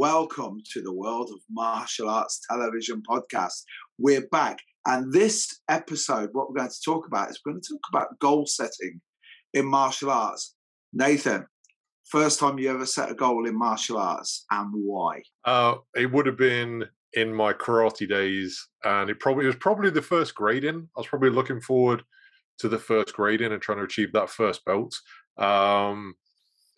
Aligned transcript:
Welcome 0.00 0.62
to 0.74 0.80
the 0.80 0.92
World 0.92 1.28
of 1.34 1.40
Martial 1.50 2.08
Arts 2.08 2.40
Television 2.48 3.02
podcast. 3.02 3.64
We're 3.98 4.28
back, 4.28 4.60
and 4.86 5.12
this 5.12 5.58
episode, 5.68 6.28
what 6.30 6.48
we're 6.48 6.58
going 6.58 6.70
to 6.70 6.84
talk 6.84 7.08
about 7.08 7.30
is 7.30 7.40
we're 7.44 7.50
going 7.50 7.62
to 7.62 7.74
talk 7.74 7.80
about 7.90 8.18
goal 8.20 8.46
setting 8.46 9.00
in 9.54 9.66
martial 9.66 10.12
arts. 10.12 10.54
Nathan, 10.92 11.48
first 12.04 12.38
time 12.38 12.60
you 12.60 12.70
ever 12.70 12.86
set 12.86 13.10
a 13.10 13.14
goal 13.14 13.44
in 13.48 13.58
martial 13.58 13.98
arts 13.98 14.44
and 14.52 14.70
why? 14.72 15.22
Uh, 15.44 15.74
it 15.96 16.12
would 16.12 16.26
have 16.26 16.38
been 16.38 16.84
in 17.14 17.34
my 17.34 17.52
karate 17.52 18.08
days, 18.08 18.68
and 18.84 19.10
it 19.10 19.18
probably 19.18 19.46
it 19.46 19.48
was 19.48 19.56
probably 19.56 19.90
the 19.90 20.00
first 20.00 20.32
grading. 20.32 20.88
I 20.96 21.00
was 21.00 21.08
probably 21.08 21.30
looking 21.30 21.60
forward 21.60 22.04
to 22.60 22.68
the 22.68 22.78
first 22.78 23.14
grading 23.14 23.52
and 23.52 23.60
trying 23.60 23.78
to 23.78 23.84
achieve 23.84 24.12
that 24.12 24.30
first 24.30 24.64
belt. 24.64 24.94
Um, 25.38 26.14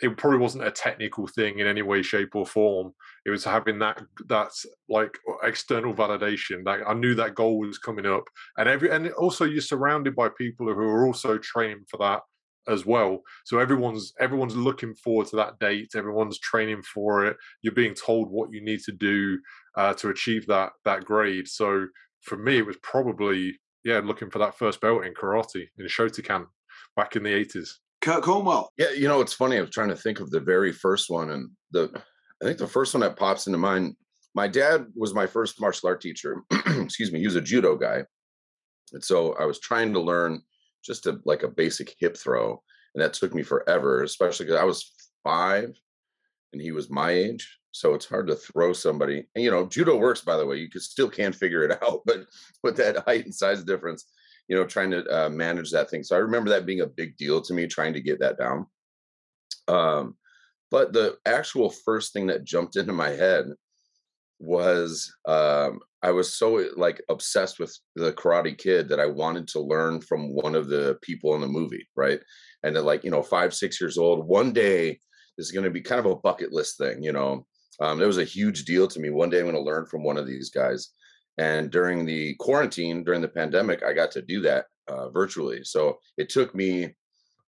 it 0.02 0.16
probably 0.16 0.38
wasn't 0.38 0.66
a 0.66 0.70
technical 0.70 1.26
thing 1.26 1.58
in 1.58 1.66
any 1.66 1.82
way, 1.82 2.02
shape, 2.02 2.34
or 2.34 2.46
form. 2.46 2.94
It 3.26 3.30
was 3.30 3.44
having 3.44 3.78
that 3.80 4.02
that 4.28 4.50
like 4.88 5.18
external 5.42 5.94
validation. 5.94 6.64
That 6.64 6.80
I 6.86 6.94
knew 6.94 7.14
that 7.14 7.34
goal 7.34 7.58
was 7.58 7.78
coming 7.78 8.06
up, 8.06 8.24
and 8.56 8.68
every 8.68 8.90
and 8.90 9.10
also 9.12 9.44
you're 9.44 9.60
surrounded 9.60 10.16
by 10.16 10.28
people 10.30 10.66
who 10.66 10.80
are 10.80 11.06
also 11.06 11.38
training 11.38 11.84
for 11.88 11.98
that 11.98 12.20
as 12.68 12.86
well. 12.86 13.20
So 13.44 13.58
everyone's 13.58 14.12
everyone's 14.20 14.56
looking 14.56 14.94
forward 14.94 15.28
to 15.28 15.36
that 15.36 15.58
date. 15.58 15.92
Everyone's 15.94 16.38
training 16.38 16.82
for 16.82 17.26
it. 17.26 17.36
You're 17.62 17.74
being 17.74 17.94
told 17.94 18.30
what 18.30 18.52
you 18.52 18.62
need 18.62 18.80
to 18.80 18.92
do 18.92 19.38
uh, 19.76 19.94
to 19.94 20.08
achieve 20.08 20.46
that 20.46 20.72
that 20.84 21.04
grade. 21.04 21.48
So 21.48 21.86
for 22.22 22.36
me, 22.36 22.58
it 22.58 22.66
was 22.66 22.76
probably 22.82 23.58
yeah 23.84 24.00
looking 24.02 24.30
for 24.30 24.38
that 24.38 24.56
first 24.56 24.80
belt 24.80 25.04
in 25.04 25.14
karate 25.14 25.68
in 25.78 25.86
Shotokan 25.86 26.46
back 26.96 27.16
in 27.16 27.22
the 27.22 27.34
eighties. 27.34 27.80
Kurt 28.00 28.22
Cornwell. 28.22 28.70
Yeah, 28.78 28.90
you 28.92 29.08
know 29.08 29.20
it's 29.20 29.34
funny. 29.34 29.58
I 29.58 29.60
was 29.60 29.70
trying 29.70 29.90
to 29.90 29.96
think 29.96 30.20
of 30.20 30.30
the 30.30 30.40
very 30.40 30.72
first 30.72 31.10
one, 31.10 31.30
and 31.30 31.50
the 31.70 32.02
I 32.42 32.46
think 32.46 32.58
the 32.58 32.66
first 32.66 32.94
one 32.94 33.00
that 33.02 33.16
pops 33.16 33.46
into 33.46 33.58
mind. 33.58 33.96
My 34.34 34.46
dad 34.46 34.86
was 34.94 35.12
my 35.12 35.26
first 35.26 35.60
martial 35.60 35.88
art 35.88 36.00
teacher. 36.00 36.42
Excuse 36.66 37.12
me. 37.12 37.18
He 37.18 37.26
was 37.26 37.36
a 37.36 37.40
judo 37.40 37.76
guy, 37.76 38.04
and 38.92 39.02
so 39.02 39.34
I 39.34 39.44
was 39.44 39.58
trying 39.58 39.92
to 39.92 40.00
learn 40.00 40.42
just 40.84 41.06
a 41.06 41.20
like 41.24 41.42
a 41.42 41.48
basic 41.48 41.94
hip 41.98 42.16
throw, 42.16 42.62
and 42.94 43.02
that 43.02 43.12
took 43.12 43.34
me 43.34 43.42
forever, 43.42 44.02
especially 44.02 44.46
because 44.46 44.60
I 44.60 44.64
was 44.64 44.92
five 45.24 45.74
and 46.52 46.60
he 46.60 46.72
was 46.72 46.90
my 46.90 47.10
age. 47.10 47.58
So 47.72 47.94
it's 47.94 48.06
hard 48.06 48.26
to 48.26 48.34
throw 48.34 48.72
somebody. 48.72 49.26
And 49.34 49.44
you 49.44 49.50
know, 49.50 49.66
judo 49.66 49.96
works 49.96 50.20
by 50.20 50.36
the 50.36 50.46
way. 50.46 50.56
You 50.56 50.68
can 50.68 50.80
still 50.80 51.08
can't 51.08 51.34
figure 51.34 51.64
it 51.64 51.82
out, 51.82 52.02
but 52.04 52.26
with 52.62 52.76
that 52.76 53.04
height 53.04 53.24
and 53.24 53.34
size 53.34 53.62
difference, 53.62 54.06
you 54.48 54.56
know, 54.56 54.64
trying 54.64 54.90
to 54.90 55.04
uh, 55.06 55.28
manage 55.28 55.70
that 55.70 55.90
thing. 55.90 56.02
So 56.02 56.16
I 56.16 56.20
remember 56.20 56.50
that 56.50 56.66
being 56.66 56.80
a 56.80 56.86
big 56.86 57.16
deal 57.16 57.40
to 57.42 57.54
me, 57.54 57.66
trying 57.66 57.92
to 57.92 58.00
get 58.00 58.18
that 58.20 58.38
down. 58.38 58.66
Um, 59.68 60.16
but 60.70 60.92
the 60.92 61.16
actual 61.26 61.70
first 61.70 62.12
thing 62.12 62.26
that 62.28 62.44
jumped 62.44 62.76
into 62.76 62.92
my 62.92 63.10
head 63.10 63.46
was 64.38 65.12
um, 65.26 65.80
I 66.02 66.10
was 66.10 66.36
so 66.36 66.64
like 66.76 67.02
obsessed 67.10 67.58
with 67.58 67.76
the 67.94 68.12
Karate 68.12 68.56
Kid 68.56 68.88
that 68.88 69.00
I 69.00 69.06
wanted 69.06 69.46
to 69.48 69.60
learn 69.60 70.00
from 70.00 70.34
one 70.34 70.54
of 70.54 70.68
the 70.68 70.96
people 71.02 71.34
in 71.34 71.42
the 71.42 71.46
movie, 71.46 71.86
right? 71.94 72.20
And 72.62 72.76
at 72.76 72.84
like 72.84 73.04
you 73.04 73.10
know 73.10 73.22
five 73.22 73.54
six 73.54 73.80
years 73.80 73.98
old, 73.98 74.26
one 74.26 74.52
day 74.52 74.98
this 75.36 75.46
is 75.46 75.52
going 75.52 75.64
to 75.64 75.70
be 75.70 75.80
kind 75.80 75.98
of 75.98 76.06
a 76.06 76.16
bucket 76.16 76.52
list 76.52 76.78
thing, 76.78 77.02
you 77.02 77.12
know. 77.12 77.46
Um, 77.80 78.02
it 78.02 78.06
was 78.06 78.18
a 78.18 78.24
huge 78.24 78.64
deal 78.64 78.86
to 78.88 79.00
me. 79.00 79.10
One 79.10 79.30
day 79.30 79.38
I'm 79.38 79.44
going 79.44 79.54
to 79.54 79.62
learn 79.62 79.86
from 79.86 80.04
one 80.04 80.18
of 80.18 80.26
these 80.26 80.50
guys. 80.50 80.92
And 81.38 81.70
during 81.70 82.04
the 82.04 82.34
quarantine, 82.38 83.04
during 83.04 83.22
the 83.22 83.28
pandemic, 83.28 83.82
I 83.82 83.94
got 83.94 84.10
to 84.12 84.22
do 84.22 84.42
that 84.42 84.66
uh, 84.88 85.08
virtually. 85.08 85.64
So 85.64 85.98
it 86.18 86.28
took 86.28 86.54
me 86.54 86.94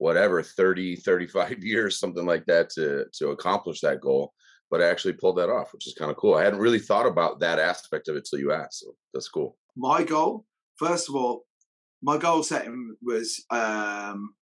whatever 0.02 0.42
30 0.42 0.96
35 0.96 1.64
years 1.64 2.00
something 2.00 2.26
like 2.26 2.46
that 2.46 2.70
to 2.72 3.06
to 3.14 3.30
accomplish 3.30 3.82
that 3.82 4.02
goal 4.02 4.34
but 4.72 4.82
I 4.82 4.90
actually 4.90 5.14
pulled 5.14 5.38
that 5.38 5.50
off, 5.50 5.74
which 5.74 5.86
is 5.86 5.94
kind 5.94 6.10
of 6.10 6.16
cool. 6.16 6.34
I 6.34 6.46
hadn't 6.46 6.62
really 6.62 6.80
thought 6.80 7.06
about 7.06 7.42
that 7.42 7.60
aspect 7.60 8.08
of 8.08 8.16
it 8.16 8.26
till 8.28 8.40
you 8.40 8.54
asked, 8.54 8.80
so 8.80 8.96
that's 9.14 9.28
cool. 9.28 9.58
My 9.76 10.04
goal, 10.04 10.46
first 10.80 11.10
of 11.10 11.16
all, 11.16 11.44
my 12.02 12.18
goal 12.18 12.42
setting 12.42 12.96
was 13.02 13.44
um, 13.52 14.34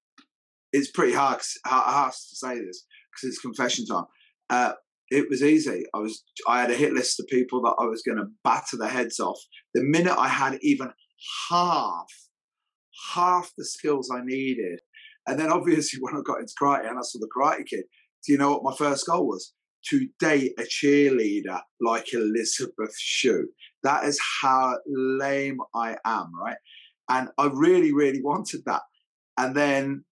it's 0.72 0.92
pretty 0.92 1.14
hard, 1.14 1.42
hard 1.66 2.14
to 2.14 2.36
say 2.36 2.59
this 2.59 2.86
because 3.12 3.28
it's 3.28 3.40
confession 3.40 3.88
time. 3.88 4.06
Uh, 4.52 4.74
it 5.09 5.28
was 5.28 5.41
easy. 5.41 5.84
I 5.96 5.97
was 5.97 6.24
I 6.47 6.62
had 6.62 6.70
a 6.70 6.76
hit 6.76 6.94
list 6.94 7.20
of 7.20 7.26
people 7.26 7.64
that 7.64 7.76
I 7.80 7.86
was 7.86 8.03
going 8.03 8.20
to 8.20 8.30
batter 8.44 8.78
the 8.78 8.88
heads 8.88 9.20
off. 9.20 9.40
The 9.74 9.81
minute 9.81 10.16
I 10.16 10.28
had 10.28 10.59
even 10.62 10.91
half 11.50 12.06
half 13.14 13.52
the 13.58 13.66
skills 13.66 14.12
I 14.14 14.24
needed, 14.24 14.80
and 15.28 15.40
then 15.40 15.52
obviously 15.52 16.00
when 16.02 16.16
I 16.16 16.22
got 16.25 16.40
into 16.40 16.53
karate 16.62 16.88
and 16.88 16.97
I 16.97 17.02
saw 17.02 17.19
the 17.19 17.30
Karate 17.35 17.66
Kid, 17.66 17.84
do 18.25 18.34
you 18.34 18.38
know 18.38 18.52
what 18.52 18.63
my 18.63 18.75
first 18.75 19.06
goal 19.06 19.28
was? 19.28 19.53
to 19.88 20.07
date 20.19 20.53
a 20.59 20.63
cheerleader 20.63 21.62
like 21.81 22.13
Elizabeth 22.13 22.96
Shue. 22.97 23.47
That 23.84 24.03
is 24.03 24.19
how 24.41 24.78
lame 24.88 25.59
I 25.74 25.97
am, 26.06 26.31
right? 26.38 26.58
And 27.09 27.29
I 27.38 27.50
really, 27.52 27.94
really 27.94 28.22
wanted 28.22 28.62
that. 28.66 28.81
And 29.38 29.56
then, 29.56 30.03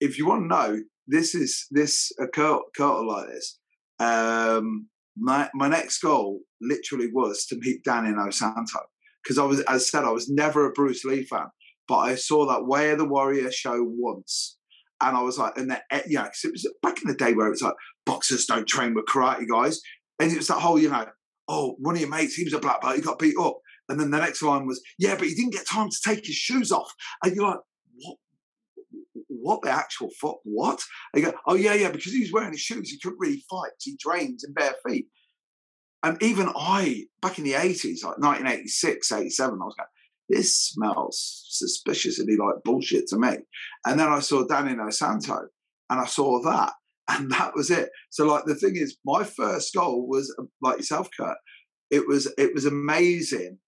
if 0.00 0.18
you 0.18 0.26
want 0.26 0.42
to 0.42 0.46
know, 0.48 0.80
this 1.06 1.34
is 1.34 1.66
this 1.70 2.12
a 2.20 2.26
curl, 2.26 2.62
like 2.78 3.28
this. 3.28 3.58
Um, 3.98 4.88
my 5.16 5.48
my 5.54 5.68
next 5.68 6.00
goal 6.00 6.40
literally 6.60 7.08
was 7.12 7.46
to 7.46 7.56
meet 7.58 7.84
Danny 7.84 8.10
Inosanto 8.10 8.80
because 9.22 9.38
I 9.38 9.44
was, 9.44 9.60
as 9.60 9.66
I 9.68 9.78
said, 9.78 10.04
I 10.04 10.10
was 10.10 10.28
never 10.28 10.66
a 10.66 10.72
Bruce 10.72 11.04
Lee 11.04 11.24
fan, 11.24 11.46
but 11.88 11.98
I 11.98 12.14
saw 12.14 12.46
that 12.46 12.66
Way 12.66 12.94
the 12.94 13.04
Warrior 13.04 13.50
show 13.50 13.84
once, 13.84 14.56
and 15.00 15.16
I 15.16 15.22
was 15.22 15.38
like, 15.38 15.56
and 15.56 15.70
that, 15.70 15.82
eh, 15.90 16.02
yeah, 16.08 16.24
because 16.24 16.44
it 16.44 16.52
was 16.52 16.74
back 16.82 17.02
in 17.02 17.08
the 17.08 17.14
day 17.14 17.34
where 17.34 17.46
it 17.46 17.50
was 17.50 17.62
like, 17.62 17.74
boxers 18.06 18.46
don't 18.46 18.66
train 18.66 18.94
with 18.94 19.06
karate 19.06 19.48
guys. 19.48 19.80
And 20.18 20.30
it 20.30 20.36
was 20.36 20.46
that 20.48 20.60
whole, 20.60 20.78
you 20.78 20.90
know, 20.90 21.06
oh, 21.48 21.76
one 21.78 21.94
of 21.94 22.00
your 22.00 22.10
mates, 22.10 22.34
he 22.34 22.44
was 22.44 22.52
a 22.52 22.58
black 22.58 22.80
belt, 22.80 22.96
he 22.96 23.02
got 23.02 23.18
beat 23.18 23.34
up. 23.38 23.58
And 23.88 24.00
then 24.00 24.10
the 24.10 24.18
next 24.18 24.42
line 24.42 24.66
was, 24.66 24.80
yeah, 24.98 25.14
but 25.16 25.26
he 25.26 25.34
didn't 25.34 25.52
get 25.52 25.66
time 25.66 25.90
to 25.90 25.96
take 26.04 26.24
his 26.24 26.36
shoes 26.36 26.72
off. 26.72 26.90
And 27.22 27.34
you're 27.34 27.46
like, 27.46 27.60
what? 27.96 28.16
What 29.28 29.62
the 29.62 29.70
actual 29.70 30.08
fuck? 30.18 30.36
What? 30.44 30.80
You 31.14 31.22
go, 31.22 31.32
oh, 31.46 31.54
yeah, 31.54 31.74
yeah, 31.74 31.90
because 31.90 32.12
he 32.12 32.20
was 32.20 32.32
wearing 32.32 32.52
his 32.52 32.60
shoes, 32.60 32.90
he 32.90 32.98
couldn't 32.98 33.18
really 33.18 33.44
fight. 33.50 33.72
He 33.80 33.96
trains 33.98 34.42
in 34.42 34.54
bare 34.54 34.74
feet. 34.88 35.06
And 36.02 36.22
even 36.22 36.50
I, 36.56 37.04
back 37.20 37.38
in 37.38 37.44
the 37.44 37.52
80s, 37.52 38.04
like 38.04 38.18
1986, 38.18 39.12
87, 39.12 39.58
I 39.60 39.64
was 39.64 39.74
going, 39.74 39.88
this 40.28 40.56
smells 40.56 41.44
suspiciously 41.50 42.36
like 42.36 42.62
bullshit 42.64 43.06
to 43.08 43.18
me. 43.18 43.36
And 43.86 43.98
then 43.98 44.08
I 44.08 44.20
saw 44.20 44.44
Danny 44.46 44.74
Inosanto 44.74 45.38
and 45.90 46.00
I 46.00 46.06
saw 46.06 46.42
that 46.42 46.72
and 47.08 47.30
that 47.32 47.54
was 47.54 47.70
it. 47.70 47.90
So 48.10 48.26
like 48.26 48.44
the 48.44 48.54
thing 48.54 48.76
is, 48.76 48.96
my 49.04 49.24
first 49.24 49.74
goal 49.74 50.06
was 50.08 50.34
um, 50.38 50.48
like 50.62 50.78
yourself, 50.78 51.08
Kurt. 51.18 51.36
It 51.90 52.06
was 52.08 52.32
it 52.38 52.54
was 52.54 52.64
amazing 52.64 53.58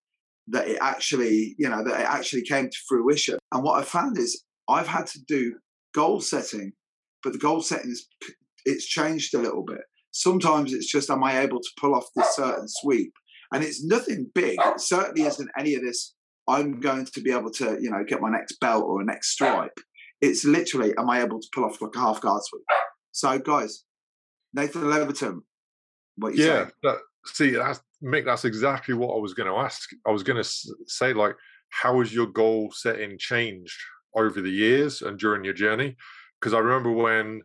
that 0.48 0.68
it 0.68 0.78
actually 0.80 1.54
you 1.58 1.68
know 1.68 1.84
that 1.84 2.00
it 2.00 2.06
actually 2.06 2.42
came 2.42 2.68
to 2.68 2.78
fruition. 2.88 3.38
And 3.52 3.62
what 3.62 3.78
I 3.78 3.84
found 3.84 4.18
is 4.18 4.42
I've 4.68 4.88
had 4.88 5.06
to 5.08 5.20
do 5.28 5.56
goal 5.94 6.20
setting, 6.20 6.72
but 7.22 7.32
the 7.32 7.38
goal 7.38 7.60
setting 7.60 7.90
is 7.90 8.06
it's 8.64 8.86
changed 8.86 9.34
a 9.34 9.38
little 9.38 9.64
bit. 9.64 9.82
Sometimes 10.12 10.72
it's 10.72 10.90
just 10.90 11.10
am 11.10 11.22
I 11.22 11.40
able 11.40 11.60
to 11.60 11.70
pull 11.78 11.94
off 11.94 12.06
this 12.16 12.34
certain 12.36 12.66
sweep, 12.68 13.12
and 13.52 13.62
it's 13.62 13.84
nothing 13.84 14.30
big. 14.34 14.58
It 14.64 14.80
certainly 14.80 15.22
isn't 15.22 15.50
any 15.58 15.74
of 15.74 15.82
this. 15.82 16.14
I'm 16.48 16.80
going 16.80 17.06
to 17.06 17.20
be 17.20 17.32
able 17.32 17.50
to 17.52 17.78
you 17.80 17.90
know 17.90 18.04
get 18.04 18.20
my 18.20 18.30
next 18.30 18.58
belt 18.60 18.84
or 18.84 19.00
a 19.00 19.04
next 19.04 19.30
stripe. 19.30 19.78
It's 20.20 20.44
literally, 20.44 20.94
am 20.96 21.10
I 21.10 21.22
able 21.22 21.40
to 21.40 21.48
pull 21.52 21.64
off 21.64 21.80
like 21.82 21.94
a 21.94 21.98
half 21.98 22.20
guard 22.20 22.42
sweep? 22.42 22.62
So, 23.12 23.38
guys, 23.38 23.84
Nathan 24.54 24.82
Leverton, 24.82 25.40
what 26.16 26.34
you 26.34 26.46
yeah, 26.46 26.68
that, 26.82 26.98
see, 27.26 27.50
that's 27.50 27.80
Mick. 28.02 28.24
That's 28.24 28.44
exactly 28.44 28.94
what 28.94 29.14
I 29.14 29.20
was 29.20 29.34
going 29.34 29.48
to 29.48 29.58
ask. 29.58 29.90
I 30.06 30.10
was 30.10 30.22
going 30.22 30.42
to 30.42 30.48
say, 30.86 31.12
like, 31.12 31.34
how 31.70 31.98
has 32.00 32.14
your 32.14 32.26
goal 32.26 32.70
setting 32.72 33.18
changed 33.18 33.78
over 34.14 34.40
the 34.40 34.50
years 34.50 35.02
and 35.02 35.18
during 35.18 35.44
your 35.44 35.54
journey? 35.54 35.96
Because 36.40 36.54
I 36.54 36.58
remember 36.58 36.90
when 36.90 37.42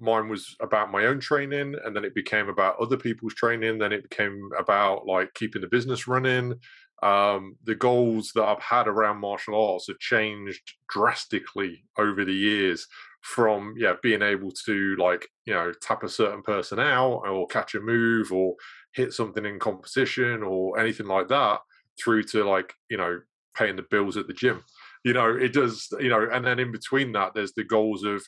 mine 0.00 0.28
was 0.28 0.56
about 0.60 0.90
my 0.90 1.04
own 1.06 1.20
training 1.20 1.76
and 1.84 1.94
then 1.94 2.04
it 2.04 2.14
became 2.14 2.48
about 2.48 2.78
other 2.80 2.96
people's 2.96 3.34
training 3.34 3.78
then 3.78 3.92
it 3.92 4.08
became 4.08 4.48
about 4.58 5.06
like 5.06 5.32
keeping 5.34 5.60
the 5.60 5.68
business 5.68 6.08
running 6.08 6.54
um, 7.02 7.56
the 7.64 7.74
goals 7.74 8.32
that 8.34 8.44
i've 8.44 8.62
had 8.62 8.86
around 8.86 9.18
martial 9.18 9.72
arts 9.72 9.86
have 9.88 9.98
changed 9.98 10.74
drastically 10.88 11.84
over 11.98 12.24
the 12.24 12.32
years 12.32 12.86
from 13.22 13.74
yeah 13.76 13.94
being 14.02 14.22
able 14.22 14.50
to 14.50 14.96
like 14.96 15.28
you 15.44 15.52
know 15.52 15.72
tap 15.82 16.02
a 16.02 16.08
certain 16.08 16.42
person 16.42 16.78
out 16.78 17.22
or 17.26 17.46
catch 17.46 17.74
a 17.74 17.80
move 17.80 18.32
or 18.32 18.54
hit 18.94 19.12
something 19.12 19.44
in 19.44 19.58
competition 19.58 20.42
or 20.42 20.78
anything 20.78 21.06
like 21.06 21.28
that 21.28 21.60
through 22.02 22.22
to 22.22 22.44
like 22.44 22.72
you 22.88 22.96
know 22.96 23.20
paying 23.56 23.76
the 23.76 23.84
bills 23.90 24.16
at 24.16 24.26
the 24.26 24.32
gym. 24.32 24.62
You 25.04 25.12
know 25.12 25.36
it 25.36 25.52
does 25.52 25.88
you 26.00 26.08
know 26.08 26.28
and 26.30 26.44
then 26.44 26.58
in 26.58 26.72
between 26.72 27.12
that 27.12 27.34
there's 27.34 27.52
the 27.52 27.64
goals 27.64 28.04
of 28.04 28.22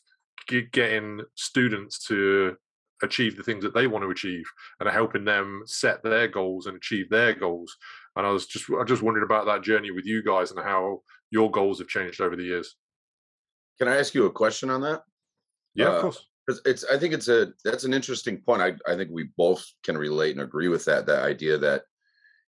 getting 0.73 1.23
students 1.35 2.05
to 2.07 2.57
achieve 3.03 3.37
the 3.37 3.43
things 3.43 3.65
that 3.65 3.75
they 3.75 3.87
want 3.87 4.05
to 4.05 4.11
achieve 4.11 4.45
and 4.81 4.89
helping 4.89 5.25
them 5.25 5.63
set 5.67 6.03
their 6.03 6.29
goals 6.29 6.67
and 6.67 6.77
achieve 6.77 7.09
their 7.11 7.35
goals 7.35 7.77
and 8.17 8.27
i 8.27 8.31
was 8.31 8.47
just 8.47 8.67
i 8.81 8.85
just 8.85 9.03
wondered 9.03 9.23
about 9.23 9.47
that 9.47 9.63
journey 9.63 9.91
with 9.91 10.07
you 10.07 10.23
guys 10.23 10.51
and 10.51 10.61
how 10.61 11.01
your 11.31 11.51
goals 11.51 11.79
have 11.79 11.89
changed 11.89 12.21
over 12.21 12.37
the 12.37 12.45
years. 12.45 12.77
Can 13.79 13.89
i 13.89 13.97
ask 13.97 14.15
you 14.15 14.27
a 14.27 14.31
question 14.31 14.71
on 14.71 14.81
that? 14.83 15.03
Yeah 15.75 15.89
uh, 15.89 15.93
of 15.93 16.03
course 16.03 16.27
it's 16.67 16.85
i 16.85 16.99
think 16.99 17.15
it's 17.15 17.29
a 17.29 17.53
that's 17.65 17.85
an 17.85 17.95
interesting 17.95 18.39
point. 18.39 18.63
I, 18.63 18.73
I 18.91 18.97
think 18.97 19.11
we 19.13 19.29
both 19.37 19.65
can 19.85 19.97
relate 19.97 20.33
and 20.33 20.43
agree 20.43 20.69
with 20.69 20.85
that 20.87 21.07
that 21.07 21.23
idea 21.23 21.57
that 21.59 21.83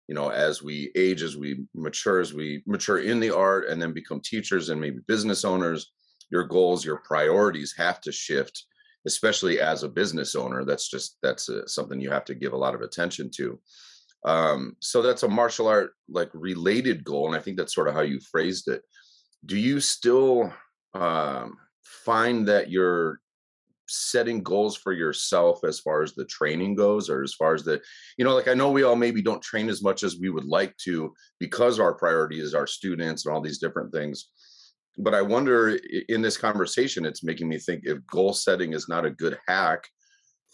you 0.09 0.15
know 0.15 0.31
as 0.31 0.63
we 0.63 0.91
age 0.97 1.23
as 1.23 1.37
we 1.37 1.65
mature 1.75 2.21
as 2.21 2.35
we 2.35 2.63
mature 2.67 2.99
in 2.99 3.21
the 3.21 3.35
art 3.35 3.69
and 3.69 3.81
then 3.81 3.93
become 3.93 4.21
teachers 4.21 4.69
and 4.69 4.81
maybe 4.81 4.99
business 5.07 5.45
owners 5.45 5.93
your 6.31 6.45
goals 6.45 6.85
your 6.85 6.99
priorities 6.99 7.73
have 7.77 8.01
to 8.01 8.11
shift 8.11 8.67
especially 9.07 9.61
as 9.61 9.83
a 9.83 9.89
business 9.89 10.35
owner. 10.35 10.65
That's 10.65 10.89
just 10.89 11.19
that's 11.23 11.49
a, 11.49 11.63
uh, 11.63 11.67
something 11.67 12.01
you 12.01 12.11
have 12.11 12.25
to 12.27 12.35
give 12.35 12.53
a 12.53 12.59
lot 12.59 12.75
of 12.75 12.81
attention 12.81 13.31
to 13.37 13.59
um, 14.25 14.77
so 14.81 15.03
that's 15.03 15.23
a 15.23 15.29
martial 15.29 15.69
art 15.69 15.93
like 16.09 16.31
related 16.33 17.05
goal 17.05 17.27
and 17.27 17.37
i 17.37 17.41
think 17.41 17.57
that's 17.57 17.75
sort 17.75 17.89
of 17.89 17.95
how 17.95 18.03
you 18.03 18.21
phrased 18.21 18.69
it. 18.69 18.83
Do 19.47 19.59
you 19.59 19.79
still 19.81 20.53
um, 20.95 21.59
find 21.83 22.49
that 22.49 22.71
you're 22.71 23.21
setting 23.87 24.43
goals 24.43 24.77
for 24.77 24.93
yourself 24.95 25.63
as 25.65 25.79
far 25.81 26.03
as 26.03 26.15
the 26.15 26.25
training 26.25 26.75
goes 26.75 27.11
or 27.11 27.23
as 27.23 27.35
far 27.35 27.53
as 27.53 27.65
the 27.65 27.79
you 28.17 28.25
know 28.25 28.35
like 28.35 28.49
i 28.49 28.55
know 28.55 28.71
we 28.71 28.83
all 28.83 28.97
maybe 28.97 29.21
don't 29.21 29.43
train 29.43 29.69
as 29.69 29.83
much 29.83 30.03
as 30.03 30.19
we 30.19 30.31
would 30.31 30.47
like 30.47 30.75
to 30.79 31.13
because 31.39 31.79
our 31.79 31.93
priority 31.93 32.41
is 32.41 32.55
our 32.55 32.67
students 32.67 33.27
and 33.27 33.35
all 33.35 33.43
these 33.43 33.59
different 33.59 33.93
things 33.93 34.31
but 34.99 35.15
I 35.15 35.23
wonder 35.23 35.79
in 36.09 36.23
this 36.23 36.37
conversation, 36.37 37.05
it's 37.05 37.25
making 37.25 37.49
me 37.49 37.59
think 37.59 37.83
if 37.85 38.05
goal 38.07 38.33
setting 38.33 38.73
is 38.73 38.89
not 38.89 39.05
a 39.05 39.11
good 39.11 39.39
hack 39.47 39.89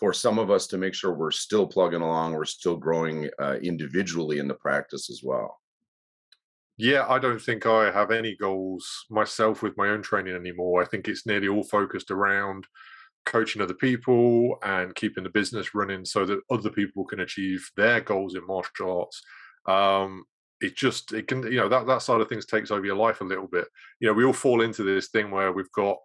for 0.00 0.14
some 0.14 0.38
of 0.38 0.50
us 0.50 0.66
to 0.68 0.78
make 0.78 0.94
sure 0.94 1.12
we're 1.12 1.30
still 1.30 1.66
plugging 1.66 2.00
along, 2.00 2.32
we're 2.32 2.46
still 2.46 2.76
growing 2.76 3.28
uh, 3.38 3.56
individually 3.62 4.38
in 4.38 4.48
the 4.48 4.54
practice 4.54 5.10
as 5.10 5.20
well. 5.22 5.60
Yeah, 6.78 7.04
I 7.06 7.18
don't 7.18 7.40
think 7.40 7.66
I 7.66 7.90
have 7.90 8.10
any 8.10 8.34
goals 8.34 9.04
myself 9.10 9.62
with 9.62 9.76
my 9.76 9.88
own 9.88 10.00
training 10.00 10.34
anymore. 10.34 10.82
I 10.82 10.86
think 10.86 11.06
it's 11.06 11.26
nearly 11.26 11.48
all 11.48 11.62
focused 11.62 12.10
around 12.10 12.66
coaching 13.26 13.60
other 13.60 13.74
people 13.74 14.56
and 14.62 14.94
keeping 14.94 15.22
the 15.22 15.28
business 15.28 15.74
running 15.74 16.06
so 16.06 16.24
that 16.24 16.40
other 16.50 16.70
people 16.70 17.04
can 17.04 17.20
achieve 17.20 17.70
their 17.76 18.00
goals 18.00 18.34
in 18.34 18.46
martial 18.46 19.00
arts. 19.00 19.22
Um, 19.68 20.24
it 20.62 20.76
just 20.76 21.12
it 21.12 21.26
can 21.28 21.42
you 21.44 21.56
know 21.56 21.68
that 21.68 21.86
that 21.86 22.02
side 22.02 22.22
of 22.22 22.28
things 22.28 22.46
takes 22.46 22.70
over 22.70 22.84
your 22.84 22.96
life 22.96 23.20
a 23.20 23.24
little 23.24 23.46
bit 23.46 23.66
you 23.98 24.06
know 24.06 24.12
we 24.12 24.24
all 24.24 24.32
fall 24.32 24.60
into 24.60 24.82
this 24.82 25.08
thing 25.08 25.30
where 25.30 25.52
we've 25.52 25.72
got 25.72 25.96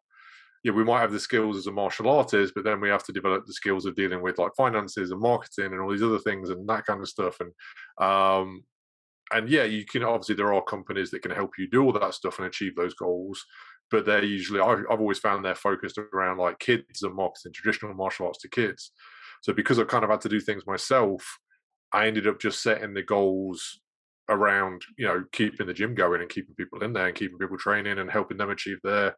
yeah 0.65 0.71
we 0.71 0.83
might 0.83 0.99
have 0.99 1.11
the 1.11 1.19
skills 1.19 1.57
as 1.57 1.67
a 1.67 1.71
martial 1.71 2.09
artist 2.09 2.53
but 2.55 2.63
then 2.63 2.81
we 2.81 2.89
have 2.89 3.03
to 3.03 3.13
develop 3.13 3.45
the 3.45 3.53
skills 3.53 3.85
of 3.85 3.95
dealing 3.95 4.21
with 4.23 4.39
like 4.39 4.51
finances 4.57 5.11
and 5.11 5.21
marketing 5.21 5.71
and 5.71 5.79
all 5.79 5.91
these 5.91 6.03
other 6.03 6.19
things 6.19 6.49
and 6.49 6.67
that 6.67 6.85
kind 6.85 6.99
of 7.01 7.07
stuff. 7.07 7.37
And 7.39 7.51
um 8.05 8.63
and 9.31 9.47
yeah 9.47 9.63
you 9.63 9.85
can 9.85 10.03
obviously 10.03 10.35
there 10.35 10.53
are 10.53 10.63
companies 10.63 11.11
that 11.11 11.21
can 11.21 11.31
help 11.31 11.51
you 11.57 11.69
do 11.69 11.83
all 11.83 11.93
that 11.93 12.13
stuff 12.15 12.39
and 12.39 12.47
achieve 12.47 12.75
those 12.75 12.95
goals 12.95 13.43
but 13.91 14.05
they're 14.05 14.23
usually 14.23 14.59
I've, 14.59 14.83
I've 14.89 14.99
always 14.99 15.19
found 15.19 15.45
they're 15.45 15.55
focused 15.55 15.99
around 15.99 16.39
like 16.39 16.57
kids 16.57 17.03
and 17.03 17.15
marketing 17.15 17.53
traditional 17.53 17.93
martial 17.93 18.25
arts 18.25 18.39
to 18.39 18.49
kids. 18.49 18.91
So 19.43 19.53
because 19.53 19.77
i've 19.77 19.87
kind 19.87 20.03
of 20.03 20.09
had 20.09 20.21
to 20.21 20.29
do 20.29 20.39
things 20.39 20.65
myself 20.65 21.23
i 21.93 22.07
ended 22.07 22.25
up 22.25 22.41
just 22.41 22.63
setting 22.63 22.95
the 22.95 23.03
goals 23.03 23.81
around 24.29 24.81
you 24.97 25.05
know 25.05 25.23
keeping 25.31 25.67
the 25.67 25.73
gym 25.73 25.93
going 25.93 26.21
and 26.21 26.29
keeping 26.31 26.55
people 26.55 26.81
in 26.81 26.93
there 26.93 27.05
and 27.05 27.15
keeping 27.15 27.37
people 27.37 27.57
training 27.57 27.99
and 27.99 28.09
helping 28.09 28.37
them 28.37 28.49
achieve 28.49 28.79
their 28.83 29.15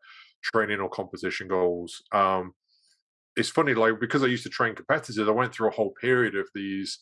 training 0.54 0.80
or 0.80 0.90
competition 0.90 1.48
goals 1.48 2.02
um 2.12 2.54
it's 3.36 3.50
funny 3.50 3.74
like 3.74 4.00
because 4.00 4.24
i 4.24 4.28
used 4.28 4.44
to 4.44 4.50
train 4.50 4.76
competitors 4.76 5.28
i 5.28 5.32
went 5.32 5.54
through 5.54 5.68
a 5.68 5.74
whole 5.74 5.94
period 6.02 6.36
of 6.36 6.48
these 6.56 7.00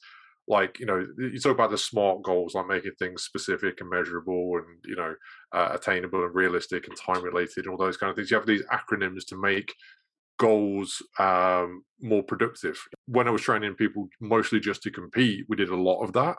like 0.47 0.79
you 0.79 0.85
know 0.85 1.05
you 1.17 1.39
talk 1.39 1.51
about 1.51 1.71
the 1.71 1.77
smart 1.77 2.21
goals 2.21 2.53
like 2.53 2.67
making 2.67 2.91
things 2.99 3.23
specific 3.23 3.81
and 3.81 3.89
measurable 3.89 4.57
and 4.57 4.77
you 4.85 4.95
know 4.95 5.15
uh, 5.53 5.69
attainable 5.73 6.23
and 6.23 6.35
realistic 6.35 6.87
and 6.87 6.97
time 6.97 7.23
related 7.23 7.65
and 7.65 7.69
all 7.69 7.77
those 7.77 7.97
kind 7.97 8.09
of 8.09 8.15
things. 8.15 8.29
You 8.29 8.37
have 8.37 8.45
these 8.45 8.63
acronyms 8.65 9.25
to 9.27 9.37
make 9.37 9.73
goals 10.37 11.01
um, 11.19 11.83
more 12.01 12.23
productive. 12.23 12.79
When 13.07 13.27
i 13.27 13.31
was 13.31 13.41
training 13.41 13.75
people 13.75 14.07
mostly 14.21 14.59
just 14.59 14.83
to 14.83 14.91
compete 14.91 15.45
we 15.49 15.55
did 15.55 15.69
a 15.69 15.75
lot 15.75 16.03
of 16.03 16.13
that. 16.13 16.35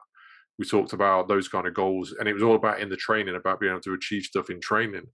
We 0.58 0.64
talked 0.64 0.92
about 0.92 1.28
those 1.28 1.48
kind 1.48 1.66
of 1.66 1.74
goals 1.74 2.14
and 2.18 2.28
it 2.28 2.34
was 2.34 2.42
all 2.42 2.54
about 2.54 2.80
in 2.80 2.88
the 2.88 2.96
training 2.96 3.34
about 3.34 3.60
being 3.60 3.72
able 3.72 3.82
to 3.82 3.94
achieve 3.94 4.22
stuff 4.22 4.50
in 4.50 4.60
training 4.60 5.06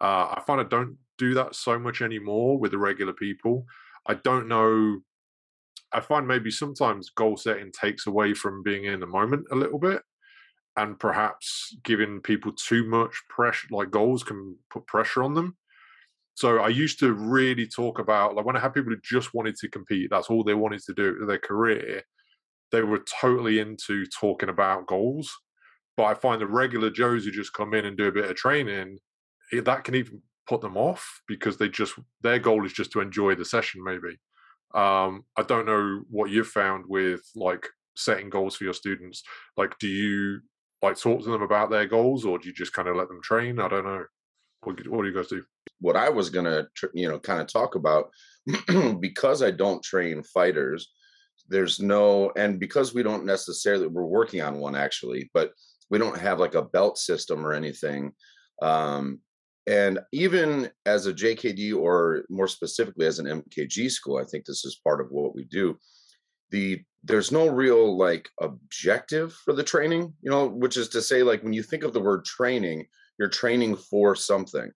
uh, 0.00 0.34
i 0.36 0.42
find 0.46 0.60
i 0.60 0.64
don't 0.64 0.96
do 1.18 1.34
that 1.34 1.54
so 1.54 1.78
much 1.78 2.02
anymore 2.02 2.58
with 2.58 2.70
the 2.70 2.78
regular 2.78 3.12
people 3.12 3.64
i 4.06 4.14
don't 4.14 4.48
know 4.48 4.98
i 5.92 6.00
find 6.00 6.26
maybe 6.26 6.50
sometimes 6.50 7.10
goal 7.10 7.36
setting 7.36 7.70
takes 7.72 8.06
away 8.06 8.34
from 8.34 8.62
being 8.62 8.84
in 8.84 9.00
the 9.00 9.06
moment 9.06 9.46
a 9.50 9.56
little 9.56 9.78
bit 9.78 10.02
and 10.76 10.98
perhaps 10.98 11.76
giving 11.84 12.20
people 12.20 12.52
too 12.52 12.86
much 12.86 13.12
pressure 13.28 13.68
like 13.70 13.90
goals 13.90 14.22
can 14.22 14.56
put 14.70 14.86
pressure 14.86 15.22
on 15.22 15.34
them 15.34 15.56
so 16.34 16.60
i 16.60 16.68
used 16.68 16.98
to 16.98 17.12
really 17.12 17.66
talk 17.66 17.98
about 17.98 18.34
like 18.34 18.46
when 18.46 18.56
i 18.56 18.60
had 18.60 18.72
people 18.72 18.90
who 18.90 18.98
just 19.02 19.34
wanted 19.34 19.56
to 19.56 19.68
compete 19.68 20.08
that's 20.10 20.30
all 20.30 20.42
they 20.42 20.54
wanted 20.54 20.80
to 20.80 20.94
do 20.94 21.26
their 21.26 21.38
career 21.38 22.02
they 22.72 22.82
were 22.82 23.04
totally 23.20 23.58
into 23.58 24.06
talking 24.06 24.48
about 24.48 24.86
goals. 24.86 25.30
But 25.96 26.04
I 26.04 26.14
find 26.14 26.40
the 26.40 26.46
regular 26.46 26.90
Joes 26.90 27.24
who 27.24 27.30
just 27.30 27.52
come 27.52 27.74
in 27.74 27.84
and 27.84 27.96
do 27.96 28.06
a 28.06 28.12
bit 28.12 28.30
of 28.30 28.36
training, 28.36 28.98
that 29.52 29.84
can 29.84 29.94
even 29.94 30.22
put 30.48 30.60
them 30.60 30.76
off 30.76 31.22
because 31.28 31.56
they 31.56 31.68
just 31.68 31.94
their 32.22 32.38
goal 32.38 32.64
is 32.64 32.72
just 32.72 32.92
to 32.92 33.00
enjoy 33.00 33.34
the 33.34 33.44
session. 33.44 33.82
Maybe 33.82 34.18
um, 34.74 35.24
I 35.36 35.42
don't 35.46 35.66
know 35.66 36.02
what 36.10 36.30
you've 36.30 36.48
found 36.48 36.84
with 36.88 37.22
like 37.34 37.66
setting 37.96 38.30
goals 38.30 38.56
for 38.56 38.64
your 38.64 38.74
students. 38.74 39.22
Like, 39.56 39.78
do 39.78 39.88
you 39.88 40.40
like 40.82 40.98
talk 40.98 41.22
to 41.22 41.30
them 41.30 41.42
about 41.42 41.70
their 41.70 41.86
goals, 41.86 42.24
or 42.24 42.38
do 42.38 42.48
you 42.48 42.54
just 42.54 42.72
kind 42.72 42.88
of 42.88 42.96
let 42.96 43.08
them 43.08 43.20
train? 43.22 43.60
I 43.60 43.68
don't 43.68 43.84
know. 43.84 44.04
What, 44.62 44.86
what 44.88 45.02
do 45.02 45.08
you 45.08 45.14
guys 45.14 45.28
do? 45.28 45.44
What 45.80 45.96
I 45.96 46.08
was 46.08 46.30
gonna, 46.30 46.66
you 46.94 47.08
know, 47.08 47.18
kind 47.18 47.40
of 47.40 47.46
talk 47.46 47.74
about 47.74 48.10
because 49.00 49.42
I 49.42 49.50
don't 49.50 49.82
train 49.82 50.22
fighters 50.22 50.90
there's 51.50 51.80
no 51.80 52.32
and 52.36 52.58
because 52.58 52.94
we 52.94 53.02
don't 53.02 53.26
necessarily 53.26 53.86
we're 53.86 54.04
working 54.04 54.40
on 54.40 54.58
one 54.58 54.76
actually 54.76 55.28
but 55.34 55.50
we 55.90 55.98
don't 55.98 56.18
have 56.18 56.38
like 56.38 56.54
a 56.54 56.62
belt 56.62 56.96
system 56.96 57.44
or 57.44 57.52
anything 57.52 58.12
um 58.62 59.18
and 59.66 59.98
even 60.12 60.70
as 60.86 61.06
a 61.06 61.12
jkd 61.12 61.76
or 61.76 62.24
more 62.30 62.48
specifically 62.48 63.06
as 63.06 63.18
an 63.18 63.26
mkg 63.26 63.90
school 63.90 64.18
i 64.18 64.24
think 64.24 64.44
this 64.44 64.64
is 64.64 64.80
part 64.84 65.00
of 65.00 65.08
what 65.10 65.34
we 65.34 65.44
do 65.44 65.76
the 66.50 66.80
there's 67.04 67.32
no 67.32 67.48
real 67.48 67.96
like 67.96 68.28
objective 68.40 69.32
for 69.32 69.52
the 69.52 69.62
training 69.62 70.12
you 70.22 70.30
know 70.30 70.46
which 70.46 70.76
is 70.76 70.88
to 70.88 71.02
say 71.02 71.22
like 71.22 71.42
when 71.42 71.52
you 71.52 71.62
think 71.62 71.84
of 71.84 71.92
the 71.92 72.00
word 72.00 72.24
training 72.24 72.86
you're 73.20 73.28
training 73.28 73.76
for 73.76 74.16
something. 74.16 74.72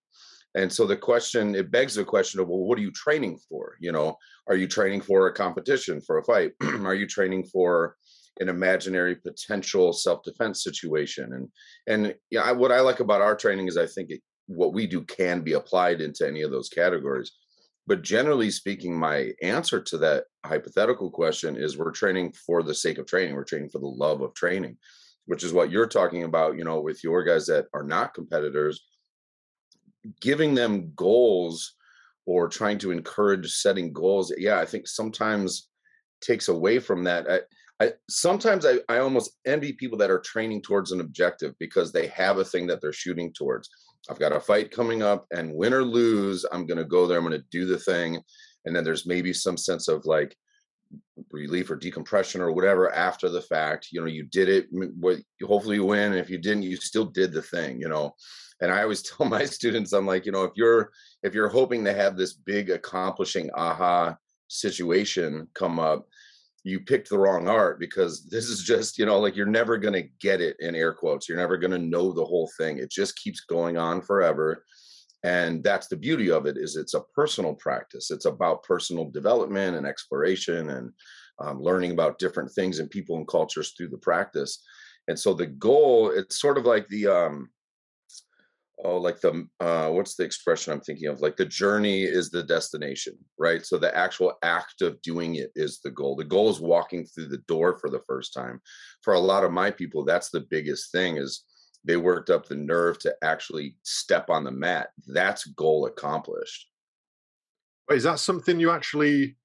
And 0.54 0.72
so 0.72 0.86
the 0.86 0.96
question 0.96 1.56
it 1.56 1.72
begs 1.72 1.96
the 1.96 2.04
question 2.04 2.38
of 2.38 2.46
well 2.46 2.60
what 2.60 2.78
are 2.78 2.82
you 2.82 2.92
training 2.92 3.38
for? 3.48 3.74
You 3.80 3.90
know 3.90 4.16
are 4.46 4.54
you 4.54 4.68
training 4.68 5.00
for 5.00 5.26
a 5.26 5.34
competition 5.34 6.00
for 6.00 6.18
a 6.18 6.22
fight? 6.22 6.52
Are 6.62 6.94
you 6.94 7.06
training 7.06 7.44
for 7.44 7.96
an 8.40 8.50
imaginary 8.50 9.16
potential 9.16 9.94
self-defense 9.94 10.62
situation? 10.62 11.32
And 11.32 11.48
and 11.88 12.14
yeah 12.30 12.52
what 12.52 12.70
i 12.70 12.80
like 12.80 13.00
about 13.00 13.22
our 13.22 13.34
training 13.34 13.66
is 13.68 13.78
i 13.78 13.86
think 13.86 14.10
it, 14.10 14.20
what 14.46 14.72
we 14.72 14.86
do 14.86 15.02
can 15.02 15.40
be 15.40 15.54
applied 15.54 16.00
into 16.00 16.26
any 16.26 16.42
of 16.42 16.50
those 16.50 16.68
categories 16.68 17.32
but 17.86 18.02
generally 18.02 18.50
speaking 18.50 18.96
my 18.96 19.30
answer 19.42 19.80
to 19.80 19.98
that 19.98 20.24
hypothetical 20.44 21.10
question 21.10 21.56
is 21.56 21.76
we're 21.76 21.90
training 21.90 22.32
for 22.46 22.62
the 22.62 22.74
sake 22.74 22.98
of 22.98 23.06
training 23.06 23.34
we're 23.34 23.44
training 23.44 23.70
for 23.70 23.78
the 23.78 23.86
love 23.86 24.20
of 24.20 24.34
training 24.34 24.76
which 25.26 25.42
is 25.42 25.52
what 25.52 25.70
you're 25.70 25.86
talking 25.86 26.24
about 26.24 26.56
you 26.56 26.64
know 26.64 26.80
with 26.80 27.02
your 27.02 27.22
guys 27.24 27.46
that 27.46 27.66
are 27.72 27.84
not 27.84 28.14
competitors 28.14 28.82
giving 30.20 30.54
them 30.54 30.92
goals 30.94 31.74
or 32.26 32.48
trying 32.48 32.78
to 32.78 32.90
encourage 32.90 33.50
setting 33.50 33.92
goals, 33.92 34.32
yeah, 34.38 34.58
I 34.58 34.64
think 34.64 34.86
sometimes 34.86 35.68
takes 36.20 36.48
away 36.48 36.78
from 36.78 37.04
that. 37.04 37.26
I, 37.30 37.40
I 37.84 37.92
sometimes 38.08 38.64
I, 38.64 38.78
I 38.88 38.98
almost 38.98 39.32
envy 39.46 39.72
people 39.72 39.98
that 39.98 40.10
are 40.10 40.20
training 40.20 40.62
towards 40.62 40.92
an 40.92 41.00
objective 41.00 41.54
because 41.58 41.92
they 41.92 42.06
have 42.08 42.38
a 42.38 42.44
thing 42.44 42.66
that 42.68 42.80
they're 42.80 42.92
shooting 42.92 43.32
towards. 43.32 43.68
I've 44.10 44.18
got 44.18 44.32
a 44.32 44.40
fight 44.40 44.70
coming 44.70 45.02
up, 45.02 45.26
and 45.32 45.54
win 45.54 45.72
or 45.72 45.82
lose, 45.82 46.44
I'm 46.52 46.66
going 46.66 46.78
to 46.78 46.84
go 46.84 47.06
there. 47.06 47.18
I'm 47.18 47.24
going 47.24 47.38
to 47.38 47.46
do 47.50 47.64
the 47.66 47.78
thing, 47.78 48.20
and 48.64 48.74
then 48.74 48.84
there's 48.84 49.06
maybe 49.06 49.32
some 49.32 49.56
sense 49.56 49.88
of 49.88 50.04
like 50.06 50.36
relief 51.30 51.70
or 51.70 51.76
decompression 51.76 52.40
or 52.40 52.52
whatever 52.52 52.92
after 52.92 53.28
the 53.28 53.42
fact. 53.42 53.88
You 53.90 54.00
know, 54.00 54.06
you 54.06 54.24
did 54.24 54.48
it. 54.48 54.66
Hopefully, 55.42 55.76
you 55.76 55.84
win. 55.84 56.12
And 56.12 56.20
if 56.20 56.30
you 56.30 56.38
didn't, 56.38 56.64
you 56.64 56.76
still 56.76 57.06
did 57.06 57.32
the 57.32 57.42
thing. 57.42 57.80
You 57.80 57.88
know, 57.88 58.14
and 58.60 58.72
I 58.72 58.82
always 58.82 59.02
tell 59.08 59.26
my 59.26 59.44
students, 59.44 59.92
I'm 59.92 60.06
like, 60.06 60.26
you 60.26 60.32
know, 60.32 60.44
if 60.44 60.52
you're 60.56 60.90
if 61.22 61.34
you're 61.34 61.48
hoping 61.48 61.84
to 61.84 61.94
have 61.94 62.16
this 62.16 62.34
big 62.34 62.70
accomplishing 62.70 63.50
aha 63.54 64.16
situation 64.48 65.48
come 65.54 65.80
up 65.80 66.06
you 66.64 66.80
picked 66.80 67.10
the 67.10 67.18
wrong 67.18 67.46
art 67.46 67.78
because 67.78 68.24
this 68.24 68.48
is 68.48 68.62
just 68.64 68.98
you 68.98 69.06
know 69.06 69.20
like 69.20 69.36
you're 69.36 69.46
never 69.46 69.76
going 69.76 69.94
to 69.94 70.08
get 70.20 70.40
it 70.40 70.56
in 70.60 70.74
air 70.74 70.92
quotes 70.92 71.28
you're 71.28 71.38
never 71.38 71.58
going 71.58 71.70
to 71.70 71.78
know 71.78 72.10
the 72.10 72.24
whole 72.24 72.50
thing 72.58 72.78
it 72.78 72.90
just 72.90 73.16
keeps 73.16 73.40
going 73.40 73.76
on 73.76 74.00
forever. 74.00 74.64
And 75.22 75.64
that's 75.64 75.86
the 75.86 75.96
beauty 75.96 76.30
of 76.30 76.44
it 76.44 76.58
is 76.58 76.76
it's 76.76 76.92
a 76.92 77.04
personal 77.14 77.54
practice 77.54 78.10
it's 78.10 78.24
about 78.24 78.62
personal 78.62 79.10
development 79.10 79.76
and 79.76 79.86
exploration 79.86 80.70
and 80.70 80.90
um, 81.38 81.60
learning 81.60 81.92
about 81.92 82.18
different 82.18 82.50
things 82.50 82.78
and 82.78 82.90
people 82.90 83.16
and 83.16 83.28
cultures 83.28 83.72
through 83.76 83.88
the 83.88 83.98
practice. 83.98 84.62
And 85.08 85.18
so 85.18 85.34
the 85.34 85.46
goal 85.46 86.10
it's 86.10 86.40
sort 86.40 86.58
of 86.58 86.64
like 86.64 86.88
the 86.88 87.06
um 87.06 87.50
oh 88.82 88.96
like 88.96 89.20
the 89.20 89.46
uh 89.60 89.88
what's 89.90 90.16
the 90.16 90.24
expression 90.24 90.72
i'm 90.72 90.80
thinking 90.80 91.08
of? 91.08 91.20
Like 91.20 91.36
the 91.36 91.44
journey 91.44 92.02
is 92.02 92.30
the 92.30 92.42
destination 92.42 93.14
right? 93.38 93.64
So 93.64 93.78
the 93.78 93.96
actual 93.96 94.34
act 94.42 94.82
of 94.82 95.00
doing 95.02 95.36
it 95.36 95.50
is 95.54 95.80
the 95.80 95.90
goal. 95.90 96.16
The 96.16 96.24
goal 96.24 96.50
is 96.50 96.60
walking 96.60 97.04
through 97.06 97.28
the 97.28 97.42
door 97.48 97.78
for 97.78 97.90
the 97.90 98.02
first 98.06 98.32
time. 98.34 98.60
For 99.02 99.14
a 99.14 99.20
lot 99.20 99.44
of 99.44 99.52
my 99.52 99.70
people 99.70 100.04
that's 100.04 100.30
the 100.30 100.46
biggest 100.50 100.90
thing 100.90 101.16
is 101.16 101.44
they 101.84 101.96
worked 101.96 102.30
up 102.30 102.46
the 102.46 102.56
nerve 102.56 102.98
to 103.00 103.14
actually 103.22 103.76
step 103.82 104.30
on 104.30 104.44
the 104.44 104.50
mat. 104.50 104.88
That's 105.06 105.44
goal 105.44 105.86
accomplished. 105.86 106.68
Is 107.90 108.04
that 108.04 108.18
something 108.18 108.58
you 108.58 108.70
actually 108.70 109.36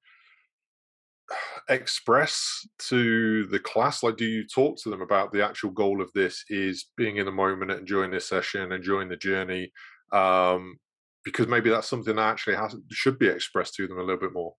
express 1.69 2.67
to 2.87 3.45
the 3.47 3.59
class? 3.59 4.03
Like, 4.03 4.17
do 4.17 4.25
you 4.25 4.45
talk 4.47 4.77
to 4.81 4.89
them 4.89 5.01
about 5.01 5.31
the 5.31 5.45
actual 5.45 5.71
goal 5.71 6.01
of 6.01 6.11
this 6.13 6.43
is 6.49 6.87
being 6.97 7.17
in 7.17 7.25
the 7.25 7.31
moment, 7.31 7.71
enjoying 7.71 8.11
this 8.11 8.27
session, 8.27 8.71
enjoying 8.71 9.09
the 9.09 9.17
journey? 9.17 9.71
Um, 10.11 10.77
because 11.23 11.47
maybe 11.47 11.69
that's 11.69 11.87
something 11.87 12.15
that 12.15 12.21
actually 12.21 12.55
has 12.55 12.75
should 12.91 13.19
be 13.19 13.27
expressed 13.27 13.75
to 13.75 13.87
them 13.87 13.97
a 13.97 14.03
little 14.03 14.19
bit 14.19 14.33
more. 14.33 14.55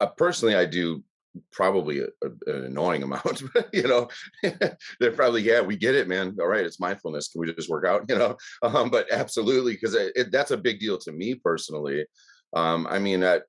Uh, 0.00 0.06
personally, 0.06 0.54
I 0.54 0.64
do 0.64 1.02
probably 1.52 2.00
a, 2.00 2.06
a, 2.06 2.52
an 2.52 2.64
annoying 2.66 3.02
amount. 3.04 3.42
you 3.72 3.82
know, 3.82 4.08
they're 4.98 5.12
probably 5.12 5.42
yeah, 5.42 5.60
we 5.60 5.76
get 5.76 5.94
it, 5.94 6.08
man. 6.08 6.36
All 6.40 6.46
right, 6.46 6.64
it's 6.64 6.80
mindfulness. 6.80 7.28
Can 7.28 7.40
we 7.40 7.52
just 7.52 7.68
work 7.68 7.84
out? 7.86 8.04
You 8.08 8.18
know, 8.18 8.36
um, 8.62 8.90
but 8.90 9.10
absolutely 9.12 9.72
because 9.72 9.96
that's 10.30 10.50
a 10.50 10.56
big 10.56 10.80
deal 10.80 10.98
to 10.98 11.12
me 11.12 11.34
personally. 11.34 12.06
Um, 12.54 12.86
I 12.90 12.98
mean, 12.98 13.20
that 13.20 13.44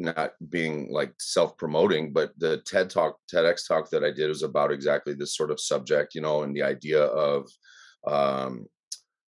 not 0.00 0.32
being 0.48 0.90
like 0.90 1.12
self-promoting 1.18 2.12
but 2.12 2.32
the 2.38 2.58
ted 2.66 2.88
talk 2.88 3.16
tedx 3.32 3.66
talk 3.66 3.90
that 3.90 4.04
i 4.04 4.10
did 4.10 4.28
was 4.28 4.42
about 4.42 4.72
exactly 4.72 5.14
this 5.14 5.36
sort 5.36 5.50
of 5.50 5.60
subject 5.60 6.14
you 6.14 6.20
know 6.20 6.42
and 6.42 6.56
the 6.56 6.62
idea 6.62 7.02
of 7.04 7.48
um 8.06 8.66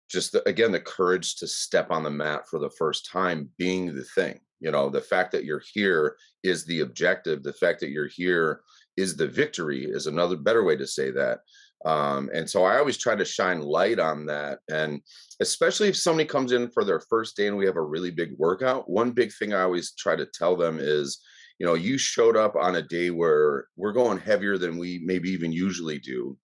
just 0.09 0.33
the, 0.33 0.49
again 0.49 0.71
the 0.71 0.81
courage 0.81 1.37
to 1.37 1.47
step 1.47 1.90
on 1.90 2.02
the 2.02 2.11
mat 2.11 2.42
for 2.49 2.59
the 2.59 2.71
first 2.78 3.09
time 3.11 3.49
being 3.59 3.95
the 3.95 4.04
thing 4.14 4.38
you 4.61 4.71
know 4.71 4.88
the 4.88 5.00
fact 5.00 5.33
that 5.33 5.45
you're 5.45 5.62
here 5.75 6.16
is 6.42 6.64
the 6.64 6.81
objective 6.81 7.42
the 7.42 7.52
fact 7.52 7.81
that 7.81 7.90
you're 7.90 8.09
here 8.09 8.61
is 8.97 9.16
the 9.16 9.26
victory 9.26 9.85
is 9.85 10.07
another 10.07 10.37
better 10.37 10.64
way 10.64 10.76
to 10.76 10.87
say 10.87 11.11
that 11.11 11.40
um, 11.85 12.31
and 12.33 12.49
so 12.49 12.65
I 12.65 12.79
always 12.79 12.97
try 12.97 13.17
to 13.17 13.25
shine 13.25 13.61
light 13.61 13.99
on 13.99 14.27
that. 14.27 14.61
And 14.71 15.01
especially 15.41 15.89
if 15.89 15.97
somebody 15.97 16.29
comes 16.29 16.53
in 16.53 16.71
for 16.71 16.85
their 16.85 17.01
first 17.01 17.37
day 17.37 17.49
and 17.49 17.57
we 17.57 17.67
have 17.67 17.77
a 17.77 17.83
really 17.83 18.11
big 18.11 18.33
workout, 18.39 18.89
one 18.89 19.11
big 19.11 19.33
thing 19.33 19.53
I 19.53 19.62
always 19.62 19.93
try 19.93 20.15
to 20.15 20.27
tell 20.27 20.57
them 20.57 20.79
is, 20.81 21.21
you 21.59 21.67
know, 21.67 21.75
you 21.75 21.99
showed 21.99 22.37
up 22.37 22.55
on 22.57 22.77
a 22.77 22.83
day 22.83 23.11
where 23.11 23.67
we're 23.77 23.93
going 23.93 24.19
heavier 24.19 24.59
than 24.59 24.79
we 24.79 25.01
maybe 25.05 25.31
even 25.31 25.53
usually 25.53 25.99
do. 25.99 26.37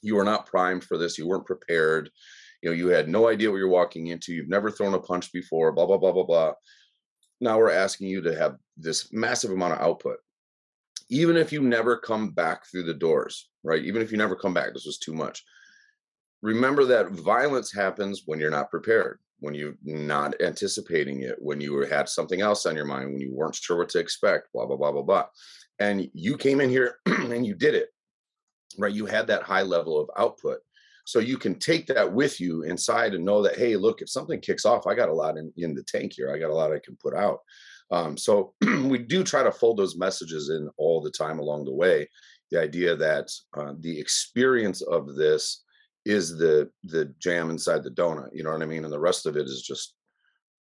You 0.00 0.14
were 0.14 0.24
not 0.24 0.46
primed 0.46 0.84
for 0.84 0.96
this. 0.96 1.18
You 1.18 1.26
weren't 1.26 1.46
prepared. 1.46 2.10
You 2.62 2.70
know, 2.70 2.76
you 2.76 2.88
had 2.88 3.08
no 3.08 3.28
idea 3.28 3.50
what 3.50 3.58
you're 3.58 3.68
walking 3.68 4.08
into. 4.08 4.32
You've 4.32 4.48
never 4.48 4.70
thrown 4.70 4.94
a 4.94 5.00
punch 5.00 5.32
before, 5.32 5.72
blah, 5.72 5.86
blah, 5.86 5.98
blah, 5.98 6.12
blah, 6.12 6.24
blah. 6.24 6.52
Now 7.40 7.58
we're 7.58 7.70
asking 7.70 8.08
you 8.08 8.20
to 8.22 8.36
have 8.36 8.56
this 8.76 9.12
massive 9.12 9.50
amount 9.50 9.74
of 9.74 9.80
output 9.80 10.18
even 11.10 11.36
if 11.36 11.52
you 11.52 11.62
never 11.62 11.96
come 11.96 12.30
back 12.30 12.66
through 12.66 12.84
the 12.84 12.94
doors, 12.94 13.48
right? 13.62 13.82
Even 13.84 14.02
if 14.02 14.10
you 14.10 14.18
never 14.18 14.36
come 14.36 14.54
back, 14.54 14.72
this 14.72 14.86
was 14.86 14.98
too 14.98 15.14
much. 15.14 15.44
Remember 16.42 16.84
that 16.84 17.10
violence 17.10 17.72
happens 17.72 18.22
when 18.26 18.38
you're 18.38 18.50
not 18.50 18.70
prepared, 18.70 19.18
when 19.40 19.54
you're 19.54 19.74
not 19.82 20.40
anticipating 20.40 21.22
it, 21.22 21.36
when 21.38 21.60
you 21.60 21.80
had 21.80 22.08
something 22.08 22.40
else 22.40 22.66
on 22.66 22.76
your 22.76 22.84
mind, 22.84 23.12
when 23.12 23.20
you 23.20 23.34
weren't 23.34 23.54
sure 23.54 23.78
what 23.78 23.88
to 23.90 23.98
expect, 23.98 24.52
blah, 24.52 24.66
blah, 24.66 24.76
blah, 24.76 24.92
blah, 24.92 25.02
blah. 25.02 25.26
And 25.78 26.08
you 26.12 26.36
came 26.36 26.60
in 26.60 26.70
here 26.70 26.98
and 27.06 27.46
you 27.46 27.54
did 27.54 27.74
it, 27.74 27.88
right? 28.78 28.92
You 28.92 29.06
had 29.06 29.26
that 29.28 29.42
high 29.42 29.62
level 29.62 29.98
of 30.00 30.10
output. 30.16 30.58
So 31.04 31.20
you 31.20 31.38
can 31.38 31.58
take 31.58 31.86
that 31.86 32.12
with 32.12 32.38
you 32.38 32.64
inside 32.64 33.14
and 33.14 33.24
know 33.24 33.42
that, 33.42 33.56
hey, 33.56 33.76
look, 33.76 34.02
if 34.02 34.10
something 34.10 34.40
kicks 34.40 34.66
off, 34.66 34.86
I 34.86 34.94
got 34.94 35.08
a 35.08 35.14
lot 35.14 35.38
in, 35.38 35.50
in 35.56 35.74
the 35.74 35.82
tank 35.82 36.12
here. 36.14 36.30
I 36.30 36.38
got 36.38 36.50
a 36.50 36.54
lot 36.54 36.70
I 36.70 36.80
can 36.84 36.98
put 37.02 37.14
out. 37.14 37.38
Um, 37.90 38.16
so 38.16 38.54
we 38.84 38.98
do 38.98 39.24
try 39.24 39.42
to 39.42 39.52
fold 39.52 39.78
those 39.78 39.96
messages 39.96 40.50
in 40.50 40.68
all 40.76 41.00
the 41.00 41.10
time 41.10 41.38
along 41.38 41.64
the 41.64 41.74
way. 41.74 42.08
The 42.50 42.60
idea 42.60 42.96
that 42.96 43.30
uh, 43.56 43.74
the 43.80 43.98
experience 43.98 44.82
of 44.82 45.14
this 45.14 45.64
is 46.04 46.38
the 46.38 46.70
the 46.84 47.12
jam 47.18 47.50
inside 47.50 47.84
the 47.84 47.90
donut. 47.90 48.30
You 48.32 48.42
know 48.42 48.52
what 48.52 48.62
I 48.62 48.66
mean? 48.66 48.84
And 48.84 48.92
the 48.92 49.00
rest 49.00 49.26
of 49.26 49.36
it 49.36 49.46
is 49.46 49.62
just 49.62 49.94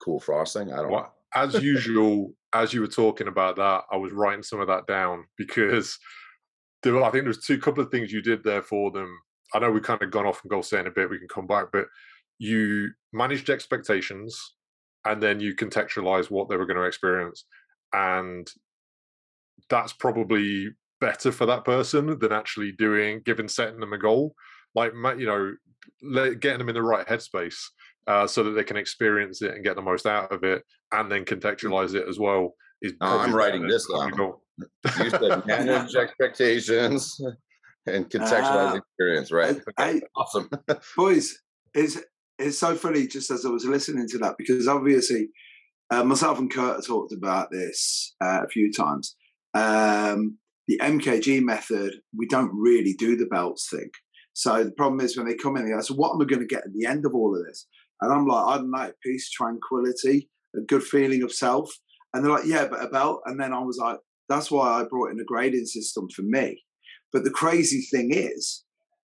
cool 0.04 0.20
frosting. 0.20 0.74
I 0.74 0.78
don't 0.78 0.92
well, 0.92 1.02
know. 1.02 1.10
As 1.36 1.62
usual, 1.62 2.34
as 2.54 2.74
you 2.74 2.82
were 2.82 2.88
talking 2.88 3.28
about 3.28 3.56
that, 3.58 3.84
I 3.92 3.98
was 3.98 4.12
writing 4.12 4.44
some 4.44 4.60
of 4.60 4.68
that 4.68 4.88
down 4.88 5.26
because 5.38 5.98
there 6.84 6.94
were, 6.94 7.04
I 7.04 7.12
think 7.12 7.26
there's 7.26 7.46
two 7.46 7.60
couple 7.60 7.84
of 7.84 7.92
things 7.92 8.12
you 8.12 8.22
did 8.22 8.44
there 8.44 8.64
for 8.64 8.92
them. 8.92 9.10
I 9.54 9.60
know 9.60 9.72
we've 9.72 9.84
kind 9.84 10.02
of 10.02 10.12
gone 10.12 10.26
off 10.26 10.42
and 10.44 10.50
goal 10.50 10.64
setting 10.64 10.88
a 10.88 10.92
bit. 10.92 11.10
We 11.10 11.20
can 11.20 11.28
come 11.28 11.48
back, 11.48 11.68
but 11.72 11.86
you 12.40 12.92
managed 13.14 13.50
expectations 13.50 14.56
and 15.08 15.22
then 15.22 15.40
you 15.40 15.56
contextualize 15.56 16.30
what 16.30 16.50
they 16.50 16.58
were 16.58 16.66
going 16.66 16.78
to 16.78 16.84
experience 16.84 17.46
and 17.94 18.48
that's 19.70 19.94
probably 19.94 20.70
better 21.00 21.32
for 21.32 21.46
that 21.46 21.66
person 21.66 22.18
than 22.20 22.32
actually 22.32 22.72
doing 22.72 23.22
giving 23.26 23.48
setting 23.48 23.80
them 23.80 23.94
a 23.94 23.98
goal. 23.98 24.34
Like 24.76 24.94
you 25.18 25.26
know 25.26 26.36
getting 26.36 26.60
them 26.60 26.70
in 26.70 26.76
the 26.76 26.82
right 26.82 27.08
headspace 27.08 27.58
uh, 28.08 28.28
so 28.28 28.44
that 28.44 28.52
they 28.52 28.64
can 28.64 28.78
experience 28.78 29.42
it 29.42 29.54
and 29.54 29.64
get 29.64 29.76
the 29.76 29.82
most 29.82 30.06
out 30.06 30.32
of 30.32 30.44
it 30.44 30.64
and 30.92 31.12
then 31.12 31.26
contextualize 31.26 31.96
it 31.96 32.08
as 32.08 32.20
well 32.20 32.54
is 32.82 32.94
oh, 33.02 33.20
i'm 33.20 33.34
writing 33.34 33.68
this 33.68 33.88
down. 33.92 34.12
you 35.00 35.10
said 35.10 35.46
manage 35.46 35.96
expectations 35.96 37.20
and 37.88 38.10
contextualize 38.10 38.74
uh, 38.74 38.78
experience 38.78 39.32
right? 39.32 39.60
I, 39.78 39.90
I, 39.90 40.02
awesome. 40.16 40.50
Boys 40.98 41.40
is 41.74 42.04
it's 42.40 42.60
so 42.60 42.76
funny 42.76 43.08
just 43.08 43.32
as 43.32 43.46
I 43.46 43.50
was 43.50 43.66
listening 43.66 44.08
to 44.10 44.18
that 44.20 44.36
because 44.38 44.68
obviously 44.68 45.30
uh, 45.90 46.04
myself 46.04 46.40
and 46.40 46.52
Kurt 46.52 46.86
talked 46.86 47.14
about 47.14 47.52
this 47.52 48.16
uh, 48.22 48.42
a 48.44 48.48
few 48.48 48.72
times. 48.72 49.16
Um, 49.54 50.38
the 50.68 50.80
MKG 50.82 51.42
method, 51.42 51.94
we 52.16 52.28
don't 52.28 52.52
really 52.54 52.94
do 52.94 53.16
the 53.16 53.26
belts 53.26 53.70
thing. 53.70 53.90
So 54.34 54.64
the 54.64 54.72
problem 54.72 55.00
is 55.00 55.18
when 55.18 55.26
they 55.26 55.34
come 55.34 55.56
in, 55.56 55.66
they 55.66 55.72
go, 55.72 55.82
so 55.82 55.96
what 55.96 56.14
am 56.14 56.22
I 56.22 56.26
going 56.26 56.42
to 56.42 56.46
get 56.46 56.66
at 56.66 56.74
the 56.74 56.86
end 56.86 57.06
of 57.06 57.16
all 57.16 57.36
of 57.36 57.46
this? 57.46 57.66
And 58.02 58.14
I'm 58.14 58.28
like, 58.28 58.46
I 58.46 58.58
don't 58.58 58.72
know, 58.72 58.92
peace, 59.04 59.32
tranquility, 59.32 60.30
a 60.56 60.62
good 60.62 60.84
feeling 60.84 61.24
of 61.24 61.32
self. 61.32 61.72
And 62.14 62.24
they're 62.24 62.32
like, 62.32 62.46
yeah, 62.46 62.68
but 62.68 62.84
a 62.84 62.90
belt. 62.90 63.22
And 63.26 63.40
then 63.40 63.54
I 63.54 63.60
was 63.60 63.78
like, 63.78 63.98
that's 64.30 64.52
why 64.52 64.68
I 64.68 64.84
brought 64.84 65.12
in 65.12 65.20
a 65.20 65.26
grading 65.26 65.66
system 65.66 66.08
for 66.10 66.22
me. 66.22 66.64
But 67.12 67.24
the 67.24 67.32
crazy 67.32 67.82
thing 67.82 68.10
is, 68.12 68.64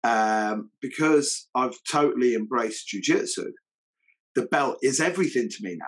um, 0.04 0.70
because 0.80 1.48
I've 1.54 1.76
totally 1.90 2.34
embraced 2.34 2.88
jujitsu, 2.94 3.50
the 4.34 4.46
belt 4.46 4.78
is 4.82 5.00
everything 5.00 5.48
to 5.48 5.56
me 5.62 5.76
now. 5.78 5.86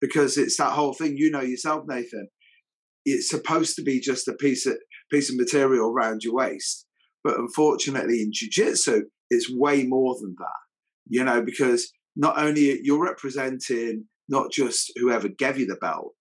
Because 0.00 0.36
it's 0.36 0.56
that 0.58 0.72
whole 0.72 0.92
thing, 0.92 1.16
you 1.16 1.30
know 1.30 1.40
yourself, 1.40 1.84
Nathan. 1.86 2.28
It's 3.06 3.28
supposed 3.28 3.76
to 3.76 3.82
be 3.82 4.00
just 4.00 4.28
a 4.28 4.34
piece 4.34 4.66
of 4.66 4.76
piece 5.10 5.30
of 5.30 5.36
material 5.36 5.90
around 5.90 6.22
your 6.22 6.34
waist, 6.34 6.86
but 7.22 7.38
unfortunately, 7.38 8.20
in 8.20 8.32
jujitsu, 8.32 9.02
it's 9.30 9.50
way 9.50 9.84
more 9.84 10.14
than 10.20 10.34
that. 10.38 10.60
You 11.06 11.24
know, 11.24 11.42
because 11.42 11.92
not 12.16 12.38
only 12.38 12.80
you're 12.82 13.02
representing 13.04 14.06
not 14.28 14.50
just 14.50 14.92
whoever 14.96 15.28
gave 15.28 15.58
you 15.58 15.66
the 15.66 15.76
belt, 15.76 16.12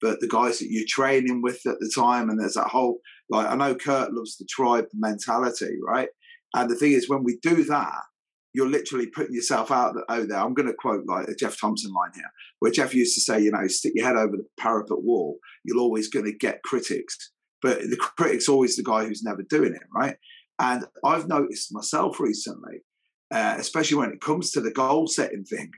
but 0.00 0.20
the 0.20 0.28
guys 0.28 0.58
that 0.58 0.68
you're 0.70 0.84
training 0.88 1.42
with 1.42 1.64
at 1.66 1.78
the 1.78 1.90
time, 1.94 2.28
and 2.28 2.40
there's 2.40 2.54
that 2.54 2.68
whole 2.68 2.98
like 3.30 3.46
I 3.48 3.56
know 3.56 3.74
Kurt 3.74 4.12
loves 4.12 4.36
the 4.36 4.46
tribe 4.48 4.86
mentality, 4.92 5.78
right? 5.84 6.08
And 6.54 6.70
the 6.70 6.76
thing 6.76 6.92
is, 6.92 7.08
when 7.08 7.24
we 7.24 7.38
do 7.42 7.64
that, 7.64 8.02
you're 8.54 8.68
literally 8.68 9.06
putting 9.06 9.34
yourself 9.34 9.70
out 9.70 9.94
oh, 10.08 10.26
there. 10.26 10.38
I'm 10.38 10.54
going 10.54 10.68
to 10.68 10.74
quote 10.74 11.04
like 11.06 11.28
a 11.28 11.34
Geoff 11.34 11.58
Thompson 11.58 11.92
line 11.92 12.10
here, 12.14 12.30
where 12.58 12.70
Geoff 12.70 12.94
used 12.94 13.14
to 13.14 13.20
say, 13.20 13.40
you 13.40 13.50
know, 13.50 13.66
stick 13.66 13.92
your 13.94 14.06
head 14.06 14.16
over 14.16 14.36
the 14.36 14.44
parapet 14.58 15.02
wall. 15.02 15.38
You're 15.64 15.78
always 15.78 16.08
going 16.08 16.26
to 16.26 16.36
get 16.36 16.62
critics, 16.62 17.16
but 17.62 17.80
the 17.80 17.96
critic's 17.96 18.48
always 18.48 18.76
the 18.76 18.82
guy 18.82 19.04
who's 19.04 19.22
never 19.22 19.42
doing 19.48 19.74
it, 19.74 19.82
right? 19.94 20.16
And 20.58 20.84
I've 21.04 21.28
noticed 21.28 21.72
myself 21.72 22.20
recently, 22.20 22.82
uh, 23.32 23.56
especially 23.58 23.96
when 23.96 24.12
it 24.12 24.20
comes 24.20 24.50
to 24.52 24.60
the 24.60 24.70
goal 24.70 25.06
setting 25.06 25.44
thing, 25.44 25.70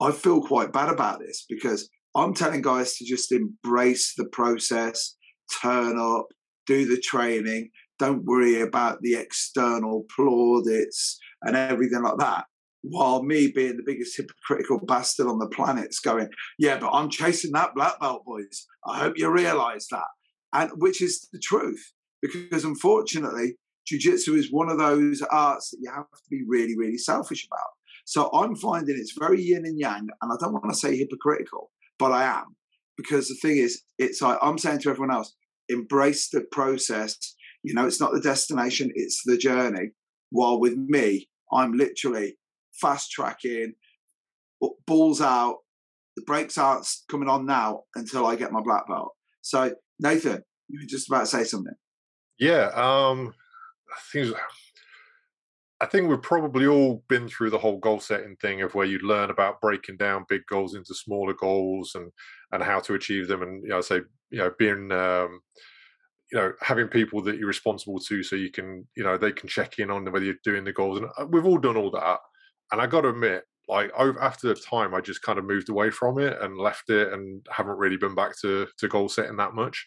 I 0.00 0.12
feel 0.12 0.42
quite 0.42 0.72
bad 0.72 0.90
about 0.90 1.20
this 1.20 1.46
because 1.48 1.88
I'm 2.14 2.34
telling 2.34 2.60
guys 2.60 2.96
to 2.96 3.04
just 3.06 3.32
embrace 3.32 4.14
the 4.16 4.26
process, 4.26 5.16
turn 5.62 5.98
up, 5.98 6.26
do 6.66 6.86
the 6.86 7.00
training, 7.00 7.70
don't 8.02 8.24
worry 8.24 8.60
about 8.60 9.00
the 9.00 9.14
external 9.14 10.04
plaudits 10.14 11.18
and 11.42 11.56
everything 11.56 12.02
like 12.02 12.18
that. 12.18 12.46
While 12.82 13.22
me 13.22 13.52
being 13.54 13.76
the 13.76 13.84
biggest 13.86 14.16
hypocritical 14.16 14.80
bastard 14.84 15.28
on 15.28 15.38
the 15.38 15.46
planet 15.46 15.90
is 15.90 16.00
going, 16.00 16.28
yeah, 16.58 16.78
but 16.78 16.90
I'm 16.90 17.10
chasing 17.10 17.52
that 17.52 17.76
black 17.76 18.00
belt, 18.00 18.24
boys. 18.26 18.66
I 18.84 18.98
hope 18.98 19.14
you 19.16 19.30
realize 19.30 19.86
that. 19.92 20.08
And 20.52 20.72
which 20.76 21.00
is 21.00 21.28
the 21.32 21.38
truth. 21.38 21.92
Because 22.20 22.64
unfortunately, 22.64 23.56
jiu-jitsu 23.86 24.34
is 24.34 24.50
one 24.50 24.68
of 24.68 24.78
those 24.78 25.22
arts 25.30 25.70
that 25.70 25.78
you 25.80 25.90
have 25.92 26.10
to 26.10 26.30
be 26.30 26.42
really, 26.46 26.76
really 26.76 26.98
selfish 26.98 27.46
about. 27.46 27.70
So 28.04 28.30
I'm 28.32 28.56
finding 28.56 28.96
it's 28.98 29.16
very 29.16 29.40
yin 29.40 29.64
and 29.64 29.78
yang, 29.78 30.08
and 30.20 30.32
I 30.32 30.34
don't 30.40 30.52
want 30.52 30.70
to 30.70 30.76
say 30.76 30.96
hypocritical, 30.96 31.70
but 32.00 32.10
I 32.10 32.24
am. 32.24 32.56
Because 32.96 33.28
the 33.28 33.36
thing 33.40 33.58
is, 33.58 33.82
it's 33.98 34.20
like 34.20 34.38
I'm 34.42 34.58
saying 34.58 34.80
to 34.80 34.90
everyone 34.90 35.14
else, 35.14 35.34
embrace 35.68 36.30
the 36.30 36.40
process. 36.50 37.16
You 37.62 37.74
know, 37.74 37.86
it's 37.86 38.00
not 38.00 38.12
the 38.12 38.20
destination, 38.20 38.90
it's 38.94 39.22
the 39.24 39.36
journey. 39.36 39.90
While 40.30 40.58
with 40.58 40.76
me, 40.76 41.28
I'm 41.52 41.72
literally 41.72 42.36
fast 42.72 43.10
tracking, 43.10 43.74
balls 44.86 45.20
out, 45.20 45.58
the 46.16 46.22
brakes 46.22 46.58
aren't 46.58 46.86
coming 47.08 47.28
on 47.28 47.46
now 47.46 47.82
until 47.94 48.26
I 48.26 48.36
get 48.36 48.52
my 48.52 48.60
black 48.60 48.86
belt. 48.88 49.12
So, 49.40 49.74
Nathan, 49.98 50.42
you 50.68 50.80
were 50.80 50.88
just 50.88 51.08
about 51.08 51.20
to 51.20 51.26
say 51.26 51.44
something. 51.44 51.74
Yeah, 52.38 52.70
um, 52.74 53.34
I 53.90 53.98
think 54.12 54.36
I 55.80 55.86
think 55.86 56.08
we've 56.08 56.22
probably 56.22 56.66
all 56.66 57.02
been 57.08 57.28
through 57.28 57.50
the 57.50 57.58
whole 57.58 57.78
goal 57.78 57.98
setting 57.98 58.36
thing 58.36 58.62
of 58.62 58.74
where 58.74 58.86
you 58.86 59.00
learn 59.00 59.30
about 59.30 59.60
breaking 59.60 59.96
down 59.96 60.26
big 60.28 60.42
goals 60.48 60.74
into 60.74 60.94
smaller 60.94 61.34
goals 61.34 61.94
and 61.94 62.10
and 62.52 62.62
how 62.62 62.80
to 62.80 62.94
achieve 62.94 63.28
them, 63.28 63.42
and 63.42 63.62
you 63.62 63.70
know, 63.70 63.80
say 63.80 64.00
you 64.30 64.38
know 64.38 64.52
being 64.58 64.92
um, 64.92 65.40
you 66.32 66.38
know 66.38 66.52
having 66.60 66.88
people 66.88 67.22
that 67.22 67.36
you're 67.36 67.46
responsible 67.46 67.98
to 67.98 68.22
so 68.22 68.34
you 68.34 68.50
can 68.50 68.86
you 68.96 69.04
know 69.04 69.16
they 69.16 69.32
can 69.32 69.48
check 69.48 69.78
in 69.78 69.90
on 69.90 70.10
whether 70.10 70.24
you're 70.24 70.34
doing 70.42 70.64
the 70.64 70.72
goals 70.72 70.98
and 70.98 71.08
uh, 71.18 71.26
we've 71.26 71.46
all 71.46 71.58
done 71.58 71.76
all 71.76 71.90
that 71.90 72.18
and 72.72 72.80
i 72.80 72.86
got 72.86 73.02
to 73.02 73.10
admit 73.10 73.44
like 73.68 73.90
after 73.98 74.48
the 74.48 74.54
time 74.54 74.94
i 74.94 75.00
just 75.00 75.22
kind 75.22 75.38
of 75.38 75.44
moved 75.44 75.68
away 75.68 75.90
from 75.90 76.18
it 76.18 76.36
and 76.40 76.58
left 76.58 76.88
it 76.88 77.12
and 77.12 77.44
haven't 77.50 77.78
really 77.78 77.96
been 77.96 78.14
back 78.14 78.32
to 78.40 78.66
to 78.78 78.88
goal 78.88 79.08
setting 79.08 79.36
that 79.36 79.54
much 79.54 79.86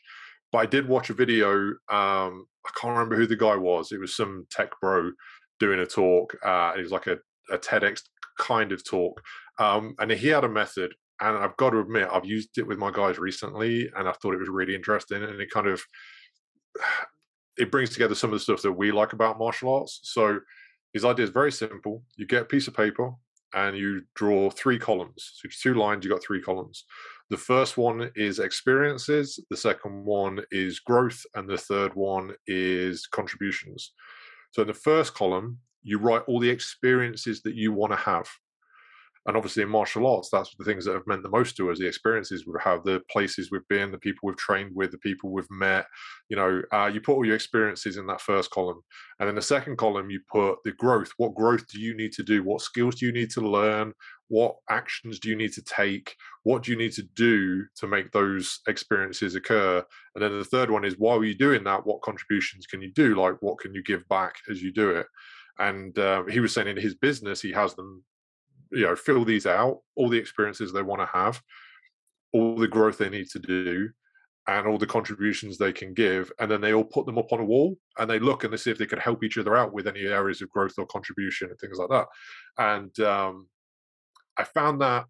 but 0.51 0.59
i 0.59 0.65
did 0.65 0.87
watch 0.87 1.09
a 1.09 1.13
video 1.13 1.51
um 1.89 2.45
i 2.65 2.71
can't 2.79 2.93
remember 2.93 3.15
who 3.15 3.27
the 3.27 3.35
guy 3.35 3.55
was 3.55 3.91
it 3.91 3.99
was 3.99 4.15
some 4.15 4.45
tech 4.51 4.69
bro 4.79 5.11
doing 5.59 5.79
a 5.79 5.85
talk 5.85 6.35
uh 6.45 6.73
it 6.77 6.81
was 6.81 6.91
like 6.91 7.07
a, 7.07 7.17
a 7.51 7.57
tedx 7.57 8.01
kind 8.37 8.71
of 8.71 8.87
talk 8.87 9.19
um 9.59 9.95
and 9.99 10.11
he 10.11 10.27
had 10.27 10.43
a 10.43 10.49
method 10.49 10.93
and 11.21 11.37
I've 11.37 11.55
got 11.55 11.69
to 11.69 11.79
admit, 11.79 12.09
I've 12.11 12.25
used 12.25 12.57
it 12.57 12.67
with 12.67 12.77
my 12.77 12.91
guys 12.91 13.17
recently, 13.17 13.89
and 13.95 14.05
I 14.05 14.11
thought 14.11 14.33
it 14.33 14.39
was 14.39 14.49
really 14.49 14.75
interesting. 14.75 15.23
And 15.23 15.39
it 15.39 15.49
kind 15.49 15.67
of 15.67 15.81
it 17.57 17.71
brings 17.71 17.91
together 17.91 18.15
some 18.15 18.31
of 18.31 18.39
the 18.39 18.43
stuff 18.43 18.61
that 18.61 18.71
we 18.71 18.91
like 18.91 19.13
about 19.13 19.39
martial 19.39 19.73
arts. 19.73 19.99
So 20.03 20.39
his 20.93 21.05
idea 21.05 21.25
is 21.25 21.31
very 21.31 21.51
simple. 21.51 22.03
You 22.17 22.25
get 22.25 22.43
a 22.43 22.45
piece 22.45 22.67
of 22.67 22.75
paper 22.75 23.13
and 23.53 23.77
you 23.77 24.01
draw 24.15 24.49
three 24.49 24.77
columns. 24.77 25.31
So 25.35 25.49
two 25.49 25.73
lines, 25.75 26.03
you 26.03 26.11
got 26.11 26.23
three 26.23 26.41
columns. 26.41 26.83
The 27.29 27.37
first 27.37 27.77
one 27.77 28.11
is 28.15 28.39
experiences, 28.39 29.39
the 29.49 29.57
second 29.57 30.05
one 30.05 30.41
is 30.51 30.79
growth, 30.79 31.25
and 31.33 31.49
the 31.49 31.57
third 31.57 31.95
one 31.95 32.33
is 32.45 33.07
contributions. 33.07 33.93
So 34.51 34.61
in 34.61 34.67
the 34.67 34.73
first 34.73 35.15
column, 35.15 35.57
you 35.81 35.97
write 35.97 36.23
all 36.27 36.39
the 36.39 36.49
experiences 36.49 37.41
that 37.41 37.55
you 37.55 37.71
want 37.73 37.93
to 37.93 37.97
have 37.97 38.27
and 39.27 39.35
obviously 39.35 39.63
in 39.63 39.69
martial 39.69 40.07
arts 40.07 40.29
that's 40.31 40.53
the 40.57 40.63
things 40.63 40.85
that 40.85 40.93
have 40.93 41.07
meant 41.07 41.23
the 41.23 41.29
most 41.29 41.55
to 41.57 41.71
us 41.71 41.79
the 41.79 41.87
experiences 41.87 42.45
we've 42.45 42.61
had 42.61 42.83
the 42.83 43.01
places 43.11 43.49
we've 43.51 43.67
been 43.69 43.91
the 43.91 43.97
people 43.97 44.27
we've 44.27 44.37
trained 44.37 44.71
with 44.75 44.91
the 44.91 44.97
people 44.99 45.31
we've 45.31 45.49
met. 45.49 45.85
You 46.29 46.37
know 46.37 46.61
uh, 46.71 46.89
you 46.93 47.01
put 47.01 47.13
all 47.13 47.25
your 47.25 47.35
experiences 47.35 47.97
in 47.97 48.07
that 48.07 48.21
first 48.21 48.51
column 48.51 48.81
and 49.19 49.27
then 49.27 49.35
the 49.35 49.41
second 49.41 49.77
column 49.77 50.09
you 50.09 50.19
put 50.29 50.57
the 50.65 50.73
growth. 50.73 51.11
What 51.17 51.35
growth 51.35 51.67
do 51.67 51.79
you 51.79 51.95
need 51.95 52.11
to 52.13 52.23
do? 52.23 52.43
What 52.43 52.61
skills 52.61 52.95
do 52.95 53.05
you 53.05 53.13
need 53.13 53.29
to 53.31 53.41
learn? 53.41 53.93
What 54.27 54.55
actions 54.69 55.19
do 55.19 55.29
you 55.29 55.35
need 55.35 55.53
to 55.53 55.63
take? 55.63 56.15
What 56.43 56.63
do 56.63 56.71
you 56.71 56.77
need 56.77 56.91
to 56.93 57.03
do 57.15 57.63
to 57.77 57.87
make 57.87 58.11
those 58.11 58.59
experiences 58.67 59.35
occur? 59.35 59.83
And 60.13 60.23
then 60.23 60.37
the 60.37 60.45
third 60.45 60.69
one 60.69 60.83
is 60.83 60.95
while 60.97 61.23
you're 61.23 61.35
doing 61.35 61.63
that 61.63 61.85
what 61.85 62.01
contributions 62.01 62.65
can 62.65 62.81
you 62.81 62.91
do? 62.91 63.15
Like 63.15 63.35
what 63.41 63.59
can 63.59 63.73
you 63.73 63.83
give 63.83 64.07
back 64.09 64.35
as 64.49 64.61
you 64.61 64.73
do 64.73 64.89
it? 64.91 65.07
And 65.57 65.97
uh, 65.97 66.25
he 66.25 66.41
was 66.41 66.53
saying 66.53 66.67
in 66.67 66.77
his 66.77 66.95
business 66.95 67.41
he 67.41 67.53
has 67.53 67.75
them 67.75 68.03
you 68.71 68.83
know 68.83 68.95
fill 68.95 69.25
these 69.25 69.45
out 69.45 69.79
all 69.95 70.09
the 70.09 70.17
experiences 70.17 70.71
they 70.71 70.81
want 70.81 71.01
to 71.01 71.05
have 71.07 71.41
all 72.33 72.55
the 72.55 72.67
growth 72.67 72.97
they 72.97 73.09
need 73.09 73.27
to 73.29 73.39
do 73.39 73.89
and 74.47 74.67
all 74.67 74.77
the 74.77 74.85
contributions 74.85 75.57
they 75.57 75.73
can 75.73 75.93
give 75.93 76.31
and 76.39 76.51
then 76.51 76.61
they 76.61 76.73
all 76.73 76.83
put 76.83 77.05
them 77.05 77.17
up 77.17 77.31
on 77.31 77.39
a 77.39 77.45
wall 77.45 77.75
and 77.97 78.09
they 78.09 78.19
look 78.19 78.43
and 78.43 78.53
they 78.53 78.57
see 78.57 78.69
if 78.69 78.77
they 78.77 78.85
could 78.85 78.99
help 78.99 79.23
each 79.23 79.37
other 79.37 79.55
out 79.55 79.73
with 79.73 79.87
any 79.87 80.01
areas 80.01 80.41
of 80.41 80.49
growth 80.49 80.73
or 80.77 80.85
contribution 80.85 81.49
and 81.49 81.57
things 81.59 81.77
like 81.77 81.89
that. 81.89 82.05
And 82.57 82.99
um, 82.99 83.47
i 84.37 84.43
found 84.43 84.81
that 84.81 85.05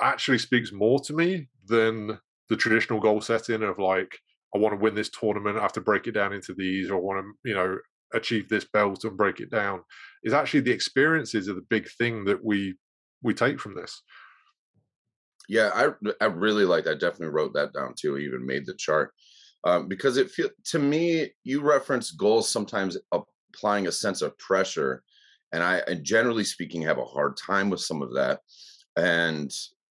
actually 0.00 0.38
speaks 0.38 0.72
more 0.72 0.98
to 1.00 1.12
me 1.12 1.48
than 1.66 2.18
the 2.48 2.56
traditional 2.56 3.00
goal 3.00 3.20
setting 3.20 3.62
of 3.62 3.78
like 3.78 4.18
i 4.54 4.58
want 4.58 4.72
to 4.72 4.82
win 4.82 4.94
this 4.94 5.10
tournament 5.10 5.58
i 5.58 5.62
have 5.62 5.72
to 5.72 5.80
break 5.80 6.06
it 6.06 6.12
down 6.12 6.32
into 6.32 6.54
these 6.54 6.90
or 6.90 6.96
I 6.96 7.00
want 7.00 7.24
to 7.24 7.48
you 7.48 7.54
know 7.54 7.78
achieve 8.14 8.48
this 8.48 8.64
belt 8.64 9.04
and 9.04 9.16
break 9.16 9.40
it 9.40 9.50
down 9.50 9.80
is 10.22 10.32
actually 10.32 10.60
the 10.60 10.70
experiences 10.70 11.48
are 11.48 11.54
the 11.54 11.66
big 11.68 11.88
thing 11.98 12.24
that 12.24 12.44
we 12.44 12.74
we 13.22 13.34
take 13.34 13.60
from 13.60 13.74
this. 13.74 14.02
Yeah 15.48 15.70
i 15.74 16.08
i 16.20 16.26
really 16.26 16.64
like 16.64 16.86
i 16.86 16.94
definitely 16.94 17.28
wrote 17.28 17.54
that 17.54 17.72
down 17.72 17.94
too 17.96 18.16
I 18.16 18.20
even 18.20 18.46
made 18.46 18.64
the 18.64 18.74
chart 18.74 19.12
um, 19.64 19.88
because 19.88 20.16
it 20.16 20.30
feel 20.30 20.50
to 20.66 20.78
me 20.78 21.30
you 21.44 21.60
reference 21.60 22.10
goals 22.12 22.48
sometimes 22.48 22.96
applying 23.12 23.86
a 23.86 23.92
sense 23.92 24.22
of 24.22 24.38
pressure 24.38 25.02
and 25.52 25.62
i 25.62 25.78
and 25.88 26.04
generally 26.04 26.44
speaking 26.44 26.82
have 26.82 26.98
a 26.98 27.04
hard 27.04 27.36
time 27.36 27.70
with 27.70 27.80
some 27.80 28.02
of 28.02 28.14
that 28.14 28.40
and 28.96 29.52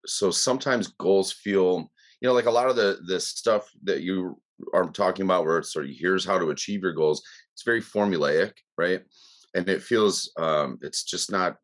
so 0.07 0.31
sometimes 0.31 0.94
goals 0.98 1.33
feel 1.33 1.90
you 2.20 2.29
know 2.29 2.35
like 2.35 2.46
a 2.46 2.51
lot 2.51 2.68
of 2.68 2.77
the 2.77 2.98
the 3.07 3.20
stuff 3.20 3.68
that 3.83 4.03
you 4.03 4.40
are 4.75 4.88
talking 4.90 5.25
about 5.25 5.44
where 5.44 5.59
it's 5.59 5.72
sort 5.72 5.87
of 5.87 5.90
here's 5.92 6.25
how 6.25 6.38
to 6.38 6.51
achieve 6.51 6.83
your 6.83 6.92
goals 6.92 7.22
it's 7.52 7.64
very 7.64 7.80
formulaic 7.80 8.52
right 8.78 9.02
and 9.54 9.68
it 9.68 9.82
feels 9.82 10.32
um, 10.38 10.78
it's 10.82 11.04
just 11.04 11.30
not 11.30 11.56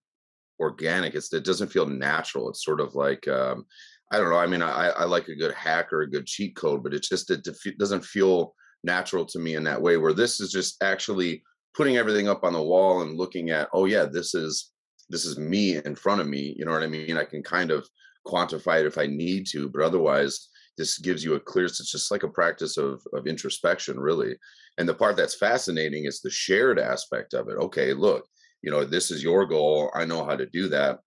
organic. 0.60 1.14
It's 1.14 1.32
it 1.32 1.44
doesn't 1.44 1.72
feel 1.72 1.86
natural. 1.86 2.48
It's 2.48 2.64
sort 2.64 2.80
of 2.80 2.94
like 2.94 3.26
um, 3.28 3.64
I 4.12 4.18
don't 4.18 4.30
know. 4.30 4.38
I 4.38 4.46
mean, 4.46 4.62
I, 4.62 4.88
I 4.90 5.04
like 5.04 5.28
a 5.28 5.36
good 5.36 5.54
hack 5.54 5.92
or 5.92 6.02
a 6.02 6.10
good 6.10 6.26
cheat 6.26 6.56
code, 6.56 6.82
but 6.82 6.94
it's 6.94 7.08
just 7.08 7.30
it 7.30 7.46
doesn't 7.78 8.04
feel 8.04 8.54
natural 8.84 9.24
to 9.26 9.38
me 9.38 9.54
in 9.54 9.64
that 9.64 9.80
way. 9.80 9.96
Where 9.96 10.12
this 10.12 10.40
is 10.40 10.50
just 10.50 10.82
actually 10.82 11.42
putting 11.74 11.96
everything 11.96 12.28
up 12.28 12.44
on 12.44 12.52
the 12.52 12.62
wall 12.62 13.02
and 13.02 13.16
looking 13.16 13.50
at, 13.50 13.68
oh 13.72 13.84
yeah, 13.84 14.04
this 14.04 14.34
is 14.34 14.72
this 15.08 15.24
is 15.24 15.38
me 15.38 15.76
in 15.76 15.94
front 15.94 16.20
of 16.20 16.26
me. 16.26 16.54
You 16.58 16.64
know 16.64 16.72
what 16.72 16.82
I 16.82 16.88
mean? 16.88 17.16
I 17.16 17.24
can 17.24 17.42
kind 17.42 17.70
of 17.70 17.86
quantify 18.26 18.80
it 18.80 18.86
if 18.86 18.98
I 18.98 19.06
need 19.06 19.46
to, 19.48 19.68
but 19.68 19.82
otherwise, 19.82 20.48
this 20.78 20.98
gives 20.98 21.22
you 21.22 21.34
a 21.34 21.40
clear. 21.40 21.66
It's 21.66 21.92
just 21.92 22.10
like 22.10 22.22
a 22.22 22.28
practice 22.28 22.78
of 22.78 23.02
of 23.12 23.26
introspection, 23.26 24.00
really. 24.00 24.36
And 24.78 24.88
the 24.88 24.94
part 24.94 25.16
that's 25.16 25.34
fascinating 25.34 26.06
is 26.06 26.20
the 26.20 26.30
shared 26.30 26.78
aspect 26.78 27.34
of 27.34 27.48
it. 27.48 27.56
Okay, 27.56 27.92
look, 27.92 28.26
you 28.62 28.70
know, 28.70 28.84
this 28.84 29.10
is 29.10 29.22
your 29.22 29.44
goal. 29.44 29.90
I 29.94 30.06
know 30.06 30.24
how 30.24 30.36
to 30.36 30.46
do 30.46 30.68
that. 30.68 31.00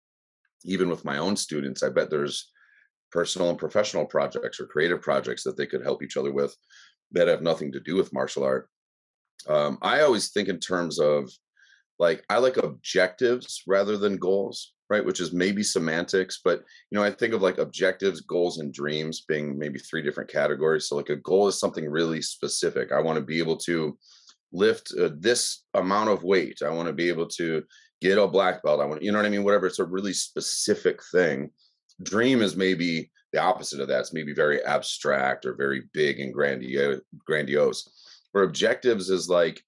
Even 0.64 0.90
with 0.90 1.06
my 1.06 1.18
own 1.18 1.36
students, 1.36 1.82
I 1.82 1.90
bet 1.90 2.12
there's 2.12 2.52
personal 3.12 3.50
and 3.50 3.58
professional 3.58 4.06
projects 4.06 4.60
or 4.60 4.68
creative 4.68 5.02
projects 5.02 5.44
that 5.44 5.58
they 5.58 5.66
could 5.66 5.84
help 5.84 6.04
each 6.04 6.18
other 6.18 6.32
with 6.32 6.56
that 7.12 7.28
have 7.28 7.42
nothing 7.42 7.72
to 7.72 7.80
do 7.80 7.96
with 7.96 8.14
martial 8.14 8.44
art. 8.44 8.70
Um, 9.48 9.78
I 9.82 10.02
always 10.02 10.30
think 10.30 10.48
in 10.48 10.60
terms 10.60 11.00
of 11.00 11.30
like, 12.00 12.24
I 12.30 12.38
like 12.38 12.58
objectives 12.58 13.64
rather 13.68 13.98
than 13.98 14.18
goals 14.18 14.74
right 14.92 15.06
which 15.06 15.22
is 15.22 15.32
maybe 15.32 15.64
semantics 15.64 16.42
but 16.44 16.64
you 16.90 16.98
know 16.98 17.04
i 17.04 17.10
think 17.10 17.34
of 17.34 17.42
like 17.42 17.58
objectives 17.58 18.22
goals 18.22 18.60
and 18.60 18.74
dreams 18.74 19.22
being 19.22 19.58
maybe 19.58 19.80
three 19.80 20.02
different 20.02 20.30
categories. 20.30 20.88
So 20.88 20.96
like 20.96 21.10
a 21.10 21.16
goal 21.16 21.48
is 21.48 21.60
something 21.60 21.90
really 21.90 22.22
specific. 22.22 22.92
I 22.92 23.00
want 23.00 23.18
to 23.18 23.24
be 23.24 23.40
able 23.40 23.58
to 23.58 23.98
lift 24.52 24.94
uh, 25.00 25.10
this 25.18 25.64
amount 25.74 26.10
of 26.10 26.24
weight. 26.24 26.60
I 26.66 26.70
want 26.70 26.88
to 26.88 26.94
be 26.94 27.10
able 27.10 27.28
to 27.28 27.64
get 28.02 28.18
a 28.18 28.28
black 28.28 28.64
belt. 28.64 28.82
I 28.82 28.86
want 28.86 29.02
you 29.02 29.12
know 29.12 29.20
what 29.20 29.26
i 29.26 29.30
mean? 29.30 29.44
Whatever. 29.44 29.68
It's 29.68 29.80
a 29.80 29.86
really 29.86 30.14
specific 30.14 31.00
thing. 31.12 31.52
Dream 32.04 32.42
is 32.42 32.56
maybe 32.56 33.12
the 33.32 33.42
opposite 33.42 33.80
of 33.80 33.88
that. 33.88 34.00
It's 34.00 34.14
maybe 34.14 34.34
very 34.34 34.64
abstract 34.64 35.46
or 35.46 35.56
very 35.56 35.84
big 35.94 36.20
and 36.20 36.34
grandiose 36.34 37.02
grandiose. 37.26 37.90
Where 38.32 38.44
objectives 38.44 39.10
is 39.10 39.30
like 39.30 39.62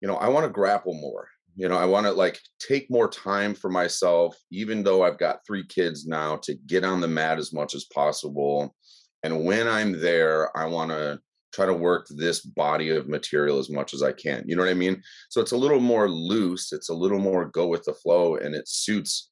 you 0.00 0.08
know 0.08 0.16
i 0.16 0.28
want 0.28 0.44
to 0.44 0.50
grapple 0.50 0.94
more 0.94 1.28
you 1.56 1.68
know 1.68 1.76
i 1.76 1.84
want 1.84 2.06
to 2.06 2.12
like 2.12 2.38
take 2.60 2.88
more 2.90 3.08
time 3.08 3.54
for 3.54 3.70
myself 3.70 4.36
even 4.52 4.84
though 4.84 5.02
i've 5.02 5.18
got 5.18 5.40
three 5.46 5.66
kids 5.66 6.06
now 6.06 6.36
to 6.36 6.54
get 6.66 6.84
on 6.84 7.00
the 7.00 7.08
mat 7.08 7.38
as 7.38 7.52
much 7.52 7.74
as 7.74 7.86
possible. 7.86 8.74
And 9.22 9.44
when 9.44 9.66
i'm 9.66 10.00
there 10.00 10.56
i 10.56 10.66
want 10.66 10.90
to 10.90 11.18
try 11.52 11.66
to 11.66 11.72
work 11.72 12.06
this 12.10 12.40
body 12.40 12.90
of 12.90 13.08
material 13.08 13.58
as 13.58 13.70
much 13.70 13.94
as 13.94 14.02
i 14.02 14.12
can 14.12 14.44
you 14.46 14.54
know 14.54 14.62
what 14.62 14.70
i 14.70 14.74
mean? 14.74 15.02
So 15.30 15.40
it's 15.40 15.52
a 15.52 15.56
little 15.56 15.80
more 15.80 16.08
loose 16.08 16.72
it's 16.72 16.90
a 16.90 16.94
little 16.94 17.18
more 17.18 17.46
go 17.46 17.66
with 17.66 17.84
the 17.84 17.94
flow 17.94 18.36
and 18.36 18.54
it 18.54 18.68
suits 18.68 19.30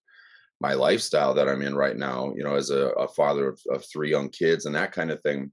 my 0.60 0.72
lifestyle 0.72 1.34
that 1.34 1.48
i'm 1.48 1.62
in 1.62 1.74
right 1.74 1.96
now 1.96 2.32
you 2.36 2.42
know 2.42 2.54
as 2.54 2.70
a, 2.70 2.88
a 2.92 3.08
father 3.08 3.48
of, 3.50 3.60
of 3.70 3.84
three 3.92 4.10
young 4.10 4.30
kids 4.30 4.66
and 4.66 4.74
that 4.74 4.92
kind 4.92 5.10
of 5.10 5.20
thing. 5.22 5.52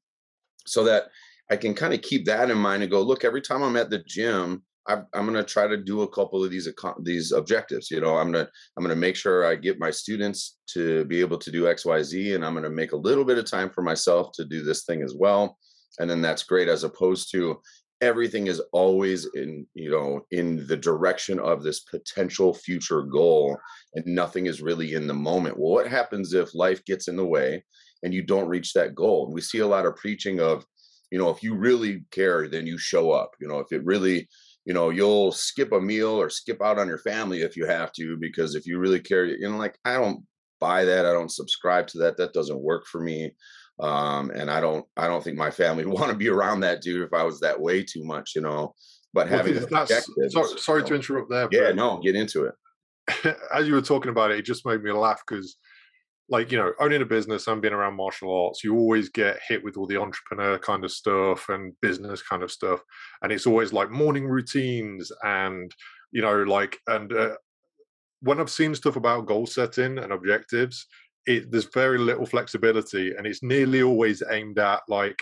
So 0.66 0.84
that 0.86 1.10
i 1.52 1.58
can 1.58 1.74
kind 1.74 1.94
of 1.94 2.02
keep 2.02 2.26
that 2.26 2.50
in 2.50 2.58
mind 2.58 2.82
and 2.82 2.92
go 2.92 3.02
look 3.02 3.26
every 3.26 3.42
time 3.42 3.62
i'm 3.62 3.76
at 3.76 3.90
the 3.90 4.04
gym 4.08 4.64
I'm, 4.88 5.06
I'm 5.14 5.26
going 5.26 5.36
to 5.36 5.44
try 5.44 5.68
to 5.68 5.78
do 5.78 6.02
a 6.02 6.08
couple 6.08 6.44
of 6.44 6.50
these 6.50 6.68
these 7.02 7.32
objectives. 7.32 7.92
You 7.92 8.02
know, 8.02 8.18
I'm 8.18 8.32
going 8.32 8.46
to 8.46 8.52
I'm 8.78 8.88
to 8.88 8.96
make 8.96 9.16
sure 9.16 9.46
I 9.46 9.56
get 9.56 9.80
my 9.80 9.92
students 9.92 10.58
to 10.74 11.06
be 11.06 11.20
able 11.20 11.38
to 11.38 11.52
do 11.52 11.68
X, 11.68 11.86
Y, 11.86 12.02
Z, 12.02 12.34
and 12.34 12.46
I'm 12.46 12.54
going 12.54 12.64
to 12.64 12.70
make 12.70 12.92
a 12.92 12.98
little 12.98 13.26
bit 13.26 13.38
of 13.38 13.50
time 13.50 13.70
for 13.70 13.82
myself 13.82 14.32
to 14.34 14.46
do 14.46 14.64
this 14.64 14.84
thing 14.84 15.04
as 15.04 15.14
well. 15.16 15.58
And 16.00 16.10
then 16.10 16.22
that's 16.22 16.44
great, 16.44 16.68
as 16.68 16.84
opposed 16.84 17.32
to 17.32 17.60
everything 18.02 18.48
is 18.48 18.60
always 18.74 19.28
in 19.36 19.66
you 19.76 19.92
know 19.92 20.22
in 20.32 20.66
the 20.66 20.78
direction 20.78 21.40
of 21.40 21.62
this 21.62 21.82
potential 21.82 22.54
future 22.54 23.04
goal, 23.04 23.58
and 23.94 24.06
nothing 24.06 24.48
is 24.48 24.62
really 24.62 24.94
in 24.94 25.08
the 25.08 25.14
moment. 25.14 25.58
Well, 25.58 25.74
what 25.74 25.88
happens 25.88 26.34
if 26.34 26.56
life 26.56 26.84
gets 26.86 27.08
in 27.08 27.16
the 27.16 27.26
way 27.26 27.64
and 28.04 28.14
you 28.14 28.24
don't 28.24 28.50
reach 28.50 28.74
that 28.74 28.96
goal? 28.96 29.26
And 29.26 29.34
we 29.34 29.42
see 29.42 29.60
a 29.60 29.68
lot 29.68 29.86
of 29.86 29.96
preaching 29.96 30.40
of, 30.40 30.66
you 31.12 31.20
know, 31.20 31.30
if 31.30 31.44
you 31.44 31.56
really 31.56 32.04
care, 32.12 32.48
then 32.48 32.66
you 32.66 32.78
show 32.80 33.12
up. 33.12 33.32
You 33.40 33.48
know, 33.48 33.60
if 33.60 33.72
it 33.72 33.86
really 33.86 34.28
you 34.66 34.74
know 34.74 34.90
you'll 34.90 35.32
skip 35.32 35.72
a 35.72 35.80
meal 35.80 36.10
or 36.10 36.30
skip 36.30 36.62
out 36.62 36.78
on 36.78 36.88
your 36.88 36.98
family 37.00 37.42
if 37.42 37.58
you 37.58 37.66
have 37.66 37.92
to 37.94 38.18
because 38.18 38.56
if 38.56 38.66
you 38.66 38.80
really 38.80 39.00
care 39.00 39.26
you 39.26 39.50
know 39.50 39.58
like 39.58 39.78
i 39.86 39.94
don't 39.94 40.24
buy 40.60 40.86
that 40.86 41.06
i 41.06 41.12
don't 41.12 41.32
subscribe 41.32 41.88
to 41.88 41.98
that 41.98 42.18
that 42.18 42.34
doesn't 42.34 42.62
work 42.62 42.86
for 42.86 43.02
me 43.02 43.32
um 43.80 44.30
and 44.32 44.52
i 44.52 44.62
don't 44.62 44.86
i 44.98 45.08
don't 45.08 45.24
think 45.24 45.38
my 45.38 45.50
family 45.50 45.86
would 45.86 45.98
want 45.98 46.12
to 46.12 46.18
be 46.18 46.30
around 46.30 46.60
that 46.60 46.82
dude 46.82 47.04
if 47.04 47.14
i 47.14 47.24
was 47.24 47.40
that 47.40 47.60
way 47.60 47.84
too 47.84 48.04
much 48.04 48.32
you 48.36 48.42
know 48.42 48.74
but 49.14 49.30
well, 49.30 49.38
having 49.38 49.68
sorry, 50.30 50.60
sorry 50.60 50.84
to 50.84 50.96
interrupt 50.96 51.30
there 51.30 51.48
yeah 51.52 51.72
no 51.72 52.00
get 52.00 52.16
into 52.16 52.46
it. 52.46 53.36
as 53.54 53.68
you 53.68 53.74
were 53.74 53.82
talking 53.82 54.12
about 54.12 54.32
it 54.32 54.38
it 54.38 54.46
just 54.46 54.66
made 54.66 54.84
me 54.84 54.92
laugh 54.92 55.22
because 55.28 55.58
like 56.32 56.52
you 56.52 56.58
know 56.58 56.72
owning 56.80 57.02
a 57.02 57.06
business 57.06 57.48
and 57.48 57.62
being 57.62 57.74
around 57.74 57.96
martial 57.96 58.46
arts 58.46 58.64
you 58.64 58.76
always 58.76 59.10
get 59.10 59.40
hit 59.48 59.64
with 59.64 59.78
all 59.78 59.86
the 59.86 60.02
entrepreneur 60.02 60.58
kind 60.58 60.84
of 60.84 60.92
stuff 60.92 61.50
and 61.50 61.74
business 61.82 62.24
kind 62.24 62.42
of 62.42 62.52
stuff. 62.52 62.80
And 63.22 63.32
it's 63.32 63.46
always 63.46 63.74
like 63.74 63.92
morning 63.92 64.26
routines 64.26 65.12
and 65.24 65.72
you 66.12 66.22
know 66.22 66.44
like 66.44 66.78
and 66.88 67.12
uh, 67.14 67.36
when 68.22 68.40
i've 68.40 68.50
seen 68.50 68.76
stuff 68.76 68.96
about 68.96 69.26
goal 69.26 69.46
setting 69.46 69.98
and 69.98 70.12
objectives 70.12 70.88
it, 71.26 71.52
there's 71.52 71.66
very 71.66 71.98
little 71.98 72.26
flexibility 72.26 73.14
and 73.16 73.28
it's 73.28 73.44
nearly 73.44 73.84
always 73.84 74.24
aimed 74.32 74.58
at 74.58 74.82
like 74.88 75.22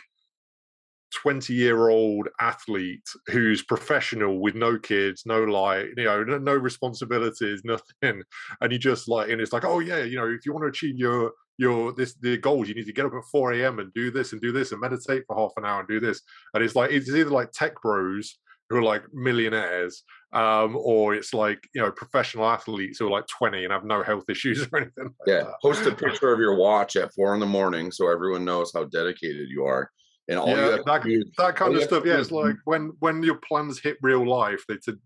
20 1.16 1.54
year 1.54 1.90
old 1.90 2.28
athlete 2.40 3.08
who's 3.28 3.64
professional 3.64 4.40
with 4.40 4.56
no 4.56 4.78
kids 4.78 5.24
no 5.26 5.44
like 5.44 5.88
you 5.98 6.04
know 6.04 6.24
no, 6.24 6.38
no, 6.38 6.54
responsibilities 6.54 7.62
nothing. 7.66 8.24
And 8.62 8.72
you 8.72 8.78
just 8.78 9.08
like 9.08 9.30
and 9.30 9.42
it's 9.42 9.54
like 9.54 9.66
oh 9.66 9.80
yeah 9.80 10.04
you 10.04 10.18
know 10.18 10.28
if 10.28 10.46
you 10.46 10.54
want 10.54 10.64
to 10.64 10.70
achieve 10.70 10.98
your 10.98 11.32
your 11.58 11.92
this 11.94 12.16
the 12.22 12.38
goals 12.38 12.70
you 12.70 12.76
need 12.76 12.86
to 12.86 12.94
get 12.94 13.06
up 13.06 13.14
at 13.14 13.24
4 13.32 13.54
a.m 13.54 13.80
and 13.80 13.94
do 13.94 14.12
this 14.12 14.32
and 14.32 14.42
do 14.42 14.52
this 14.52 14.72
and 14.72 14.80
meditate 14.80 15.24
for 15.28 15.36
half 15.36 15.52
an 15.58 15.66
hour 15.66 15.80
and 15.80 15.90
do 15.90 16.00
this. 16.00 16.22
And 16.54 16.64
it's 16.64 16.76
like 16.76 16.92
it's 16.92 17.10
either 17.10 17.30
like 17.30 17.52
tech 17.52 17.82
bros 17.82 18.38
who 18.70 18.78
are 18.78 18.84
like 18.84 19.04
millionaires 19.14 20.04
um, 20.32 20.78
or 20.78 21.16
it's 21.16 21.34
like 21.34 21.68
you 21.74 21.82
know 21.82 21.92
professional 21.92 22.46
athletes 22.46 23.00
who 23.00 23.08
are 23.08 23.12
like 23.12 23.28
20 23.28 23.64
and 23.64 23.74
have 23.74 23.84
no 23.84 24.04
health 24.04 24.26
issues 24.30 24.68
or 24.72 24.78
anything 24.78 25.06
like 25.06 25.14
yeah 25.28 25.44
that. 25.44 25.54
post 25.62 25.86
a 25.86 25.92
picture 25.92 26.32
of 26.32 26.40
your 26.40 26.56
watch 26.56 26.96
at 26.96 27.14
four 27.14 27.34
in 27.34 27.40
the 27.40 27.46
morning 27.46 27.92
so 27.92 28.10
everyone 28.10 28.46
knows 28.46 28.72
how 28.74 28.84
dedicated 28.86 29.50
you 29.50 29.66
are 29.66 29.92
and 30.30 30.38
all 30.38 30.48
yeah, 30.48 30.78
that, 30.86 31.04
do, 31.04 31.24
that 31.38 31.56
kind 31.56 31.76
of 31.76 31.84
stuff. 31.84 32.06
Yeah, 32.06 32.20
it's 32.20 32.32
like 32.32 32.56
when 32.66 32.94
when 33.00 33.24
your 33.24 33.40
plans 33.48 33.80
hit 33.80 33.98
real 34.02 34.26
life, 34.26 34.64
they 34.70 34.78
to 34.86 34.98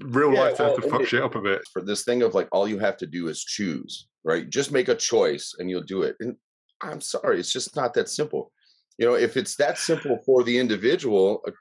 real 0.00 0.32
yeah, 0.32 0.40
life 0.40 0.58
well, 0.58 0.76
to 0.76 0.82
fuck 0.82 1.00
it, 1.00 1.08
shit 1.08 1.22
up 1.22 1.34
a 1.34 1.40
bit. 1.40 1.62
For 1.72 1.80
this 1.80 2.04
thing 2.04 2.22
of 2.22 2.34
like 2.34 2.48
all 2.52 2.68
you 2.68 2.78
have 2.78 2.98
to 2.98 3.06
do 3.06 3.28
is 3.28 3.42
choose, 3.42 4.08
right? 4.24 4.48
Just 4.48 4.70
make 4.70 4.88
a 4.88 4.94
choice 4.94 5.54
and 5.58 5.70
you'll 5.70 5.82
do 5.82 6.02
it. 6.02 6.16
And 6.20 6.36
I'm 6.82 7.00
sorry, 7.00 7.40
it's 7.40 7.52
just 7.52 7.74
not 7.76 7.94
that 7.94 8.10
simple. 8.10 8.52
You 8.98 9.06
know, 9.06 9.14
if 9.14 9.36
it's 9.36 9.56
that 9.56 9.78
simple 9.78 10.18
for 10.26 10.44
the 10.44 10.58
individual, 10.58 11.40
uh, 11.48 11.52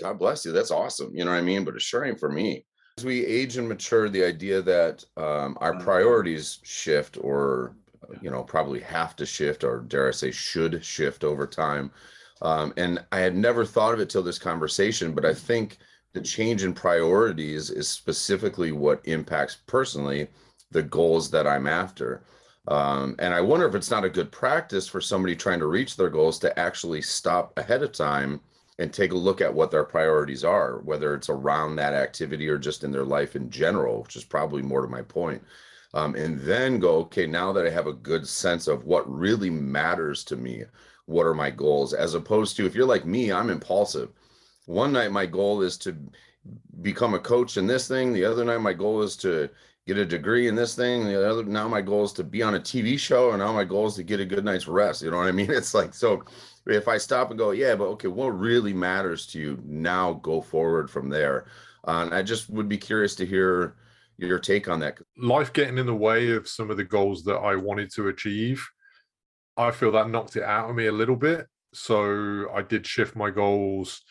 God 0.00 0.18
bless 0.18 0.44
you, 0.44 0.50
that's 0.50 0.72
awesome. 0.72 1.12
You 1.14 1.24
know 1.24 1.30
what 1.30 1.38
I 1.38 1.42
mean? 1.42 1.64
But 1.64 1.76
it 1.76 1.82
sure 1.82 2.04
ain't 2.04 2.18
for 2.18 2.30
me. 2.30 2.66
As 2.98 3.04
we 3.04 3.24
age 3.24 3.58
and 3.58 3.68
mature, 3.68 4.08
the 4.08 4.24
idea 4.24 4.60
that 4.60 5.04
um, 5.16 5.56
our 5.60 5.78
priorities 5.78 6.58
shift 6.64 7.16
or 7.20 7.76
you 8.20 8.30
know 8.30 8.42
probably 8.42 8.80
have 8.80 9.14
to 9.14 9.24
shift 9.24 9.62
or 9.62 9.80
dare 9.82 10.08
i 10.08 10.10
say 10.10 10.30
should 10.30 10.84
shift 10.84 11.22
over 11.22 11.46
time 11.46 11.92
um, 12.42 12.72
and 12.76 13.04
I 13.12 13.18
had 13.18 13.36
never 13.36 13.64
thought 13.64 13.94
of 13.94 14.00
it 14.00 14.08
till 14.08 14.22
this 14.22 14.38
conversation, 14.38 15.12
but 15.12 15.24
I 15.24 15.34
think 15.34 15.78
the 16.12 16.20
change 16.20 16.64
in 16.64 16.72
priorities 16.72 17.70
is 17.70 17.88
specifically 17.88 18.72
what 18.72 19.00
impacts 19.04 19.58
personally 19.66 20.28
the 20.70 20.82
goals 20.82 21.30
that 21.30 21.46
I'm 21.46 21.66
after. 21.66 22.22
Um, 22.68 23.16
and 23.18 23.34
I 23.34 23.40
wonder 23.40 23.66
if 23.66 23.74
it's 23.74 23.90
not 23.90 24.04
a 24.04 24.10
good 24.10 24.30
practice 24.30 24.86
for 24.86 25.00
somebody 25.00 25.34
trying 25.34 25.58
to 25.60 25.66
reach 25.66 25.96
their 25.96 26.10
goals 26.10 26.38
to 26.40 26.58
actually 26.58 27.02
stop 27.02 27.56
ahead 27.58 27.82
of 27.82 27.92
time 27.92 28.40
and 28.78 28.92
take 28.92 29.12
a 29.12 29.16
look 29.16 29.40
at 29.40 29.52
what 29.52 29.70
their 29.70 29.84
priorities 29.84 30.44
are, 30.44 30.78
whether 30.84 31.14
it's 31.14 31.28
around 31.28 31.76
that 31.76 31.92
activity 31.92 32.48
or 32.48 32.58
just 32.58 32.82
in 32.82 32.90
their 32.90 33.04
life 33.04 33.36
in 33.36 33.50
general, 33.50 34.02
which 34.02 34.16
is 34.16 34.24
probably 34.24 34.62
more 34.62 34.82
to 34.82 34.88
my 34.88 35.02
point. 35.02 35.42
Um, 35.92 36.14
and 36.14 36.40
then 36.40 36.78
go, 36.78 36.96
okay, 36.98 37.26
now 37.26 37.52
that 37.52 37.66
I 37.66 37.70
have 37.70 37.88
a 37.88 37.92
good 37.92 38.26
sense 38.26 38.68
of 38.68 38.84
what 38.84 39.10
really 39.10 39.50
matters 39.50 40.24
to 40.24 40.36
me, 40.36 40.64
what 41.10 41.26
are 41.26 41.34
my 41.34 41.50
goals 41.50 41.92
as 41.92 42.14
opposed 42.14 42.56
to 42.56 42.64
if 42.64 42.74
you're 42.74 42.86
like 42.86 43.04
me 43.04 43.32
i'm 43.32 43.50
impulsive. 43.50 44.10
One 44.66 44.92
night 44.92 45.10
my 45.10 45.26
goal 45.26 45.62
is 45.62 45.76
to 45.78 45.96
become 46.80 47.14
a 47.14 47.18
coach 47.18 47.56
in 47.56 47.66
this 47.66 47.88
thing 47.88 48.12
the 48.12 48.24
other 48.24 48.44
night 48.44 48.58
my 48.58 48.72
goal 48.72 49.02
is 49.02 49.16
to 49.16 49.50
get 49.86 49.98
a 49.98 50.06
degree 50.06 50.46
in 50.46 50.54
this 50.54 50.76
thing 50.76 51.04
the 51.04 51.28
other 51.28 51.42
now 51.42 51.66
my 51.66 51.80
goal 51.80 52.04
is 52.04 52.12
to 52.12 52.22
be 52.22 52.42
on 52.42 52.54
a 52.54 52.60
tv 52.60 52.96
show 52.96 53.30
and 53.30 53.40
now 53.40 53.52
my 53.52 53.64
goal 53.64 53.86
is 53.86 53.94
to 53.94 54.04
get 54.04 54.20
a 54.20 54.24
good 54.24 54.44
night's 54.44 54.68
rest 54.68 55.02
you 55.02 55.10
know 55.10 55.16
what 55.16 55.26
i 55.26 55.32
mean? 55.40 55.50
It's 55.50 55.74
like 55.74 55.92
so 55.92 56.22
if 56.66 56.86
i 56.86 56.96
stop 56.96 57.30
and 57.30 57.38
go 57.38 57.50
yeah 57.50 57.74
but 57.74 57.86
okay 57.86 58.08
what 58.08 58.38
really 58.38 58.72
matters 58.72 59.26
to 59.28 59.40
you 59.40 59.58
now 59.64 60.12
go 60.14 60.40
forward 60.40 60.88
from 60.88 61.08
there? 61.08 61.46
Uh, 61.88 62.02
and 62.04 62.14
i 62.14 62.22
just 62.22 62.48
would 62.48 62.68
be 62.68 62.78
curious 62.78 63.16
to 63.16 63.26
hear 63.26 63.74
your 64.18 64.38
take 64.38 64.68
on 64.68 64.80
that. 64.80 64.98
Life 65.16 65.50
getting 65.52 65.78
in 65.78 65.86
the 65.86 65.94
way 65.94 66.30
of 66.30 66.46
some 66.46 66.70
of 66.70 66.76
the 66.76 66.84
goals 66.84 67.24
that 67.24 67.36
i 67.38 67.56
wanted 67.56 67.90
to 67.94 68.08
achieve 68.08 68.64
I 69.60 69.70
feel 69.72 69.92
that 69.92 70.10
knocked 70.10 70.36
it 70.36 70.42
out 70.42 70.70
of 70.70 70.76
me 70.76 70.86
a 70.86 70.92
little 70.92 71.16
bit. 71.16 71.46
So 71.72 72.50
I 72.52 72.62
did 72.62 72.86
shift 72.86 73.14
my 73.14 73.30
goals 73.30 74.02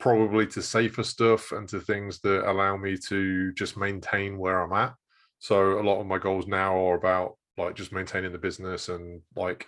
probably 0.00 0.46
to 0.48 0.62
safer 0.62 1.04
stuff 1.04 1.52
and 1.52 1.68
to 1.68 1.80
things 1.80 2.20
that 2.20 2.50
allow 2.50 2.76
me 2.76 2.96
to 2.96 3.52
just 3.52 3.76
maintain 3.76 4.38
where 4.38 4.60
I'm 4.60 4.72
at. 4.72 4.94
So 5.38 5.78
a 5.78 5.82
lot 5.82 6.00
of 6.00 6.06
my 6.06 6.18
goals 6.18 6.46
now 6.46 6.76
are 6.76 6.96
about 6.96 7.36
like 7.56 7.76
just 7.76 7.92
maintaining 7.92 8.32
the 8.32 8.38
business 8.38 8.88
and 8.88 9.20
like 9.36 9.66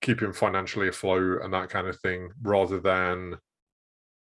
keeping 0.00 0.32
financially 0.32 0.88
afloat 0.88 1.42
and 1.42 1.52
that 1.52 1.68
kind 1.68 1.88
of 1.88 1.98
thing 2.00 2.30
rather 2.42 2.80
than 2.80 3.36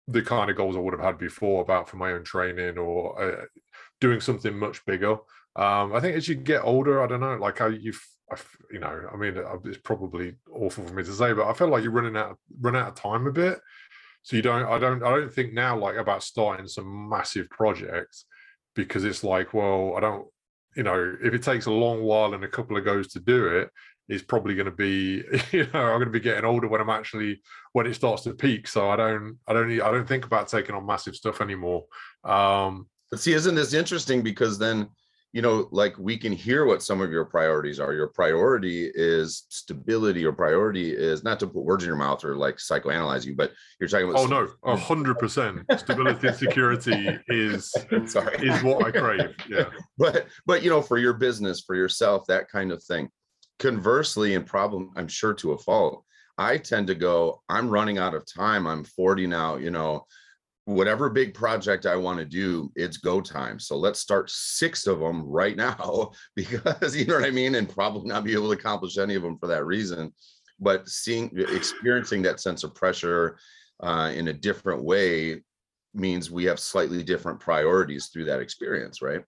the 0.07 0.21
kind 0.21 0.51
of 0.51 0.57
goals 0.57 0.75
I 0.75 0.79
would 0.79 0.93
have 0.93 1.03
had 1.03 1.17
before 1.17 1.61
about 1.61 1.89
for 1.89 1.97
my 1.97 2.11
own 2.11 2.23
training 2.23 2.77
or 2.77 3.21
uh, 3.21 3.45
doing 4.01 4.19
something 4.19 4.55
much 4.55 4.85
bigger. 4.85 5.13
Um, 5.55 5.93
I 5.93 5.99
think 5.99 6.17
as 6.17 6.27
you 6.27 6.35
get 6.35 6.63
older, 6.63 7.01
I 7.01 7.07
don't 7.07 7.21
know, 7.21 7.37
like 7.37 7.57
how 7.57 7.67
you've 7.67 8.05
I, 8.33 8.41
you 8.71 8.79
know, 8.79 9.09
I 9.11 9.15
mean, 9.17 9.37
uh, 9.37 9.57
it's 9.65 9.77
probably 9.77 10.35
awful 10.51 10.85
for 10.85 10.93
me 10.93 11.03
to 11.03 11.13
say, 11.13 11.33
but 11.33 11.47
I 11.47 11.53
feel 11.53 11.67
like 11.67 11.83
you're 11.83 11.91
running 11.91 12.17
out, 12.17 12.37
run 12.59 12.75
out 12.75 12.89
of 12.89 12.95
time 12.95 13.27
a 13.27 13.31
bit. 13.31 13.59
So 14.23 14.35
you 14.35 14.41
don't, 14.41 14.65
I 14.65 14.79
don't, 14.79 15.03
I 15.03 15.09
don't 15.09 15.33
think 15.33 15.53
now 15.53 15.77
like 15.77 15.97
about 15.97 16.23
starting 16.23 16.67
some 16.67 17.09
massive 17.09 17.49
projects 17.49 18.25
because 18.75 19.03
it's 19.03 19.23
like, 19.23 19.53
well, 19.53 19.95
I 19.97 19.99
don't, 19.99 20.27
you 20.75 20.83
know, 20.83 21.15
if 21.21 21.33
it 21.33 21.43
takes 21.43 21.65
a 21.65 21.71
long 21.71 22.01
while 22.03 22.33
and 22.33 22.43
a 22.43 22.47
couple 22.47 22.77
of 22.77 22.85
goes 22.85 23.09
to 23.09 23.19
do 23.19 23.47
it, 23.47 23.69
it's 24.09 24.23
probably 24.23 24.55
going 24.55 24.65
to 24.65 24.71
be, 24.71 25.23
you 25.51 25.67
know, 25.73 25.79
I'm 25.79 25.99
going 25.99 26.05
to 26.05 26.11
be 26.11 26.19
getting 26.19 26.45
older 26.45 26.67
when 26.67 26.81
I'm 26.81 26.89
actually 26.89 27.41
when 27.73 27.85
it 27.85 27.93
starts 27.95 28.23
to 28.23 28.33
peak. 28.33 28.67
So 28.67 28.89
I 28.89 28.95
don't, 28.95 29.37
I 29.47 29.53
don't, 29.53 29.71
I 29.71 29.91
don't 29.91 30.07
think 30.07 30.25
about 30.25 30.47
taking 30.47 30.75
on 30.75 30.85
massive 30.85 31.15
stuff 31.15 31.41
anymore. 31.41 31.85
Um, 32.23 32.87
but 33.09 33.19
see, 33.19 33.33
isn't 33.33 33.55
this 33.55 33.73
interesting? 33.73 34.23
Because 34.23 34.57
then 34.57 34.89
you 35.33 35.41
know, 35.41 35.67
like 35.71 35.97
we 35.97 36.15
can 36.15 36.31
hear 36.31 36.65
what 36.65 36.83
some 36.83 37.01
of 37.01 37.11
your 37.11 37.25
priorities 37.25 37.79
are. 37.79 37.91
Your 37.91 38.07
priority 38.07 38.91
is 38.93 39.45
stability. 39.49 40.21
Your 40.21 40.31
priority 40.31 40.91
is 40.91 41.23
not 41.23 41.39
to 41.39 41.47
put 41.47 41.63
words 41.63 41.83
in 41.83 41.87
your 41.87 41.97
mouth 41.97 42.23
or 42.23 42.35
like 42.35 42.57
psychoanalyze 42.57 43.25
you, 43.25 43.35
but 43.35 43.51
you're 43.79 43.89
talking 43.89 44.07
about. 44.07 44.21
Oh 44.21 44.27
no, 44.27 44.47
a 44.63 44.77
hundred 44.77 45.17
percent. 45.17 45.65
Stability 45.75 46.27
and 46.27 46.37
security 46.37 47.17
is 47.29 47.73
sorry 48.05 48.47
is 48.47 48.61
what 48.63 48.85
I 48.85 48.91
crave. 48.91 49.35
Yeah, 49.49 49.65
but 49.97 50.27
but 50.45 50.61
you 50.61 50.69
know, 50.69 50.83
for 50.83 50.99
your 50.99 51.13
business, 51.13 51.61
for 51.61 51.75
yourself, 51.75 52.27
that 52.27 52.47
kind 52.47 52.71
of 52.71 52.83
thing. 52.83 53.09
Conversely, 53.57 54.35
and 54.35 54.45
problem, 54.45 54.91
I'm 54.95 55.07
sure 55.07 55.33
to 55.35 55.53
a 55.53 55.57
fault, 55.57 56.03
I 56.37 56.57
tend 56.57 56.87
to 56.87 56.95
go. 56.95 57.41
I'm 57.49 57.69
running 57.69 57.97
out 57.97 58.13
of 58.13 58.25
time. 58.31 58.67
I'm 58.67 58.83
40 58.83 59.25
now. 59.25 59.55
You 59.55 59.71
know, 59.71 60.05
whatever 60.65 61.09
big 61.09 61.33
project 61.33 61.85
I 61.85 61.95
want 61.95 62.19
to 62.19 62.25
do, 62.25 62.71
it's 62.75 62.97
go 62.97 63.19
time. 63.21 63.59
So 63.59 63.77
let's 63.77 63.99
start 63.99 64.29
six 64.29 64.87
of 64.87 64.99
them 64.99 65.23
right 65.23 65.55
now 65.57 66.11
because 66.35 66.95
you 66.95 67.05
know 67.05 67.15
what 67.15 67.25
I 67.25 67.31
mean, 67.31 67.55
and 67.55 67.69
probably 67.69 68.07
not 68.07 68.23
be 68.23 68.33
able 68.33 68.47
to 68.47 68.59
accomplish 68.59 68.97
any 68.97 69.15
of 69.15 69.23
them 69.23 69.37
for 69.37 69.47
that 69.47 69.65
reason. 69.65 70.13
But 70.59 70.87
seeing, 70.87 71.31
experiencing 71.35 72.21
that 72.23 72.39
sense 72.39 72.63
of 72.63 72.75
pressure 72.75 73.37
uh, 73.81 74.11
in 74.15 74.29
a 74.29 74.33
different 74.33 74.83
way 74.83 75.41
means 75.93 76.31
we 76.31 76.45
have 76.45 76.59
slightly 76.59 77.03
different 77.03 77.39
priorities 77.39 78.07
through 78.07 78.25
that 78.25 78.39
experience, 78.39 79.01
right? 79.01 79.21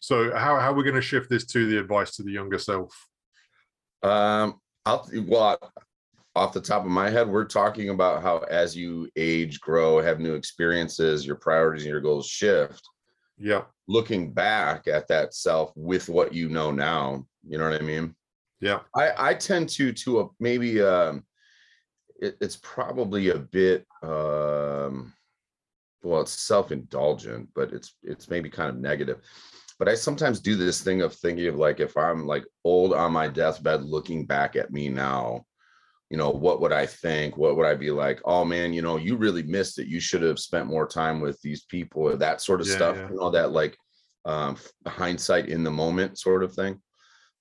So 0.00 0.34
how 0.36 0.58
how 0.58 0.70
are 0.70 0.74
we 0.74 0.84
going 0.84 0.94
to 0.94 1.00
shift 1.00 1.28
this 1.28 1.44
to 1.46 1.66
the 1.66 1.78
advice 1.78 2.16
to 2.16 2.22
the 2.22 2.32
younger 2.32 2.58
self? 2.58 2.92
Um, 4.02 4.60
I'll 4.84 5.08
well, 5.26 5.58
off 6.38 6.52
the 6.52 6.60
top 6.60 6.84
of 6.84 6.90
my 6.90 7.10
head, 7.10 7.28
we're 7.28 7.44
talking 7.44 7.88
about 7.90 8.22
how 8.22 8.38
as 8.50 8.76
you 8.76 9.10
age, 9.16 9.60
grow, 9.60 10.00
have 10.00 10.20
new 10.20 10.34
experiences, 10.34 11.26
your 11.26 11.36
priorities 11.36 11.84
and 11.84 11.90
your 11.90 12.00
goals 12.00 12.26
shift. 12.26 12.88
Yeah. 13.36 13.62
Looking 13.88 14.32
back 14.32 14.86
at 14.88 15.08
that 15.08 15.34
self 15.34 15.72
with 15.74 16.08
what 16.08 16.32
you 16.32 16.48
know 16.48 16.70
now, 16.70 17.26
you 17.46 17.58
know 17.58 17.68
what 17.68 17.80
I 17.80 17.84
mean? 17.84 18.14
Yeah. 18.60 18.80
I 18.94 19.30
I 19.30 19.34
tend 19.34 19.68
to 19.70 19.92
to 19.92 20.20
a 20.20 20.28
maybe 20.40 20.80
um 20.80 21.24
it, 22.20 22.36
it's 22.40 22.58
probably 22.62 23.30
a 23.30 23.38
bit 23.38 23.86
um 24.02 25.12
well 26.02 26.20
it's 26.20 26.32
self-indulgent 26.32 27.48
but 27.54 27.72
it's 27.72 27.94
it's 28.02 28.30
maybe 28.30 28.48
kind 28.48 28.70
of 28.70 28.76
negative 28.76 29.20
but 29.78 29.88
i 29.88 29.94
sometimes 29.94 30.40
do 30.40 30.56
this 30.56 30.80
thing 30.80 31.02
of 31.02 31.14
thinking 31.14 31.46
of 31.48 31.56
like 31.56 31.80
if 31.80 31.96
i'm 31.96 32.26
like 32.26 32.44
old 32.64 32.92
on 32.92 33.12
my 33.12 33.28
deathbed 33.28 33.82
looking 33.82 34.24
back 34.24 34.56
at 34.56 34.72
me 34.72 34.88
now 34.88 35.44
you 36.10 36.16
know 36.16 36.30
what 36.30 36.60
would 36.60 36.72
i 36.72 36.86
think? 36.86 37.36
What 37.36 37.56
would 37.56 37.66
i 37.66 37.74
be 37.74 37.90
like? 37.90 38.20
Oh 38.24 38.44
man 38.44 38.72
you 38.72 38.82
know 38.82 38.96
you 38.96 39.16
really 39.16 39.42
missed 39.42 39.78
it. 39.78 39.88
You 39.88 40.00
should 40.00 40.22
have 40.22 40.38
spent 40.38 40.66
more 40.66 40.86
time 40.86 41.20
with 41.20 41.40
these 41.42 41.64
people 41.64 42.02
or 42.02 42.16
that 42.16 42.40
sort 42.40 42.60
of 42.60 42.66
Yeah, 42.66 42.76
stuff 42.76 42.96
yeah. 42.96 43.08
you 43.10 43.16
know 43.16 43.30
that 43.30 43.52
like 43.52 43.76
um 44.24 44.56
hindsight 44.86 45.48
in 45.48 45.64
the 45.64 45.70
moment 45.70 46.18
sort 46.18 46.42
of 46.42 46.54
thing. 46.54 46.80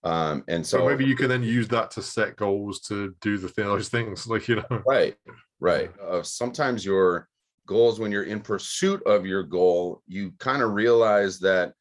Um 0.03 0.43
and 0.47 0.65
So, 0.65 0.79
so 0.79 0.85
maybe 0.87 1.05
you 1.05 1.15
can 1.15 1.29
then 1.29 1.43
use 1.43 1.67
that 1.69 1.91
to 1.91 2.01
set 2.01 2.35
goals 2.35 2.81
to 2.81 3.15
do 3.21 3.37
the 3.37 3.47
thing, 3.49 3.65
those 3.65 3.89
things, 3.89 4.27
like 4.33 4.47
you 4.47 4.57
know. 4.57 4.83
right 4.85 5.15
right. 5.59 5.91
Uh, 5.99 6.21
sometimes 6.23 6.85
your 6.85 7.27
goals 7.65 7.99
when 7.99 8.11
you're 8.11 8.23
in 8.23 8.39
pursuit 8.39 9.01
of 9.05 9.25
your 9.25 9.43
goal 9.43 10.01
you 10.07 10.31
kind 10.39 10.61
of 10.61 10.71
realize 10.71 11.39
that 11.39 11.73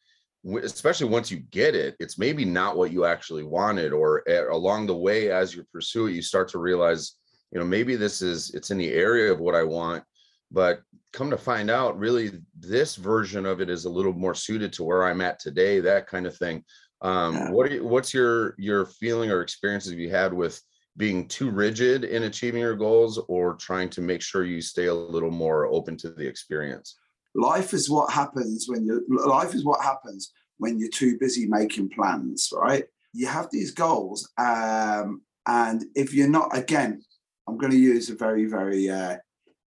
especially 0.63 1.09
once 1.09 1.31
you 1.31 1.39
get 1.51 1.75
it 1.75 1.97
it's 1.99 2.19
maybe 2.19 2.45
not 2.45 2.77
what 2.77 2.93
you 2.93 3.05
actually 3.05 3.43
wanted 3.43 3.93
or 3.93 4.23
uh, 4.29 4.51
along 4.53 4.87
the 4.87 4.97
way 4.97 5.31
as 5.31 5.55
you 5.55 5.65
pursue 5.73 6.07
it 6.07 6.13
you 6.13 6.23
start 6.23 6.49
to 6.49 6.59
realize 6.59 7.17
you 7.53 7.59
know 7.59 7.67
maybe 7.67 7.97
this 7.97 8.23
is 8.23 8.51
it's 8.51 8.71
in 8.71 8.79
the 8.79 8.93
area 8.93 9.33
of 9.33 9.41
what 9.41 9.55
i 9.55 9.63
want 9.63 10.05
but 10.51 10.81
come 11.13 11.31
to 11.31 11.37
find 11.37 11.71
out 11.71 11.99
really 11.99 12.31
this 12.59 12.97
version 12.97 13.45
of 13.47 13.61
it 13.61 13.69
is 13.69 13.85
a 13.87 13.91
little 13.91 14.13
more 14.13 14.35
suited 14.35 14.73
to 14.73 14.85
where 14.85 15.05
i'm 15.05 15.21
at 15.21 15.39
today 15.41 15.81
that 15.81 16.07
kind 16.07 16.27
of 16.27 16.37
thing 16.37 16.63
um 17.03 17.35
Yeah. 17.35 17.51
what 17.51 17.67
are 17.67 17.75
you, 17.75 17.87
what's 17.87 18.15
your 18.15 18.55
your 18.59 18.87
feeling 18.87 19.31
or 19.31 19.43
experiences 19.43 19.95
you 19.95 20.11
had 20.11 20.33
with 20.33 20.61
being 20.97 21.29
too 21.29 21.51
rigid 21.51 22.05
in 22.05 22.23
achieving 22.23 22.61
your 22.63 22.75
goals 22.77 23.19
or 23.29 23.55
trying 23.55 23.91
to 23.91 24.01
make 24.01 24.23
sure 24.23 24.45
you 24.45 24.63
stay 24.63 24.87
a 24.87 24.95
little 24.95 25.31
more 25.31 25.67
open 25.67 25.97
to 25.99 26.11
the 26.11 26.27
experience 26.27 26.97
life 27.37 27.75
is 27.75 27.91
what 27.91 28.11
happens 28.11 28.67
when 28.69 28.85
you 28.85 29.05
life 29.09 29.55
is 29.55 29.65
what 29.65 29.83
happens 29.83 30.33
when 30.59 30.79
you're 30.79 30.89
too 30.89 31.19
busy 31.19 31.47
making 31.47 31.89
plans 31.91 32.53
right? 32.57 32.85
You 33.13 33.27
have 33.27 33.49
these 33.51 33.71
goals 33.71 34.31
um, 34.39 35.23
and 35.47 35.85
if 35.95 36.13
you're 36.13 36.29
not 36.29 36.57
again 36.57 37.03
i'm 37.47 37.57
going 37.57 37.73
to 37.73 37.79
use 37.79 38.11
a 38.11 38.15
very 38.15 38.47
very 38.47 38.91
uh, 38.91 39.17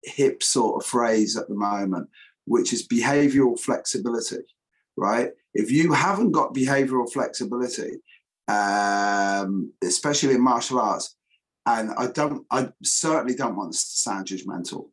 hip 0.03 0.43
sort 0.43 0.83
of 0.83 0.89
phrase 0.89 1.37
at 1.37 1.49
the 1.49 1.55
moment 1.55 2.09
which 2.45 2.73
is 2.73 2.87
behavioral 2.87 3.59
flexibility 3.59 4.43
right? 4.99 5.33
If 5.53 5.71
you 5.71 5.93
haven't 5.93 6.33
got 6.33 6.55
behavioral 6.55 7.11
flexibility 7.13 7.99
um, 8.49 9.73
especially 9.83 10.35
in 10.35 10.41
martial 10.41 10.79
arts 10.79 11.17
and 11.67 11.91
i 11.99 12.07
don't 12.07 12.47
i 12.51 12.69
certainly 12.83 13.35
don't 13.35 13.57
want 13.57 13.73
to 13.73 13.79
sound 13.79 14.27
judgmental 14.27 14.91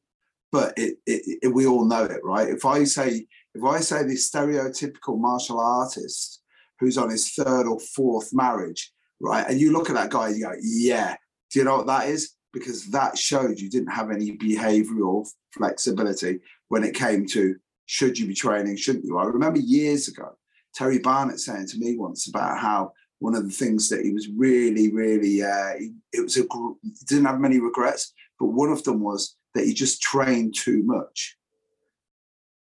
but 0.53 0.71
it, 0.77 0.97
it, 1.07 1.39
it, 1.41 1.47
we 1.47 1.65
all 1.65 1.83
know 1.83 2.03
it, 2.03 2.23
right? 2.23 2.47
If 2.47 2.63
I 2.63 2.83
say 2.83 3.25
if 3.55 3.63
I 3.63 3.79
say 3.79 4.03
the 4.03 4.13
stereotypical 4.13 5.19
martial 5.19 5.59
artist 5.59 6.41
who's 6.79 6.97
on 6.97 7.09
his 7.09 7.31
third 7.33 7.67
or 7.67 7.79
fourth 7.79 8.29
marriage, 8.33 8.91
right, 9.19 9.45
and 9.49 9.59
you 9.59 9.73
look 9.73 9.89
at 9.89 9.95
that 9.95 10.11
guy, 10.11 10.29
you 10.29 10.45
go, 10.45 10.53
yeah. 10.61 11.17
Do 11.51 11.59
you 11.59 11.65
know 11.65 11.77
what 11.77 11.87
that 11.87 12.07
is? 12.07 12.35
Because 12.53 12.85
that 12.91 13.17
showed 13.17 13.59
you 13.59 13.69
didn't 13.69 13.91
have 13.91 14.11
any 14.11 14.37
behavioural 14.37 15.27
flexibility 15.51 16.39
when 16.69 16.83
it 16.83 16.95
came 16.95 17.25
to 17.27 17.55
should 17.85 18.17
you 18.17 18.27
be 18.27 18.33
training, 18.35 18.75
shouldn't 18.75 19.05
you? 19.05 19.17
I 19.17 19.25
remember 19.25 19.59
years 19.59 20.07
ago 20.07 20.37
Terry 20.75 20.99
Barnett 20.99 21.39
saying 21.39 21.67
to 21.67 21.77
me 21.77 21.97
once 21.97 22.27
about 22.27 22.59
how 22.59 22.93
one 23.19 23.35
of 23.35 23.45
the 23.45 23.51
things 23.51 23.89
that 23.89 24.03
he 24.03 24.11
was 24.11 24.27
really, 24.29 24.91
really, 24.91 25.41
uh, 25.41 25.73
he, 25.79 25.93
it 26.11 26.21
was 26.21 26.37
a 26.37 26.41
he 26.81 26.91
didn't 27.07 27.25
have 27.25 27.39
many 27.39 27.59
regrets, 27.59 28.13
but 28.39 28.47
one 28.47 28.69
of 28.69 28.83
them 28.83 28.99
was 28.99 29.35
that 29.55 29.67
you 29.67 29.73
just 29.73 30.01
train 30.01 30.51
too 30.51 30.83
much, 30.83 31.37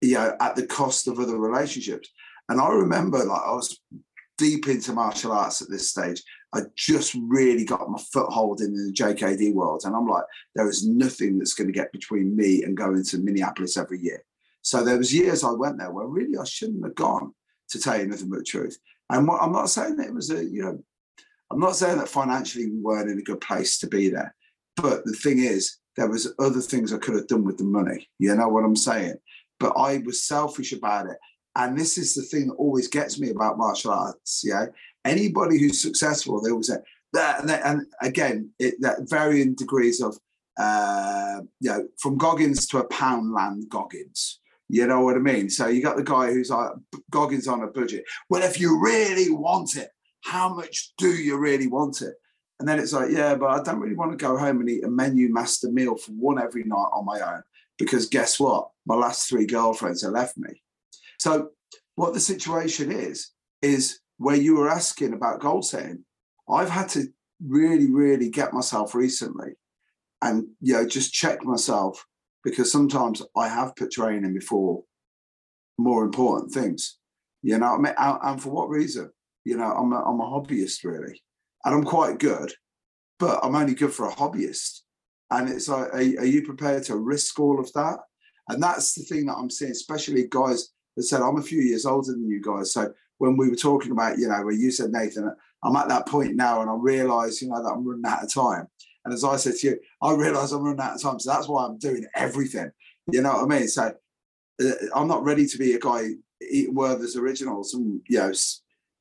you 0.01 0.13
know, 0.15 0.35
at 0.39 0.55
the 0.55 0.67
cost 0.67 1.07
of 1.07 1.19
other 1.19 1.37
relationships. 1.37 2.09
And 2.49 2.59
I 2.59 2.67
remember, 2.69 3.19
like, 3.19 3.41
I 3.45 3.51
was 3.51 3.79
deep 4.37 4.67
into 4.67 4.93
martial 4.93 5.31
arts 5.31 5.61
at 5.61 5.69
this 5.69 5.89
stage. 5.89 6.21
I 6.53 6.61
just 6.75 7.15
really 7.15 7.65
got 7.65 7.89
my 7.89 7.99
foothold 8.11 8.61
in 8.61 8.73
the 8.73 8.93
JKD 8.93 9.53
world, 9.53 9.83
and 9.85 9.95
I'm 9.95 10.07
like, 10.07 10.25
there 10.55 10.69
is 10.69 10.87
nothing 10.87 11.37
that's 11.37 11.53
going 11.53 11.67
to 11.67 11.73
get 11.73 11.91
between 11.91 12.35
me 12.35 12.63
and 12.63 12.77
going 12.77 13.03
to 13.03 13.17
Minneapolis 13.17 13.77
every 13.77 13.99
year. 13.99 14.23
So 14.61 14.83
there 14.83 14.97
was 14.97 15.13
years 15.13 15.43
I 15.43 15.51
went 15.51 15.79
there 15.79 15.91
where 15.91 16.05
really 16.05 16.37
I 16.37 16.43
shouldn't 16.43 16.83
have 16.83 16.95
gone, 16.95 17.33
to 17.69 17.79
tell 17.79 17.99
you 17.99 18.07
nothing 18.07 18.29
but 18.29 18.39
the 18.39 18.43
truth. 18.43 18.77
And 19.09 19.27
what, 19.27 19.41
I'm 19.41 19.51
not 19.51 19.69
saying 19.69 19.97
that 19.97 20.07
it 20.07 20.13
was 20.13 20.29
a, 20.29 20.43
you 20.43 20.63
know, 20.63 20.83
I'm 21.51 21.59
not 21.59 21.75
saying 21.75 21.97
that 21.97 22.07
financially 22.07 22.69
we 22.69 22.79
weren't 22.79 23.09
in 23.09 23.19
a 23.19 23.23
good 23.23 23.41
place 23.41 23.79
to 23.79 23.87
be 23.87 24.09
there, 24.09 24.35
but 24.75 25.05
the 25.05 25.13
thing 25.13 25.39
is, 25.39 25.77
there 25.95 26.09
was 26.09 26.33
other 26.39 26.61
things 26.61 26.91
I 26.91 26.97
could 26.97 27.15
have 27.15 27.27
done 27.27 27.43
with 27.43 27.57
the 27.57 27.63
money. 27.63 28.09
You 28.19 28.35
know 28.35 28.47
what 28.47 28.65
I'm 28.65 28.75
saying? 28.75 29.15
But 29.59 29.73
I 29.77 29.99
was 29.99 30.23
selfish 30.23 30.73
about 30.73 31.07
it. 31.07 31.17
And 31.55 31.77
this 31.77 31.97
is 31.97 32.15
the 32.15 32.23
thing 32.23 32.47
that 32.47 32.55
always 32.55 32.87
gets 32.87 33.19
me 33.19 33.29
about 33.29 33.57
martial 33.57 33.91
arts. 33.91 34.41
Yeah. 34.43 34.65
Anybody 35.05 35.59
who's 35.59 35.81
successful, 35.81 36.41
they 36.41 36.49
always 36.49 36.67
say 36.67 36.77
that. 37.13 37.43
And, 37.63 37.85
again, 38.01 38.49
it, 38.57 38.75
that 38.81 39.09
varying 39.09 39.53
degrees 39.53 40.01
of, 40.01 40.17
uh, 40.57 41.41
you 41.59 41.69
know, 41.69 41.87
from 41.99 42.17
Goggins 42.17 42.65
to 42.67 42.79
a 42.79 42.87
Poundland 42.87 43.69
Goggins. 43.69 44.39
You 44.69 44.87
know 44.87 45.01
what 45.01 45.15
I 45.15 45.19
mean? 45.19 45.49
So 45.49 45.67
you 45.67 45.83
got 45.83 45.97
the 45.97 46.03
guy 46.03 46.31
who's 46.31 46.49
like 46.49 46.71
Goggins 47.11 47.47
on 47.47 47.61
a 47.61 47.67
budget. 47.67 48.05
Well, 48.29 48.41
if 48.41 48.59
you 48.59 48.81
really 48.81 49.29
want 49.29 49.75
it, 49.75 49.89
how 50.23 50.55
much 50.55 50.93
do 50.97 51.09
you 51.09 51.37
really 51.37 51.67
want 51.67 52.01
it? 52.01 52.15
And 52.59 52.67
then 52.67 52.79
it's 52.79 52.93
like, 52.93 53.09
yeah, 53.09 53.35
but 53.35 53.49
I 53.49 53.63
don't 53.63 53.79
really 53.79 53.95
want 53.95 54.11
to 54.11 54.23
go 54.23 54.37
home 54.37 54.61
and 54.61 54.69
eat 54.69 54.83
a 54.83 54.89
menu 54.89 55.31
master 55.33 55.69
meal 55.71 55.97
for 55.97 56.11
one 56.11 56.41
every 56.41 56.63
night 56.63 56.89
on 56.93 57.05
my 57.05 57.19
own 57.19 57.43
because 57.77 58.07
guess 58.07 58.39
what? 58.39 58.69
My 58.85 58.95
last 58.95 59.27
three 59.27 59.45
girlfriends 59.45 60.03
have 60.03 60.13
left 60.13 60.37
me. 60.37 60.61
So 61.19 61.49
what 61.95 62.13
the 62.13 62.19
situation 62.19 62.91
is, 62.91 63.31
is 63.61 63.99
where 64.17 64.35
you 64.35 64.55
were 64.55 64.69
asking 64.69 65.13
about 65.13 65.41
goal 65.41 65.61
setting, 65.61 66.05
I've 66.49 66.69
had 66.69 66.89
to 66.89 67.07
really, 67.45 67.89
really 67.89 68.29
get 68.29 68.53
myself 68.53 68.95
recently 68.95 69.53
and, 70.21 70.47
you 70.61 70.73
know, 70.73 70.87
just 70.87 71.13
check 71.13 71.43
myself 71.43 72.05
because 72.43 72.71
sometimes 72.71 73.21
I 73.35 73.47
have 73.47 73.75
put 73.75 73.91
training 73.91 74.33
before 74.33 74.83
more 75.77 76.03
important 76.03 76.51
things, 76.51 76.97
you 77.41 77.57
know, 77.57 77.75
I 77.75 77.77
mean, 77.77 77.93
and, 77.97 78.41
for 78.41 78.51
what 78.51 78.69
reason? 78.69 79.11
You 79.43 79.57
know, 79.57 79.71
I'm 79.71 79.91
a, 79.91 80.01
I'm 80.03 80.19
a 80.19 80.23
hobbyist 80.23 80.83
really, 80.83 81.21
and 81.65 81.75
I'm 81.75 81.83
quite 81.83 82.19
good, 82.19 82.53
but 83.19 83.39
I'm 83.43 83.55
only 83.55 83.73
good 83.73 83.93
for 83.93 84.07
a 84.07 84.11
hobbyist. 84.11 84.81
And 85.31 85.49
it's 85.49 85.69
like, 85.69 85.87
are, 85.93 85.97
are 85.97 86.25
you 86.25 86.43
prepared 86.43 86.83
to 86.83 86.97
risk 86.97 87.39
all 87.39 87.59
of 87.59 87.71
that? 87.73 87.99
And 88.49 88.61
that's 88.61 88.93
the 88.93 89.03
thing 89.03 89.25
that 89.27 89.35
I'm 89.35 89.49
seeing, 89.49 89.71
especially 89.71 90.27
guys 90.29 90.69
that 90.95 91.03
said, 91.03 91.21
I'm 91.21 91.37
a 91.37 91.43
few 91.43 91.61
years 91.61 91.85
older 91.85 92.11
than 92.11 92.27
you 92.27 92.41
guys. 92.41 92.73
So 92.73 92.93
when 93.17 93.37
we 93.37 93.49
were 93.49 93.55
talking 93.55 93.91
about, 93.91 94.19
you 94.19 94.27
know, 94.27 94.43
where 94.43 94.53
you 94.53 94.69
said, 94.69 94.91
Nathan, 94.91 95.33
I'm 95.63 95.75
at 95.75 95.87
that 95.87 96.07
point 96.07 96.35
now 96.35 96.61
and 96.61 96.69
I 96.69 96.75
realize, 96.77 97.41
you 97.41 97.49
know, 97.49 97.63
that 97.63 97.69
I'm 97.69 97.87
running 97.87 98.05
out 98.05 98.23
of 98.23 98.33
time. 98.33 98.67
And 99.05 99.13
as 99.13 99.23
I 99.23 99.37
said 99.37 99.55
to 99.55 99.67
you, 99.67 99.79
I 100.01 100.13
realize 100.13 100.51
I'm 100.51 100.63
running 100.63 100.81
out 100.81 100.95
of 100.95 101.01
time. 101.01 101.19
So 101.19 101.31
that's 101.31 101.47
why 101.47 101.65
I'm 101.65 101.77
doing 101.77 102.05
everything. 102.15 102.71
You 103.11 103.21
know 103.21 103.33
what 103.33 103.51
I 103.51 103.59
mean? 103.59 103.67
So 103.67 103.93
uh, 104.61 104.71
I'm 104.93 105.07
not 105.07 105.23
ready 105.23 105.45
to 105.47 105.57
be 105.57 105.73
a 105.73 105.79
guy 105.79 106.09
eating 106.41 106.75
Werther's 106.75 107.15
originals 107.15 107.73
and, 107.73 108.01
you 108.07 108.19
know, 108.19 108.33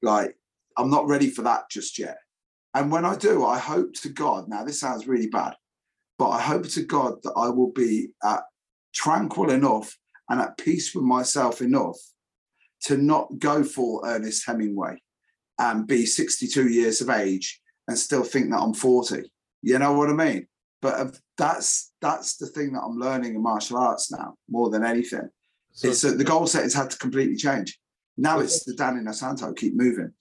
like, 0.03 0.37
I'm 0.77 0.90
not 0.90 1.07
ready 1.07 1.31
for 1.31 1.42
that 1.42 1.68
just 1.70 1.98
yet. 1.98 2.18
And 2.74 2.90
when 2.90 3.04
I 3.04 3.16
do, 3.16 3.44
I 3.44 3.58
hope 3.58 3.94
to 3.94 4.08
God, 4.08 4.48
now 4.48 4.64
this 4.64 4.80
sounds 4.80 5.06
really 5.06 5.28
bad, 5.28 5.54
but 6.18 6.30
I 6.30 6.40
hope 6.40 6.68
to 6.70 6.82
God 6.82 7.22
that 7.22 7.32
I 7.37 7.48
will 7.48 7.70
be 7.72 8.08
uh, 8.24 8.40
tranquil 8.94 9.50
enough 9.50 9.96
and 10.28 10.40
at 10.40 10.56
peace 10.56 10.94
with 10.94 11.04
myself 11.04 11.61
enough 11.61 11.98
to 12.85 12.96
not 12.96 13.38
go 13.38 13.62
for 13.62 14.06
Ernest 14.06 14.46
Hemingway 14.46 14.96
and 15.58 15.87
be 15.87 16.06
62 16.06 16.68
years 16.68 17.00
of 17.00 17.11
age 17.11 17.61
and 17.87 17.98
still 17.98 18.24
think 18.24 18.50
that 18.50 18.61
I'm 18.61 18.74
40. 18.74 19.30
You 19.62 19.78
know 19.78 19.92
what 19.92 20.08
I 20.08 20.12
mean? 20.12 20.46
But 20.80 21.16
that's 21.38 21.92
that's 22.00 22.37
the 22.38 22.46
thing 22.46 22.72
that 22.72 22.80
I'm 22.80 22.98
learning 22.98 23.37
in 23.37 23.42
martial 23.42 23.78
arts 23.78 24.11
now 24.11 24.35
more 24.48 24.68
than 24.70 24.85
anything. 24.85 25.28
So, 25.72 25.88
it's 25.88 26.02
that 26.02 26.18
the 26.18 26.24
goal 26.24 26.46
set 26.46 26.58
settings 26.58 26.74
had 26.74 26.90
to 26.90 26.98
completely 26.98 27.37
change. 27.37 27.78
Now 28.16 28.40
it's 28.40 28.64
the 28.64 28.74
Danny 28.74 29.00
Inosanto 29.00 29.56
keep 29.56 29.74
moving. 29.74 30.12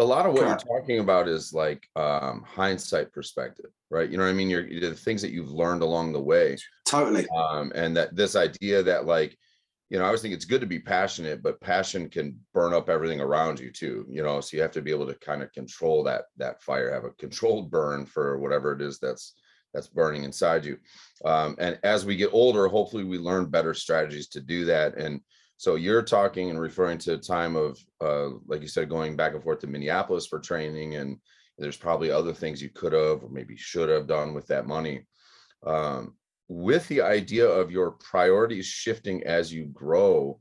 A 0.00 0.04
lot 0.04 0.26
of 0.26 0.32
what 0.32 0.46
you're 0.46 0.80
talking 0.80 1.00
about 1.00 1.28
is 1.28 1.52
like 1.52 1.88
um, 1.96 2.44
hindsight 2.46 3.12
perspective, 3.12 3.70
right? 3.90 4.08
You 4.08 4.16
know 4.16 4.24
what 4.24 4.30
I 4.30 4.34
mean? 4.34 4.48
You're, 4.48 4.66
you're 4.66 4.90
the 4.90 4.94
things 4.94 5.20
that 5.22 5.32
you've 5.32 5.50
learned 5.50 5.82
along 5.82 6.12
the 6.12 6.20
way. 6.20 6.56
Totally. 6.86 7.26
Um, 7.36 7.72
and 7.74 7.96
that 7.96 8.14
this 8.14 8.36
idea 8.36 8.82
that 8.84 9.06
like 9.06 9.36
you 9.90 9.98
know, 9.98 10.04
I 10.04 10.08
always 10.08 10.20
think 10.20 10.34
it's 10.34 10.44
good 10.44 10.60
to 10.60 10.66
be 10.66 10.78
passionate, 10.78 11.42
but 11.42 11.60
passion 11.60 12.10
can 12.10 12.38
burn 12.52 12.74
up 12.74 12.90
everything 12.90 13.20
around 13.20 13.58
you 13.58 13.70
too. 13.70 14.04
You 14.08 14.22
know, 14.22 14.40
so 14.40 14.56
you 14.56 14.62
have 14.62 14.72
to 14.72 14.82
be 14.82 14.90
able 14.90 15.06
to 15.06 15.14
kind 15.14 15.42
of 15.42 15.52
control 15.52 16.04
that 16.04 16.24
that 16.36 16.62
fire, 16.62 16.92
have 16.92 17.04
a 17.04 17.10
controlled 17.12 17.70
burn 17.70 18.04
for 18.04 18.38
whatever 18.38 18.72
it 18.72 18.82
is 18.82 18.98
that's 18.98 19.34
that's 19.72 19.88
burning 19.88 20.24
inside 20.24 20.64
you. 20.64 20.76
Um, 21.24 21.56
and 21.58 21.78
as 21.82 22.04
we 22.04 22.16
get 22.16 22.32
older, 22.32 22.68
hopefully 22.68 23.04
we 23.04 23.18
learn 23.18 23.46
better 23.46 23.74
strategies 23.74 24.28
to 24.28 24.40
do 24.40 24.64
that. 24.66 24.96
And 24.96 25.20
so 25.58 25.74
you're 25.74 26.02
talking 26.02 26.50
and 26.50 26.60
referring 26.60 26.98
to 26.98 27.14
a 27.14 27.18
time 27.18 27.56
of, 27.56 27.78
uh, 28.00 28.28
like 28.46 28.62
you 28.62 28.68
said, 28.68 28.88
going 28.88 29.16
back 29.16 29.34
and 29.34 29.42
forth 29.42 29.58
to 29.60 29.66
Minneapolis 29.66 30.24
for 30.24 30.38
training, 30.38 30.94
and 30.94 31.18
there's 31.58 31.76
probably 31.76 32.12
other 32.12 32.32
things 32.32 32.62
you 32.62 32.70
could 32.70 32.92
have 32.92 33.24
or 33.24 33.28
maybe 33.28 33.56
should 33.56 33.88
have 33.88 34.06
done 34.06 34.34
with 34.34 34.46
that 34.46 34.68
money. 34.68 35.04
Um, 35.66 36.14
with 36.46 36.86
the 36.86 37.02
idea 37.02 37.44
of 37.44 37.72
your 37.72 37.90
priorities 37.90 38.66
shifting 38.66 39.24
as 39.24 39.52
you 39.52 39.66
grow, 39.66 40.40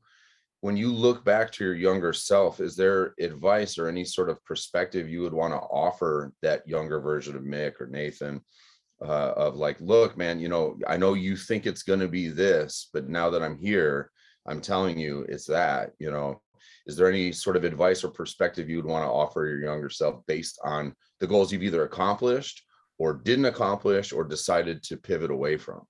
when 0.62 0.78
you 0.78 0.94
look 0.94 1.26
back 1.26 1.52
to 1.54 1.64
your 1.64 1.74
younger 1.74 2.14
self, 2.14 2.60
is 2.60 2.76
there 2.76 3.16
advice 3.20 3.80
or 3.80 3.88
any 3.88 4.06
sort 4.06 4.30
of 4.30 4.44
perspective 4.46 5.10
you 5.10 5.22
would 5.22 5.34
want 5.34 5.52
to 5.52 5.58
offer 5.60 6.32
that 6.44 6.68
younger 6.68 7.00
version 7.00 7.36
of 7.36 7.42
Mick 7.42 7.82
or 7.82 7.88
Nathan? 7.88 8.42
Uh, 9.00 9.34
of 9.36 9.56
like, 9.56 9.80
look, 9.80 10.18
man, 10.18 10.40
you 10.40 10.48
know, 10.48 10.76
I 10.88 10.98
know 10.98 11.14
you 11.14 11.38
think 11.38 11.66
it's 11.66 11.84
going 11.84 12.00
to 12.00 12.08
be 12.08 12.30
this, 12.30 12.90
but 12.94 13.08
now 13.08 13.30
that 13.30 13.44
I'm 13.44 13.60
here, 13.60 14.10
I'm 14.48 14.62
telling 14.62 14.98
you 14.98 15.26
it's 15.30 15.46
that, 15.46 15.92
you 16.00 16.12
know. 16.12 16.42
Is 16.86 16.96
there 16.96 17.10
any 17.10 17.34
sort 17.34 17.58
of 17.58 17.66
advice 17.66 18.04
or 18.04 18.10
perspective 18.10 18.70
you 18.70 18.78
would 18.78 18.86
want 18.86 19.04
to 19.04 19.10
offer 19.10 19.46
your 19.46 19.60
younger 19.60 19.90
self 19.90 20.26
based 20.26 20.58
on 20.64 20.96
the 21.20 21.28
goals 21.28 21.52
you've 21.52 21.64
either 21.64 21.84
accomplished 21.84 22.64
or 22.98 23.14
didn't 23.14 23.46
accomplish 23.46 24.14
or 24.14 24.24
decided 24.24 24.82
to 24.84 24.98
pivot 24.98 25.30
away 25.30 25.58
from? 25.58 25.82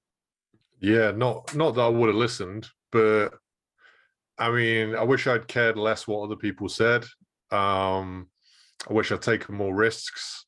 Yeah, 0.79 1.11
not 1.11 1.55
not 1.55 1.75
that 1.75 1.81
I 1.81 1.87
would 1.87 2.07
have 2.07 2.15
listened, 2.15 2.67
but 2.91 3.29
I 4.37 4.51
mean, 4.51 4.95
I 4.95 5.03
wish 5.03 5.27
I'd 5.27 5.47
cared 5.47 5.77
less 5.77 6.07
what 6.07 6.23
other 6.23 6.35
people 6.35 6.69
said. 6.69 7.03
Um, 7.51 8.27
I 8.89 8.93
wish 8.93 9.11
I'd 9.11 9.21
taken 9.21 9.55
more 9.55 9.73
risks, 9.73 10.45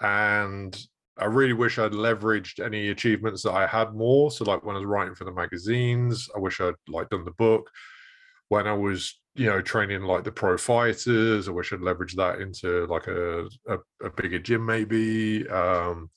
and 0.00 0.76
I 1.18 1.24
really 1.24 1.54
wish 1.54 1.78
I'd 1.78 1.92
leveraged 1.92 2.64
any 2.64 2.88
achievements 2.88 3.42
that 3.42 3.52
I 3.52 3.66
had 3.66 3.94
more. 3.94 4.30
So, 4.30 4.44
like 4.44 4.64
when 4.64 4.76
I 4.76 4.80
was 4.80 4.86
writing 4.86 5.14
for 5.14 5.24
the 5.24 5.32
magazines, 5.32 6.28
I 6.34 6.38
wish 6.38 6.60
I'd 6.60 6.74
like 6.88 7.08
done 7.08 7.24
the 7.24 7.30
book. 7.32 7.70
When 8.48 8.66
I 8.66 8.74
was, 8.74 9.18
you 9.34 9.46
know, 9.46 9.60
training 9.60 10.02
like 10.02 10.24
the 10.24 10.32
pro 10.32 10.56
fighters, 10.56 11.48
I 11.48 11.52
wish 11.52 11.72
I'd 11.72 11.80
leveraged 11.80 12.16
that 12.16 12.40
into 12.40 12.86
like 12.86 13.06
a 13.06 13.46
a, 13.66 13.78
a 14.04 14.10
bigger 14.10 14.38
gym, 14.38 14.64
maybe. 14.66 15.48
Um, 15.48 16.10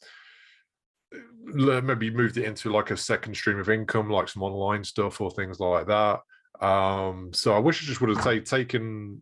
maybe 1.53 2.11
moved 2.11 2.37
it 2.37 2.45
into 2.45 2.71
like 2.71 2.91
a 2.91 2.97
second 2.97 3.35
stream 3.35 3.59
of 3.59 3.69
income, 3.69 4.09
like 4.09 4.27
some 4.27 4.43
online 4.43 4.83
stuff 4.83 5.19
or 5.21 5.31
things 5.31 5.59
like 5.59 5.87
that. 5.87 6.19
Um, 6.61 7.31
so 7.33 7.53
I 7.53 7.59
wish 7.59 7.81
I 7.81 7.87
just 7.87 8.01
would 8.01 8.09
have 8.09 8.23
take, 8.23 8.45
taken 8.45 9.21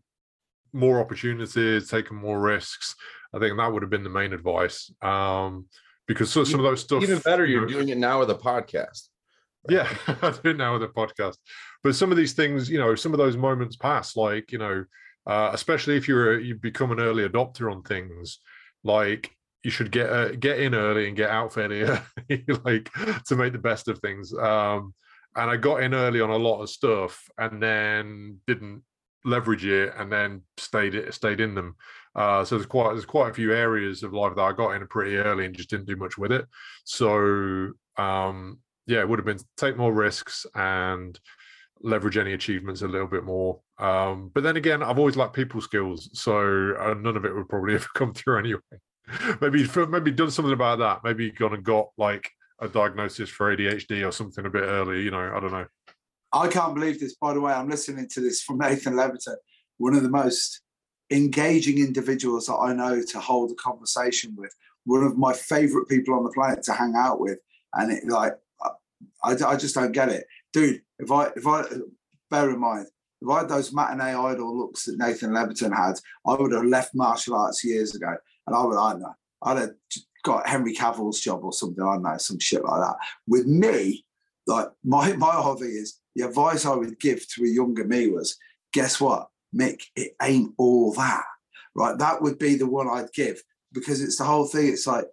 more 0.73 0.99
opportunities, 0.99 1.89
taken 1.89 2.17
more 2.17 2.39
risks. 2.39 2.95
I 3.33 3.39
think 3.39 3.57
that 3.57 3.71
would 3.71 3.83
have 3.83 3.89
been 3.89 4.03
the 4.03 4.09
main 4.09 4.33
advice. 4.33 4.91
Um, 5.01 5.65
because 6.07 6.31
so, 6.31 6.43
some 6.43 6.59
of 6.59 6.63
those 6.63 6.81
stuff 6.81 7.03
even 7.03 7.19
better, 7.19 7.45
you're 7.45 7.67
you 7.67 7.67
know, 7.67 7.79
doing 7.79 7.89
it 7.89 7.97
now 7.97 8.19
with 8.19 8.29
a 8.29 8.35
podcast. 8.35 9.09
Yeah, 9.69 9.93
I 10.07 10.33
do 10.43 10.53
now 10.53 10.73
with 10.73 10.83
a 10.83 10.87
podcast. 10.87 11.35
But 11.83 11.95
some 11.95 12.11
of 12.11 12.17
these 12.17 12.33
things, 12.33 12.69
you 12.69 12.79
know, 12.79 12.95
some 12.95 13.13
of 13.13 13.17
those 13.17 13.37
moments 13.37 13.75
pass, 13.75 14.15
like, 14.15 14.51
you 14.51 14.57
know, 14.57 14.85
uh, 15.25 15.51
especially 15.53 15.97
if 15.97 16.07
you're 16.07 16.37
a, 16.37 16.41
you 16.41 16.55
become 16.55 16.91
an 16.91 17.01
early 17.01 17.27
adopter 17.27 17.71
on 17.71 17.83
things, 17.83 18.39
like 18.83 19.31
you 19.63 19.71
should 19.71 19.91
get 19.91 20.09
uh, 20.09 20.29
get 20.31 20.59
in 20.59 20.73
early 20.73 21.07
and 21.07 21.17
get 21.17 21.29
out 21.29 21.53
fairly 21.53 21.81
early, 21.81 22.45
like 22.63 22.89
to 23.25 23.35
make 23.35 23.51
the 23.51 23.59
best 23.59 23.89
of 23.89 23.99
things. 23.99 24.33
Um, 24.33 24.93
and 25.35 25.51
I 25.51 25.57
got 25.57 25.83
in 25.83 25.93
early 25.93 26.21
on 26.21 26.29
a 26.29 26.37
lot 26.37 26.61
of 26.61 26.69
stuff, 26.69 27.21
and 27.37 27.61
then 27.61 28.37
didn't 28.47 28.83
leverage 29.25 29.65
it, 29.65 29.93
and 29.97 30.11
then 30.11 30.43
stayed 30.57 30.95
it 30.95 31.13
stayed 31.13 31.41
in 31.41 31.53
them. 31.53 31.75
Uh, 32.17 32.43
so 32.43 32.56
there's 32.56 32.65
quite 32.65 32.93
there's 32.93 33.06
quite 33.06 33.30
a 33.30 33.34
few 33.34 33.53
areas 33.53 34.01
of 34.01 34.12
life 34.12 34.36
that 34.36 34.41
I 34.41 34.51
got 34.51 34.71
in 34.71 34.86
pretty 34.88 35.17
early 35.17 35.45
and 35.45 35.56
just 35.56 35.69
didn't 35.69 35.86
do 35.86 35.95
much 35.95 36.17
with 36.17 36.32
it. 36.32 36.45
So 36.84 37.71
um, 37.97 38.60
yeah, 38.88 38.99
it 38.99 39.08
would 39.08 39.19
have 39.19 39.25
been 39.25 39.39
take 39.56 39.77
more 39.77 39.93
risks 39.93 40.45
and 40.56 41.17
leverage 41.82 42.17
any 42.17 42.34
achievements 42.34 42.82
a 42.82 42.88
little 42.88 43.08
bit 43.08 43.23
more. 43.23 43.60
Um, 43.77 44.32
but 44.34 44.41
then 44.41 44.58
again, 44.58 44.82
I've 44.82 44.97
always 44.97 45.15
liked 45.15 45.34
people 45.36 45.62
skills, 45.62 46.10
so 46.13 46.75
uh, 46.80 46.95
none 46.95 47.15
of 47.15 47.25
it 47.25 47.36
would 47.36 47.49
probably 47.49 47.75
ever 47.75 47.88
come 47.93 48.13
through 48.13 48.39
anyway. 48.39 48.62
maybe 49.41 49.67
maybe 49.89 50.12
done 50.12 50.32
something 50.32 50.53
about 50.53 50.80
that. 50.80 51.01
Maybe 51.03 51.32
gone 51.32 51.53
and 51.53 51.63
got 51.63 51.89
like 51.97 52.30
a 52.60 52.67
diagnosis 52.67 53.30
for 53.30 53.56
ADHD 53.56 54.08
or 54.08 54.12
something 54.12 54.45
a 54.45 54.49
bit 54.49 54.63
early. 54.63 55.03
You 55.03 55.12
know, 55.12 55.32
I 55.36 55.39
don't 55.39 55.51
know. 55.51 55.67
I 56.34 56.47
can't 56.47 56.73
believe 56.73 56.99
this. 56.99 57.15
By 57.15 57.34
the 57.34 57.41
way, 57.41 57.53
I'm 57.53 57.69
listening 57.69 58.10
to 58.10 58.21
this 58.21 58.41
from 58.41 58.58
Nathan 58.58 58.95
Leverton, 58.95 59.36
one 59.77 59.95
of 59.95 60.03
the 60.03 60.10
most 60.10 60.62
engaging 61.11 61.79
individuals 61.79 62.47
that 62.47 62.55
I 62.55 62.73
know 62.73 63.01
to 63.01 63.19
hold 63.19 63.51
a 63.51 63.55
conversation 63.55 64.35
with. 64.35 64.53
One 64.85 65.03
of 65.03 65.17
my 65.17 65.33
favorite 65.33 65.89
people 65.89 66.13
on 66.13 66.23
the 66.23 66.31
planet 66.31 66.63
to 66.63 66.73
hang 66.73 66.93
out 66.95 67.19
with, 67.19 67.39
and 67.73 67.91
it 67.91 68.05
like 68.07 68.33
I, 69.23 69.35
I 69.45 69.55
just 69.55 69.75
don't 69.75 69.91
get 69.91 70.09
it, 70.09 70.25
dude. 70.53 70.81
If 70.99 71.11
I 71.11 71.27
if 71.35 71.45
I 71.45 71.65
bear 72.29 72.49
in 72.49 72.59
mind 72.59 72.87
if 73.21 73.29
I 73.29 73.39
had 73.39 73.49
those 73.49 73.73
matinee 73.73 74.13
idol 74.13 74.57
looks 74.57 74.85
that 74.85 74.97
Nathan 74.97 75.31
Leverton 75.31 75.75
had, 75.75 75.99
I 76.25 76.35
would 76.35 76.51
have 76.51 76.65
left 76.65 76.93
martial 76.93 77.35
arts 77.35 77.63
years 77.63 77.95
ago 77.95 78.15
and 78.45 78.55
I 78.55 78.63
would, 78.63 78.77
I 78.77 78.93
know, 78.93 79.15
I'd 79.43 79.57
have 79.57 79.71
got 80.23 80.47
Henry 80.47 80.73
Cavill's 80.73 81.19
job 81.19 81.43
or 81.43 81.53
something, 81.53 81.83
I 81.83 81.93
don't 81.93 82.03
know, 82.03 82.17
some 82.17 82.39
shit 82.39 82.63
like 82.63 82.81
that. 82.81 82.97
With 83.27 83.47
me, 83.47 84.05
like 84.45 84.67
my 84.83 85.13
my 85.13 85.31
hobby 85.31 85.65
is 85.65 85.99
the 86.15 86.25
advice 86.25 86.65
I 86.65 86.75
would 86.75 86.99
give 86.99 87.27
to 87.29 87.43
a 87.43 87.47
younger 87.47 87.83
me 87.83 88.07
was, 88.07 88.37
guess 88.71 89.01
what, 89.01 89.27
Mick, 89.57 89.81
it 89.95 90.13
ain't 90.21 90.53
all 90.57 90.93
that, 90.93 91.23
right? 91.75 91.97
That 91.97 92.21
would 92.21 92.39
be 92.39 92.55
the 92.55 92.69
one 92.69 92.87
I'd 92.87 93.11
give 93.13 93.41
because 93.73 94.01
it's 94.01 94.17
the 94.17 94.23
whole 94.23 94.45
thing. 94.45 94.67
It's 94.67 94.87
like 94.87 95.05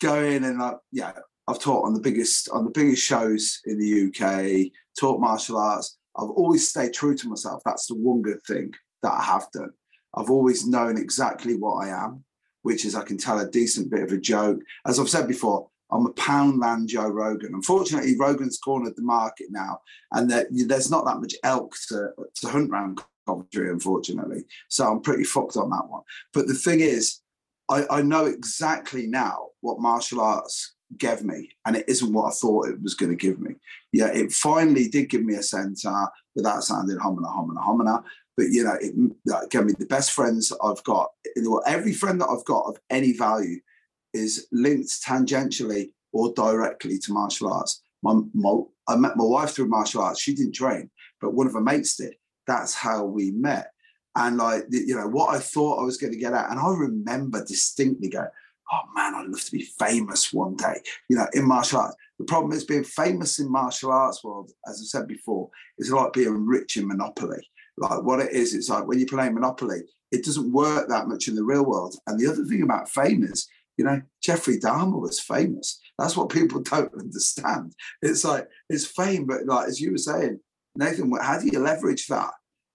going 0.00 0.44
and 0.44 0.58
like, 0.58 0.76
yeah, 0.92 1.12
I've 1.46 1.60
taught 1.60 1.86
on 1.86 1.94
the 1.94 2.00
biggest 2.00 2.48
on 2.50 2.64
the 2.64 2.70
biggest 2.70 3.02
shows 3.02 3.60
in 3.66 3.78
the 3.78 4.08
UK, 4.08 4.72
taught 4.98 5.20
martial 5.20 5.58
arts. 5.58 5.98
I've 6.16 6.30
always 6.30 6.68
stayed 6.68 6.94
true 6.94 7.16
to 7.16 7.28
myself. 7.28 7.62
That's 7.64 7.86
the 7.86 7.94
one 7.94 8.22
good 8.22 8.42
thing 8.46 8.72
that 9.02 9.12
I 9.12 9.22
have 9.22 9.46
done. 9.52 9.70
I've 10.14 10.30
always 10.30 10.66
known 10.66 10.96
exactly 10.96 11.56
what 11.56 11.86
I 11.86 11.90
am 11.90 12.24
which 12.62 12.84
is 12.84 12.94
I 12.94 13.02
can 13.02 13.16
tell 13.16 13.38
a 13.38 13.50
decent 13.50 13.90
bit 13.90 14.02
of 14.02 14.12
a 14.12 14.18
joke. 14.18 14.60
As 14.86 14.98
I've 14.98 15.08
said 15.08 15.26
before, 15.28 15.68
I'm 15.90 16.06
a 16.06 16.12
Poundland 16.12 16.86
Joe 16.86 17.08
Rogan. 17.08 17.54
Unfortunately, 17.54 18.14
Rogan's 18.18 18.58
cornered 18.58 18.94
the 18.96 19.02
market 19.02 19.46
now, 19.50 19.80
and 20.12 20.30
that 20.30 20.48
there's 20.50 20.90
not 20.90 21.06
that 21.06 21.18
much 21.18 21.34
elk 21.44 21.74
to, 21.88 22.10
to 22.36 22.48
hunt 22.48 22.70
around 22.70 23.00
Coventry, 23.28 23.70
unfortunately. 23.70 24.44
So 24.68 24.90
I'm 24.90 25.00
pretty 25.00 25.24
fucked 25.24 25.56
on 25.56 25.70
that 25.70 25.88
one. 25.88 26.02
But 26.32 26.46
the 26.46 26.54
thing 26.54 26.80
is, 26.80 27.20
I, 27.68 27.84
I 27.90 28.02
know 28.02 28.26
exactly 28.26 29.06
now 29.06 29.48
what 29.60 29.80
martial 29.80 30.20
arts 30.20 30.74
gave 30.96 31.22
me, 31.22 31.50
and 31.66 31.76
it 31.76 31.84
isn't 31.86 32.12
what 32.12 32.28
I 32.28 32.30
thought 32.30 32.68
it 32.68 32.82
was 32.82 32.94
going 32.94 33.10
to 33.10 33.26
give 33.26 33.38
me. 33.38 33.56
Yeah, 33.92 34.08
it 34.08 34.32
finally 34.32 34.88
did 34.88 35.10
give 35.10 35.22
me 35.22 35.34
a 35.34 35.42
centre 35.42 36.08
without 36.34 36.64
sounding 36.64 36.96
homina, 36.96 37.26
homina, 37.26 37.64
homina 37.64 38.04
but 38.38 38.50
you 38.50 38.62
know, 38.62 38.78
it, 38.80 38.94
I 39.56 39.60
mean, 39.62 39.74
the 39.80 39.86
best 39.86 40.12
friends 40.12 40.52
I've 40.62 40.82
got, 40.84 41.10
every 41.66 41.92
friend 41.92 42.20
that 42.20 42.28
I've 42.28 42.44
got 42.44 42.66
of 42.66 42.78
any 42.88 43.12
value 43.12 43.58
is 44.14 44.46
linked 44.52 45.02
tangentially 45.04 45.90
or 46.12 46.32
directly 46.34 47.00
to 47.00 47.12
martial 47.12 47.52
arts. 47.52 47.82
My, 48.04 48.20
my, 48.32 48.60
I 48.86 48.94
met 48.94 49.16
my 49.16 49.24
wife 49.24 49.50
through 49.50 49.66
martial 49.66 50.02
arts. 50.02 50.20
She 50.20 50.36
didn't 50.36 50.54
train, 50.54 50.88
but 51.20 51.34
one 51.34 51.48
of 51.48 51.54
her 51.54 51.60
mates 51.60 51.96
did. 51.96 52.14
That's 52.48 52.74
how 52.74 53.04
we 53.04 53.30
met. 53.30 53.70
And 54.16 54.38
like, 54.38 54.64
you 54.70 54.96
know, 54.96 55.06
what 55.06 55.34
I 55.34 55.38
thought 55.38 55.80
I 55.80 55.84
was 55.84 55.98
going 55.98 56.12
to 56.12 56.18
get 56.18 56.32
at, 56.32 56.50
and 56.50 56.58
I 56.58 56.68
remember 56.70 57.44
distinctly 57.44 58.08
going, 58.08 58.26
"Oh 58.72 58.80
man, 58.96 59.14
I'd 59.14 59.28
love 59.28 59.44
to 59.44 59.52
be 59.52 59.68
famous 59.78 60.32
one 60.32 60.56
day." 60.56 60.80
You 61.08 61.18
know, 61.18 61.26
in 61.34 61.46
martial 61.46 61.80
arts. 61.80 61.94
The 62.18 62.24
problem 62.24 62.52
is 62.52 62.64
being 62.64 62.82
famous 62.82 63.38
in 63.38 63.48
martial 63.50 63.92
arts 63.92 64.24
world, 64.24 64.50
as 64.66 64.80
I 64.80 64.86
said 64.86 65.06
before, 65.06 65.50
is 65.78 65.92
like 65.92 66.14
being 66.14 66.46
rich 66.46 66.76
in 66.76 66.88
Monopoly. 66.88 67.48
Like 67.76 68.02
what 68.02 68.18
it 68.18 68.32
is, 68.32 68.54
it's 68.54 68.68
like 68.68 68.88
when 68.88 68.98
you 68.98 69.06
play 69.06 69.28
Monopoly, 69.28 69.82
it 70.10 70.24
doesn't 70.24 70.52
work 70.52 70.88
that 70.88 71.06
much 71.06 71.28
in 71.28 71.36
the 71.36 71.44
real 71.44 71.64
world. 71.64 71.94
And 72.08 72.18
the 72.18 72.26
other 72.26 72.44
thing 72.44 72.62
about 72.62 72.88
fame 72.88 73.22
is, 73.22 73.48
you 73.76 73.84
know, 73.84 74.02
Jeffrey 74.20 74.58
Dahmer 74.58 75.00
was 75.00 75.20
famous. 75.20 75.80
That's 75.96 76.16
what 76.16 76.30
people 76.30 76.60
don't 76.62 76.92
understand. 76.94 77.74
It's 78.02 78.24
like 78.24 78.48
it's 78.68 78.86
fame, 78.86 79.26
but 79.26 79.46
like 79.46 79.68
as 79.68 79.80
you 79.80 79.92
were 79.92 79.98
saying, 79.98 80.40
Nathan, 80.74 81.12
how 81.20 81.38
do 81.38 81.46
you 81.46 81.58
leverage 81.58 82.06
that? 82.08 82.32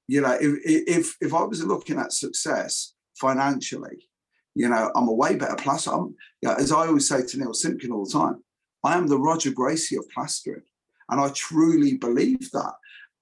You 0.08 0.22
know, 0.22 0.38
if 0.40 0.60
if 0.66 1.16
if 1.22 1.34
I 1.34 1.44
was 1.44 1.64
looking 1.64 2.00
at 2.00 2.14
success 2.14 2.94
financially, 3.16 4.10
You 4.56 4.70
know, 4.70 4.92
I'm 4.96 5.08
a 5.08 5.14
way 5.14 5.36
better 5.36 5.56
plaster. 5.56 5.92
I'm, 5.92 6.16
you 6.42 6.50
know, 6.50 6.56
as 6.56 6.72
I 6.72 6.88
always 6.88 7.08
say 7.08 7.26
to 7.26 7.38
Neil 7.40 7.54
Simpkin 7.54 7.92
all 7.92 8.06
the 8.06 8.12
time, 8.12 8.44
I 8.84 8.96
am 8.96 9.08
the 9.08 9.18
Roger 9.18 9.52
Gracie 9.52 9.98
of 9.98 10.08
plastering, 10.10 10.62
and 11.10 11.20
I 11.20 11.30
truly 11.30 11.98
believe 11.98 12.52
that. 12.52 12.74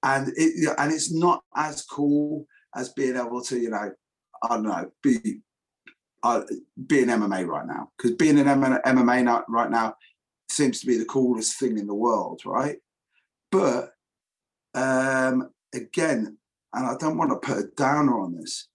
And 0.02 0.32
it 0.36 0.74
and 0.78 0.92
it's 0.92 1.12
not 1.12 1.42
as 1.56 1.82
cool 1.82 2.46
as 2.74 2.90
being 2.90 3.16
able 3.16 3.42
to, 3.42 3.58
you 3.58 3.70
know, 3.70 3.90
I 4.42 4.48
don't 4.48 4.64
know, 4.64 4.90
be 5.02 5.40
uh, 6.22 6.42
being 6.86 7.06
MMA 7.06 7.46
right 7.46 7.66
now 7.66 7.90
because 7.96 8.16
being 8.16 8.38
an 8.38 8.46
MMA 8.46 9.44
right 9.48 9.70
now 9.70 9.94
seems 10.50 10.80
to 10.80 10.86
be 10.86 10.98
the 10.98 11.04
coolest 11.04 11.58
thing 11.58 11.78
in 11.78 11.86
the 11.86 11.94
world, 11.94 12.42
right? 12.44 12.78
But 13.50 13.92
um, 14.74 15.50
again, 15.74 16.38
and 16.74 16.86
I 16.86 16.94
don't 16.98 17.18
want 17.18 17.30
to 17.30 17.46
put 17.46 17.64
a 17.64 17.68
downer 17.76 18.20
on 18.20 18.34
this, 18.34 18.68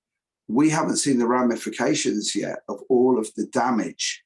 we 0.47 0.69
haven't 0.69 0.97
seen 0.97 1.17
the 1.17 1.27
ramifications 1.27 2.35
yet 2.35 2.59
of 2.69 2.79
all 2.89 3.19
of 3.19 3.29
the 3.35 3.45
damage, 3.47 4.23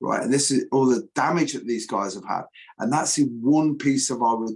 right? 0.00 0.22
And 0.22 0.32
this 0.32 0.50
is 0.50 0.64
all 0.72 0.86
the 0.86 1.08
damage 1.14 1.52
that 1.52 1.66
these 1.66 1.86
guys 1.86 2.14
have 2.14 2.26
had. 2.26 2.44
And 2.78 2.92
that's 2.92 3.16
the 3.16 3.24
one 3.24 3.76
piece 3.76 4.10
of 4.10 4.22
our 4.22 4.46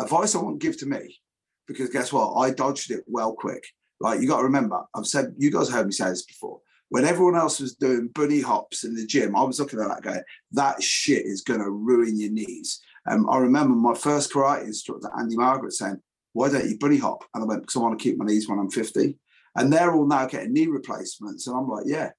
advice 0.00 0.34
I 0.34 0.42
want 0.42 0.60
to 0.60 0.66
give 0.66 0.78
to 0.78 0.86
me, 0.86 1.20
because 1.66 1.90
guess 1.90 2.12
what? 2.12 2.34
I 2.34 2.50
dodged 2.50 2.90
it 2.90 3.04
well 3.06 3.34
quick. 3.34 3.64
Like 3.98 4.20
you 4.20 4.28
got 4.28 4.38
to 4.38 4.44
remember, 4.44 4.82
I've 4.94 5.06
said, 5.06 5.34
you 5.38 5.50
guys 5.50 5.70
heard 5.70 5.86
me 5.86 5.92
say 5.92 6.10
this 6.10 6.24
before. 6.24 6.60
When 6.90 7.04
everyone 7.04 7.34
else 7.34 7.58
was 7.58 7.74
doing 7.74 8.10
bunny 8.14 8.40
hops 8.40 8.84
in 8.84 8.94
the 8.94 9.04
gym, 9.04 9.34
I 9.34 9.42
was 9.42 9.58
looking 9.58 9.80
at 9.80 9.88
that 9.88 10.02
going, 10.02 10.22
that 10.52 10.80
shit 10.80 11.26
is 11.26 11.40
going 11.40 11.60
to 11.60 11.70
ruin 11.70 12.20
your 12.20 12.30
knees. 12.30 12.80
Um, 13.10 13.28
I 13.28 13.38
remember 13.38 13.74
my 13.74 13.94
first 13.94 14.32
karate 14.32 14.64
instructor, 14.64 15.10
Andy 15.18 15.36
Margaret, 15.36 15.72
saying, 15.72 16.00
why 16.36 16.50
don't 16.50 16.68
you 16.68 16.78
bunny 16.78 16.98
hop? 16.98 17.24
And 17.34 17.42
I 17.42 17.46
went, 17.46 17.62
because 17.62 17.76
I 17.76 17.78
want 17.80 17.98
to 17.98 18.02
keep 18.02 18.18
my 18.18 18.26
knees 18.26 18.46
when 18.46 18.58
I'm 18.58 18.70
50. 18.70 19.18
And 19.56 19.72
they're 19.72 19.94
all 19.94 20.06
now 20.06 20.26
getting 20.26 20.52
knee 20.52 20.66
replacements. 20.66 21.46
And 21.46 21.56
I'm 21.56 21.66
like, 21.66 21.84
yeah, 21.86 22.10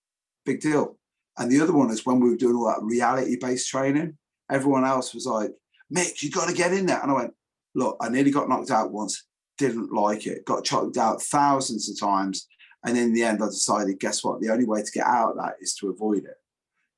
big 0.44 0.60
deal. 0.60 0.98
And 1.38 1.52
the 1.52 1.62
other 1.62 1.74
one 1.74 1.92
is 1.92 2.04
when 2.04 2.20
we 2.20 2.32
were 2.32 2.36
doing 2.36 2.56
all 2.56 2.66
that 2.66 2.82
reality 2.82 3.38
based 3.40 3.70
training, 3.70 4.18
everyone 4.50 4.86
else 4.86 5.14
was 5.14 5.28
like, 5.28 5.52
Mick, 5.96 6.24
you 6.24 6.32
got 6.32 6.50
to 6.50 6.56
get 6.56 6.74
in 6.74 6.88
there. 6.88 7.00
And 7.00 7.12
I 7.12 7.14
went, 7.14 7.34
look, 7.76 7.98
I 8.02 8.10
nearly 8.10 8.32
got 8.32 8.50
knocked 8.50 8.72
out 8.72 8.92
once, 8.92 9.24
didn't 9.60 9.94
like 9.94 10.26
it, 10.26 10.46
got 10.46 10.66
choked 10.66 10.98
out 10.98 11.22
thousands 11.22 11.88
of 11.88 12.00
times. 12.00 12.48
And 12.84 12.98
in 12.98 13.14
the 13.14 13.24
end, 13.24 13.44
I 13.44 13.46
decided, 13.46 14.00
guess 14.00 14.24
what? 14.24 14.42
The 14.42 14.50
only 14.50 14.66
way 14.66 14.82
to 14.82 14.92
get 14.92 15.06
out 15.06 15.32
of 15.32 15.38
that 15.38 15.58
is 15.62 15.76
to 15.76 15.90
avoid 15.90 16.24
it. 16.24 16.38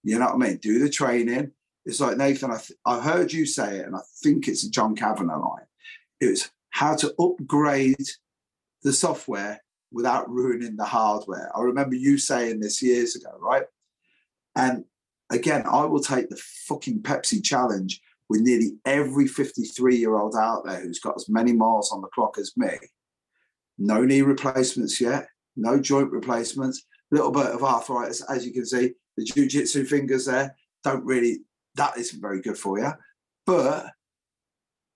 You 0.03 0.19
know 0.19 0.27
what 0.27 0.35
I 0.35 0.37
mean? 0.37 0.57
Do 0.57 0.79
the 0.79 0.89
training. 0.89 1.51
It's 1.85 1.99
like, 1.99 2.15
Nathan, 2.15 2.51
I, 2.51 2.57
th- 2.57 2.79
I 2.85 3.01
heard 3.01 3.33
you 3.33 3.45
say 3.45 3.79
it, 3.79 3.85
and 3.85 3.95
I 3.95 4.01
think 4.23 4.47
it's 4.47 4.63
a 4.63 4.69
John 4.69 4.95
Kavanagh 4.95 5.37
line. 5.37 5.65
It 6.21 6.27
was 6.27 6.49
how 6.69 6.95
to 6.95 7.13
upgrade 7.19 8.07
the 8.83 8.93
software 8.93 9.61
without 9.91 10.29
ruining 10.29 10.75
the 10.75 10.85
hardware. 10.85 11.51
I 11.55 11.61
remember 11.61 11.95
you 11.95 12.17
saying 12.17 12.59
this 12.59 12.81
years 12.81 13.15
ago, 13.15 13.31
right? 13.39 13.65
And 14.55 14.85
again, 15.29 15.63
I 15.69 15.85
will 15.85 16.01
take 16.01 16.29
the 16.29 16.41
fucking 16.67 17.01
Pepsi 17.01 17.43
challenge 17.43 18.01
with 18.29 18.41
nearly 18.41 18.73
every 18.85 19.27
53 19.27 19.95
year 19.95 20.17
old 20.17 20.35
out 20.35 20.63
there 20.65 20.79
who's 20.79 20.99
got 20.99 21.15
as 21.15 21.27
many 21.29 21.51
miles 21.53 21.91
on 21.91 22.01
the 22.01 22.07
clock 22.09 22.37
as 22.37 22.55
me. 22.55 22.71
No 23.77 24.03
knee 24.03 24.21
replacements 24.21 25.01
yet, 25.01 25.27
no 25.55 25.79
joint 25.79 26.11
replacements, 26.11 26.85
little 27.11 27.31
bit 27.31 27.47
of 27.47 27.63
arthritis, 27.63 28.21
as 28.29 28.45
you 28.45 28.53
can 28.53 28.65
see. 28.65 28.93
The 29.17 29.25
jujitsu 29.25 29.87
fingers 29.87 30.25
there 30.25 30.55
don't 30.83 31.03
really, 31.03 31.39
that 31.75 31.97
isn't 31.97 32.21
very 32.21 32.41
good 32.41 32.57
for 32.57 32.79
you. 32.79 32.91
But 33.45 33.87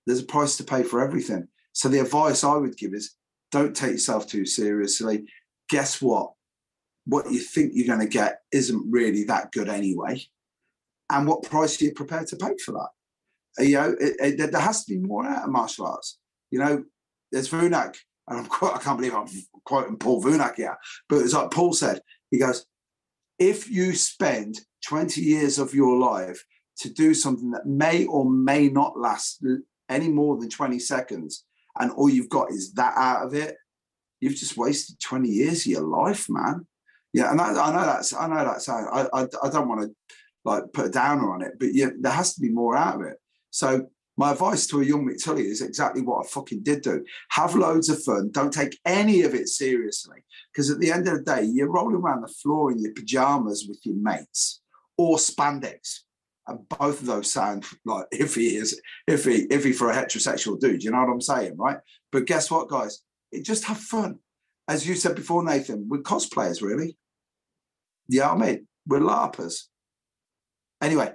there's 0.06 0.22
a 0.22 0.26
price 0.26 0.58
to 0.58 0.64
pay 0.64 0.84
for 0.84 1.02
everything. 1.02 1.48
So 1.74 1.90
the 1.90 2.00
advice 2.00 2.44
I 2.44 2.56
would 2.56 2.78
give 2.78 2.94
is 2.94 3.16
don't 3.52 3.76
take 3.76 3.94
yourself 3.94 4.28
too 4.28 4.46
seriously. 4.46 5.26
Guess 5.70 6.02
what? 6.02 6.32
What 7.06 7.32
you 7.32 7.40
think 7.40 7.72
you're 7.74 7.94
going 7.94 8.08
to 8.08 8.12
get 8.12 8.40
isn't 8.52 8.90
really 8.90 9.26
that 9.26 9.52
good 9.52 9.70
anyway. 9.70 10.22
And 11.10 11.28
what 11.28 11.44
price 11.44 11.82
are 11.82 11.86
you 11.86 11.94
prepared 11.94 12.28
to 12.28 12.38
pay 12.38 12.56
for 12.64 12.72
that? 12.72 13.64
You 13.64 13.76
know, 13.76 13.96
it, 14.00 14.40
it, 14.40 14.52
there 14.52 14.62
has 14.62 14.86
to 14.86 14.94
be 14.94 15.00
more 15.00 15.26
out 15.26 15.44
of 15.44 15.50
martial 15.50 15.86
arts. 15.86 16.18
You 16.50 16.60
know, 16.60 16.84
there's 17.32 17.50
Vunak, 17.50 17.96
and 18.28 18.40
I'm 18.40 18.46
quite, 18.46 18.76
I 18.76 18.80
can't 18.80 18.98
believe 18.98 19.14
I'm 19.14 19.28
quoting 19.66 19.98
Paul 19.98 20.24
Vunak 20.24 20.56
here, 20.56 20.78
but 21.10 21.18
it's 21.18 21.34
like 21.34 21.52
Paul 21.52 21.74
said, 21.74 22.02
he 22.32 22.40
goes, 22.40 22.66
if 23.38 23.70
you 23.70 23.94
spend 23.94 24.62
20 24.88 25.22
years 25.22 25.60
of 25.60 25.74
your 25.74 25.98
life 25.98 26.44
to 26.78 26.90
do 26.90 27.14
something 27.14 27.52
that 27.52 27.66
may 27.66 28.06
or 28.06 28.30
may 28.30 28.70
not 28.70 28.98
last 28.98 29.46
any 29.90 30.10
more 30.10 30.38
than 30.38 30.50
20 30.50 30.80
seconds, 30.80 31.46
and 31.80 31.92
all 31.92 32.10
you've 32.10 32.30
got 32.30 32.52
is 32.52 32.74
that 32.74 32.94
out 32.96 33.26
of 33.26 33.34
it, 33.34 33.58
you've 34.20 34.36
just 34.36 34.58
wasted 34.58 35.00
20 35.00 35.30
years 35.30 35.62
of 35.62 35.68
your 35.68 35.84
life, 35.84 36.28
man. 36.30 36.66
Yeah, 37.14 37.32
and 37.32 37.40
I, 37.40 37.50
I 37.50 37.72
know 37.72 37.86
that's 37.86 38.14
I 38.14 38.28
know 38.28 38.44
that's 38.44 38.68
I, 38.68 39.08
I 39.14 39.28
I 39.44 39.50
don't 39.50 39.68
want 39.68 39.82
to 39.82 39.96
like 40.46 40.64
put 40.74 40.88
a 40.88 40.90
downer 40.90 41.32
on 41.32 41.42
it, 41.42 41.54
but 41.60 41.74
yeah, 41.74 41.90
there 42.00 42.12
has 42.12 42.34
to 42.36 42.42
be 42.42 42.50
more 42.50 42.76
out 42.76 42.96
of 42.96 43.02
it. 43.02 43.18
So 43.52 43.88
my 44.18 44.32
advice 44.32 44.68
to 44.68 44.82
a 44.82 44.86
young 44.86 45.08
Mick 45.08 45.24
Tully 45.24 45.48
is 45.48 45.62
exactly 45.62 46.02
what 46.02 46.26
I 46.26 46.30
fucking 46.30 46.64
did 46.64 46.82
do. 46.82 47.04
Have 47.30 47.56
loads 47.56 47.90
of 47.90 48.04
fun. 48.04 48.30
Don't 48.32 48.54
take 48.54 48.78
any 48.86 49.24
of 49.24 49.34
it 49.34 49.48
seriously. 49.48 50.24
Because 50.52 50.70
at 50.70 50.80
the 50.80 50.92
end 50.92 51.08
of 51.08 51.18
the 51.18 51.24
day, 51.24 51.44
you're 51.44 51.72
rolling 51.72 51.96
around 51.96 52.22
the 52.22 52.28
floor 52.28 52.72
in 52.72 52.80
your 52.80 52.94
pajamas 52.94 53.66
with 53.68 53.80
your 53.84 53.96
mates 53.96 54.62
or 54.98 55.18
spandex. 55.18 56.02
And 56.48 56.68
both 56.68 57.00
of 57.00 57.06
those 57.06 57.32
sound 57.32 57.66
like 57.86 58.06
if 58.12 58.36
he 58.36 58.56
is 58.56 58.80
if 59.08 59.26
he 59.26 59.44
if 59.50 59.64
he 59.64 59.74
for 59.74 59.90
a 59.90 59.96
heterosexual 59.96 60.60
dude. 60.60 60.84
You 60.84 60.92
know 60.92 61.00
what 61.00 61.10
I'm 61.10 61.22
saying, 61.22 61.58
right? 61.58 61.78
But 62.12 62.26
guess 62.26 62.52
what, 62.52 62.70
guys? 62.70 63.00
It 63.32 63.44
just 63.44 63.64
have 63.66 63.78
fun. 63.78 64.20
As 64.68 64.88
you 64.88 64.96
said 64.96 65.16
before, 65.16 65.44
Nathan, 65.44 65.88
we're 65.90 66.02
cosplayers, 66.02 66.62
really. 66.62 66.98
Yeah, 68.08 68.32
I 68.32 68.38
mean, 68.38 68.68
we're 68.88 69.00
LARPers. 69.00 69.64
Anyway, 70.82 71.14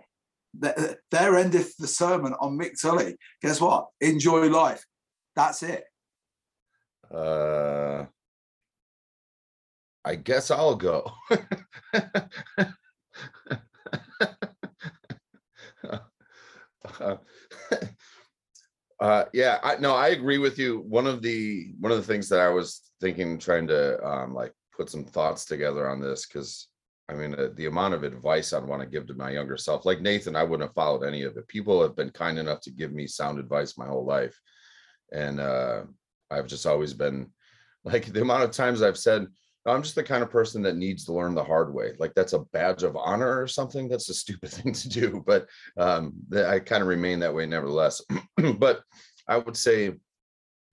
there 0.54 1.36
endeth 1.36 1.76
the 1.76 1.86
sermon 1.86 2.34
on 2.40 2.58
Mick 2.58 2.80
Tully. 2.80 3.16
Guess 3.42 3.60
what? 3.60 3.88
Enjoy 4.00 4.48
life. 4.48 4.84
That's 5.36 5.62
it. 5.62 5.84
Uh, 7.14 8.06
I 10.04 10.14
guess 10.16 10.50
I'll 10.50 10.74
go. 10.74 11.10
uh, 19.00 19.24
yeah, 19.32 19.58
I 19.62 19.76
no, 19.76 19.94
I 19.94 20.08
agree 20.08 20.38
with 20.38 20.58
you. 20.58 20.80
One 20.88 21.06
of 21.06 21.22
the 21.22 21.72
one 21.78 21.92
of 21.92 21.98
the 21.98 22.04
things 22.04 22.28
that 22.28 22.40
I 22.40 22.48
was 22.48 22.90
thinking, 23.00 23.38
trying 23.38 23.66
to 23.68 24.04
um, 24.04 24.34
like 24.34 24.52
put 24.76 24.90
some 24.90 25.04
thoughts 25.04 25.44
together 25.44 25.88
on 25.88 26.00
this, 26.00 26.26
because 26.26 26.68
I 27.08 27.14
mean, 27.14 27.34
uh, 27.34 27.48
the 27.54 27.66
amount 27.66 27.94
of 27.94 28.04
advice 28.04 28.52
I'd 28.52 28.64
want 28.64 28.82
to 28.82 28.88
give 28.88 29.06
to 29.06 29.14
my 29.14 29.30
younger 29.30 29.56
self, 29.56 29.86
like 29.86 30.00
Nathan, 30.00 30.36
I 30.36 30.42
wouldn't 30.42 30.68
have 30.68 30.74
followed 30.74 31.04
any 31.04 31.22
of 31.22 31.36
it. 31.36 31.48
People 31.48 31.80
have 31.82 31.96
been 31.96 32.10
kind 32.10 32.38
enough 32.38 32.60
to 32.62 32.70
give 32.70 32.92
me 32.92 33.06
sound 33.06 33.38
advice 33.38 33.78
my 33.78 33.86
whole 33.86 34.04
life, 34.04 34.38
and 35.12 35.40
uh, 35.40 35.82
I've 36.30 36.46
just 36.46 36.66
always 36.66 36.94
been 36.94 37.32
like 37.84 38.06
the 38.06 38.22
amount 38.22 38.44
of 38.44 38.50
times 38.50 38.82
I've 38.82 38.98
said, 38.98 39.26
I'm 39.70 39.82
just 39.82 39.94
the 39.94 40.02
kind 40.02 40.22
of 40.22 40.30
person 40.30 40.62
that 40.62 40.76
needs 40.76 41.04
to 41.04 41.12
learn 41.12 41.34
the 41.34 41.44
hard 41.44 41.72
way. 41.74 41.92
Like 41.98 42.14
that's 42.14 42.32
a 42.32 42.44
badge 42.52 42.82
of 42.82 42.96
honor 42.96 43.40
or 43.40 43.46
something. 43.46 43.88
That's 43.88 44.08
a 44.08 44.14
stupid 44.24 44.50
thing 44.50 44.72
to 44.72 44.88
do, 44.88 45.22
but 45.26 45.46
um, 45.76 46.14
I 46.34 46.58
kind 46.58 46.82
of 46.82 46.88
remain 46.88 47.20
that 47.20 47.34
way 47.34 47.46
nevertheless. 47.46 48.02
but 48.58 48.82
I 49.26 49.36
would 49.36 49.56
say 49.56 49.92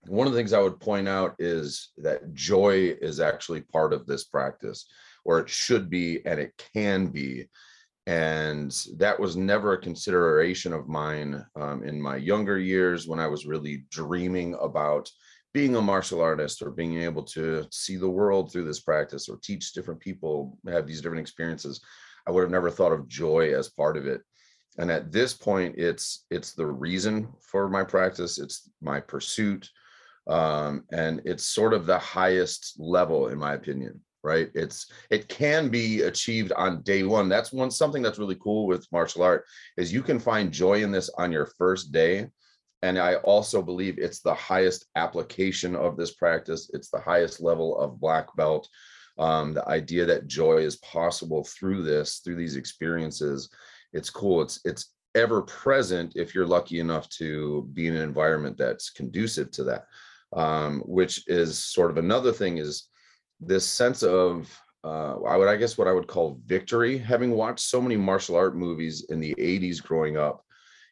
one 0.08 0.26
of 0.26 0.32
the 0.32 0.38
things 0.38 0.52
I 0.52 0.60
would 0.60 0.80
point 0.80 1.08
out 1.08 1.34
is 1.38 1.90
that 1.98 2.32
joy 2.34 2.96
is 3.00 3.20
actually 3.20 3.62
part 3.62 3.92
of 3.92 4.06
this 4.06 4.24
practice, 4.24 4.86
or 5.24 5.40
it 5.40 5.48
should 5.48 5.90
be, 5.90 6.24
and 6.24 6.38
it 6.38 6.52
can 6.72 7.08
be. 7.08 7.48
And 8.06 8.70
that 8.98 9.18
was 9.18 9.36
never 9.36 9.72
a 9.72 9.80
consideration 9.80 10.72
of 10.72 10.88
mine 10.88 11.44
um, 11.56 11.82
in 11.82 12.00
my 12.00 12.16
younger 12.16 12.56
years 12.56 13.08
when 13.08 13.18
I 13.18 13.26
was 13.26 13.46
really 13.46 13.84
dreaming 13.90 14.56
about 14.60 15.10
being 15.56 15.76
a 15.76 15.80
martial 15.80 16.20
artist 16.20 16.60
or 16.60 16.70
being 16.70 17.00
able 17.00 17.22
to 17.22 17.64
see 17.70 17.96
the 17.96 18.10
world 18.20 18.52
through 18.52 18.66
this 18.66 18.80
practice 18.80 19.26
or 19.26 19.38
teach 19.42 19.72
different 19.72 19.98
people 19.98 20.58
have 20.68 20.86
these 20.86 21.00
different 21.00 21.22
experiences 21.26 21.80
i 22.26 22.30
would 22.30 22.42
have 22.42 22.50
never 22.50 22.70
thought 22.70 22.92
of 22.92 23.08
joy 23.08 23.54
as 23.58 23.70
part 23.70 23.96
of 23.96 24.06
it. 24.06 24.20
And 24.76 24.90
at 24.90 25.10
this 25.10 25.32
point 25.32 25.76
it's 25.78 26.26
it's 26.30 26.52
the 26.52 26.66
reason 26.66 27.28
for 27.40 27.70
my 27.70 27.84
practice 27.84 28.38
it's 28.38 28.68
my 28.82 29.00
pursuit 29.00 29.70
um, 30.26 30.84
and 30.92 31.22
it's 31.24 31.54
sort 31.58 31.72
of 31.72 31.86
the 31.86 31.98
highest 31.98 32.74
level 32.78 33.28
in 33.28 33.38
my 33.38 33.54
opinion 33.54 34.02
right? 34.22 34.50
It's 34.54 34.90
it 35.08 35.28
can 35.28 35.68
be 35.68 36.02
achieved 36.02 36.50
on 36.64 36.82
day 36.82 37.04
one. 37.04 37.28
That's 37.28 37.52
one 37.52 37.70
something 37.70 38.02
that's 38.02 38.18
really 38.18 38.40
cool 38.42 38.66
with 38.66 38.90
martial 38.90 39.22
art 39.22 39.44
is 39.78 39.92
you 39.92 40.02
can 40.02 40.18
find 40.18 40.50
joy 40.50 40.82
in 40.82 40.90
this 40.90 41.08
on 41.16 41.30
your 41.30 41.46
first 41.46 41.92
day 41.92 42.26
and 42.82 42.98
I 42.98 43.16
also 43.16 43.62
believe 43.62 43.98
it's 43.98 44.20
the 44.20 44.34
highest 44.34 44.86
application 44.96 45.74
of 45.74 45.96
this 45.96 46.12
practice. 46.12 46.70
It's 46.74 46.90
the 46.90 47.00
highest 47.00 47.40
level 47.40 47.78
of 47.78 48.00
black 48.00 48.34
belt. 48.36 48.68
Um, 49.18 49.54
the 49.54 49.66
idea 49.66 50.04
that 50.04 50.26
joy 50.26 50.58
is 50.58 50.76
possible 50.76 51.44
through 51.44 51.82
this, 51.84 52.18
through 52.18 52.36
these 52.36 52.56
experiences, 52.56 53.48
it's 53.92 54.10
cool. 54.10 54.42
It's 54.42 54.60
it's 54.64 54.92
ever 55.14 55.40
present 55.42 56.12
if 56.16 56.34
you're 56.34 56.46
lucky 56.46 56.78
enough 56.78 57.08
to 57.08 57.66
be 57.72 57.86
in 57.86 57.96
an 57.96 58.02
environment 58.02 58.58
that's 58.58 58.90
conducive 58.90 59.50
to 59.52 59.64
that. 59.64 59.86
Um, 60.32 60.82
which 60.84 61.26
is 61.28 61.58
sort 61.58 61.90
of 61.90 61.96
another 61.96 62.32
thing 62.32 62.58
is 62.58 62.88
this 63.40 63.64
sense 63.64 64.02
of 64.02 64.60
uh, 64.84 65.16
I 65.22 65.36
would, 65.36 65.48
I 65.48 65.56
guess, 65.56 65.78
what 65.78 65.88
I 65.88 65.92
would 65.92 66.06
call 66.06 66.40
victory. 66.46 66.98
Having 66.98 67.32
watched 67.32 67.60
so 67.60 67.80
many 67.80 67.96
martial 67.96 68.36
art 68.36 68.56
movies 68.56 69.06
in 69.08 69.18
the 69.18 69.34
'80s 69.36 69.82
growing 69.82 70.16
up, 70.16 70.44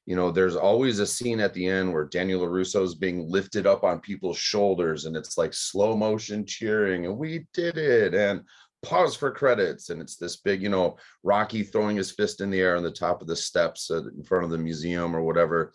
you 0.06 0.16
know, 0.16 0.30
there's 0.30 0.56
always 0.56 0.98
a 0.98 1.06
scene 1.06 1.40
at 1.40 1.54
the 1.54 1.66
end 1.66 1.92
where 1.92 2.04
Daniel 2.04 2.42
LaRusso 2.42 2.82
is 2.82 2.94
being 2.94 3.28
lifted 3.30 3.66
up 3.66 3.84
on 3.84 4.00
people's 4.00 4.38
shoulders, 4.38 5.06
and 5.06 5.16
it's 5.16 5.38
like 5.38 5.54
slow 5.54 5.96
motion 5.96 6.44
cheering, 6.44 7.06
and 7.06 7.16
we 7.16 7.46
did 7.54 7.78
it, 7.78 8.14
and 8.14 8.42
pause 8.82 9.16
for 9.16 9.30
credits, 9.30 9.88
and 9.88 10.00
it's 10.02 10.16
this 10.16 10.36
big, 10.36 10.62
you 10.62 10.68
know, 10.68 10.96
Rocky 11.22 11.62
throwing 11.62 11.96
his 11.96 12.10
fist 12.10 12.42
in 12.42 12.50
the 12.50 12.60
air 12.60 12.76
on 12.76 12.82
the 12.82 12.90
top 12.90 13.22
of 13.22 13.28
the 13.28 13.36
steps 13.36 13.90
in 13.90 14.22
front 14.24 14.44
of 14.44 14.50
the 14.50 14.58
museum 14.58 15.16
or 15.16 15.22
whatever. 15.22 15.72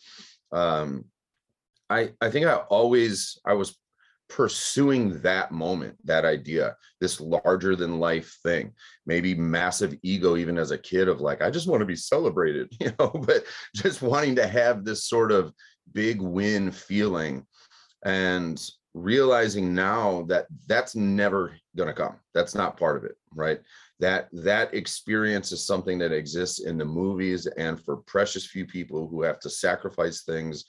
Um, 0.52 1.06
I 1.90 2.12
I 2.22 2.30
think 2.30 2.46
I 2.46 2.56
always 2.56 3.40
I 3.46 3.54
was 3.54 3.76
pursuing 4.30 5.20
that 5.22 5.52
moment, 5.52 5.98
that 6.06 6.26
idea, 6.26 6.76
this 7.02 7.20
larger 7.20 7.76
than 7.76 8.00
life 8.00 8.38
thing, 8.44 8.72
maybe 9.06 9.34
massive 9.34 9.96
ego, 10.04 10.38
even 10.38 10.58
as 10.58 10.72
a 10.72 10.78
kid, 10.78 11.08
of 11.08 11.20
like, 11.20 11.42
I 11.42 11.50
just 11.50 11.68
want 11.68 11.82
to 11.82 11.86
be 11.86 11.96
celebrated, 11.96 12.72
you 12.80 12.92
know, 13.00 13.10
but 13.10 13.44
just 13.76 14.02
wanting 14.02 14.36
to 14.36 14.48
have 14.48 14.86
this 14.86 15.06
sort 15.06 15.32
of 15.32 15.54
big 15.92 16.22
win 16.22 16.72
feeling 16.72 17.46
and 18.06 18.62
realizing 18.94 19.74
now 19.74 20.24
that 20.24 20.48
that's 20.68 20.96
never 20.96 21.56
going 21.76 21.88
to 21.88 21.94
come. 21.94 22.16
That's 22.34 22.56
not 22.56 22.78
part 22.78 22.98
of 22.98 23.04
it 23.04 23.16
right? 23.34 23.60
That 24.00 24.30
that 24.32 24.74
experience 24.74 25.52
is 25.52 25.66
something 25.66 26.00
that 26.00 26.12
exists 26.12 26.60
in 26.60 26.78
the 26.78 26.86
movies 26.86 27.48
and 27.58 27.80
for 27.80 27.98
precious 27.98 28.46
few 28.46 28.66
people 28.66 29.08
who 29.08 29.22
have 29.24 29.40
to 29.42 29.50
sacrifice 29.50 30.24
things 30.24 30.66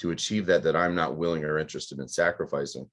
to 0.00 0.10
achieve 0.10 0.46
that 0.46 0.62
that 0.64 0.76
I'm 0.76 0.94
not 0.94 1.16
willing 1.16 1.44
or 1.44 1.58
interested 1.58 1.98
in 1.98 2.08
sacrificing. 2.08 2.88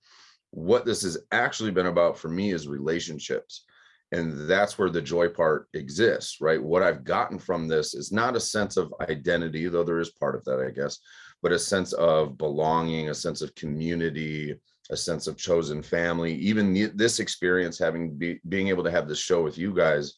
What 0.51 0.85
this 0.85 1.03
has 1.03 1.17
actually 1.31 1.71
been 1.71 1.87
about 1.87 2.17
for 2.17 2.29
me 2.29 2.51
is 2.51 2.67
relationships. 2.67 3.65
And 4.13 4.49
that's 4.49 4.79
where 4.79 4.89
the 4.89 5.01
joy 5.01 5.27
part 5.27 5.67
exists, 5.73 6.37
right? 6.39 6.61
What 6.61 6.81
I've 6.81 7.03
gotten 7.03 7.37
from 7.39 7.67
this 7.67 7.93
is 7.93 8.11
not 8.11 8.37
a 8.37 8.39
sense 8.39 8.77
of 8.77 8.93
identity, 9.01 9.67
though 9.67 9.83
there 9.83 9.99
is 9.99 10.11
part 10.11 10.35
of 10.35 10.45
that, 10.45 10.65
I 10.65 10.71
guess, 10.71 10.99
but 11.41 11.51
a 11.51 11.59
sense 11.59 11.91
of 11.93 12.37
belonging, 12.37 13.09
a 13.09 13.13
sense 13.13 13.41
of 13.41 13.53
community, 13.55 14.55
a 14.89 14.95
sense 14.95 15.27
of 15.27 15.35
chosen 15.35 15.81
family. 15.81 16.33
Even 16.35 16.91
this 16.95 17.19
experience, 17.19 17.77
having 17.77 18.15
be, 18.15 18.39
being 18.47 18.69
able 18.69 18.83
to 18.85 18.91
have 18.91 19.09
this 19.09 19.19
show 19.19 19.43
with 19.43 19.57
you 19.57 19.73
guys, 19.73 20.13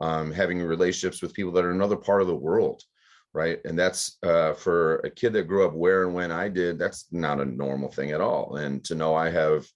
um, 0.00 0.30
having 0.30 0.62
relationships 0.62 1.20
with 1.20 1.34
people 1.34 1.52
that 1.52 1.64
are 1.64 1.72
another 1.72 1.96
part 1.96 2.22
of 2.22 2.28
the 2.28 2.34
world, 2.34 2.82
right? 3.34 3.58
And 3.64 3.78
that's 3.78 4.18
uh, 4.22 4.52
for 4.54 4.96
a 4.98 5.10
kid 5.10 5.32
that 5.32 5.48
grew 5.48 5.66
up 5.66 5.72
where 5.72 6.04
and 6.04 6.14
when 6.14 6.30
i 6.30 6.48
did 6.48 6.78
that's 6.78 7.06
not 7.10 7.40
a 7.40 7.44
normal 7.44 7.90
thing 7.90 8.12
at 8.12 8.20
all. 8.20 8.56
And 8.56 8.84
to 8.84 8.94
know 8.94 9.14
i 9.14 9.30
have 9.30 9.66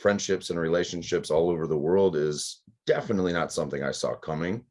friendships 0.00 0.50
and 0.50 0.58
relationships 0.58 1.30
all 1.30 1.50
over 1.50 1.66
the 1.66 1.76
world 1.76 2.16
is 2.16 2.62
definitely 2.86 3.32
not 3.32 3.52
something 3.52 3.82
i 3.82 3.92
saw 3.92 4.14
coming. 4.14 4.64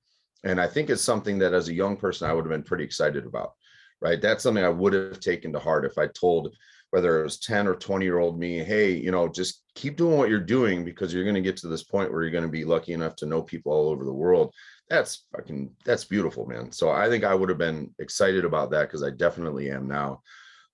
And 0.43 0.59
i 0.59 0.67
think 0.67 0.89
it's 0.89 1.01
something 1.01 1.39
that 1.39 1.53
as 1.53 1.69
a 1.69 1.73
young 1.73 1.97
person 1.97 2.29
i 2.29 2.33
would 2.33 2.45
have 2.45 2.51
been 2.51 2.63
pretty 2.63 2.83
excited 2.83 3.25
about 3.25 3.53
right? 4.01 4.21
That's 4.21 4.43
something 4.43 4.63
i 4.63 4.69
would 4.69 4.93
have 4.93 5.19
taken 5.19 5.51
to 5.53 5.59
heart 5.59 5.85
if 5.85 5.97
i 5.97 6.07
told 6.07 6.55
whether 6.91 7.19
it 7.19 7.23
was 7.23 7.39
10 7.39 7.67
or 7.67 7.75
20 7.75 8.05
year 8.05 8.19
old 8.19 8.39
me 8.39 8.59
hey 8.59 8.91
you 8.91 9.11
know 9.11 9.27
just 9.27 9.63
keep 9.75 9.95
doing 9.95 10.17
what 10.17 10.29
you're 10.29 10.39
doing 10.39 10.83
because 10.83 11.13
you're 11.13 11.23
going 11.23 11.35
to 11.35 11.41
get 11.41 11.57
to 11.57 11.67
this 11.67 11.83
point 11.83 12.11
where 12.11 12.21
you're 12.21 12.31
going 12.31 12.43
to 12.43 12.49
be 12.49 12.65
lucky 12.65 12.93
enough 12.93 13.15
to 13.15 13.25
know 13.25 13.41
people 13.41 13.71
all 13.71 13.89
over 13.89 14.03
the 14.03 14.13
world 14.13 14.53
that's 14.89 15.25
fucking 15.31 15.71
that's 15.85 16.03
beautiful 16.03 16.45
man. 16.47 16.71
So 16.71 16.89
i 16.89 17.07
think 17.07 17.23
i 17.23 17.33
would 17.33 17.49
have 17.49 17.57
been 17.57 17.93
excited 17.99 18.43
about 18.43 18.71
that 18.71 18.83
because 18.83 19.03
i 19.03 19.09
definitely 19.09 19.69
am 19.69 19.87
now. 19.87 20.21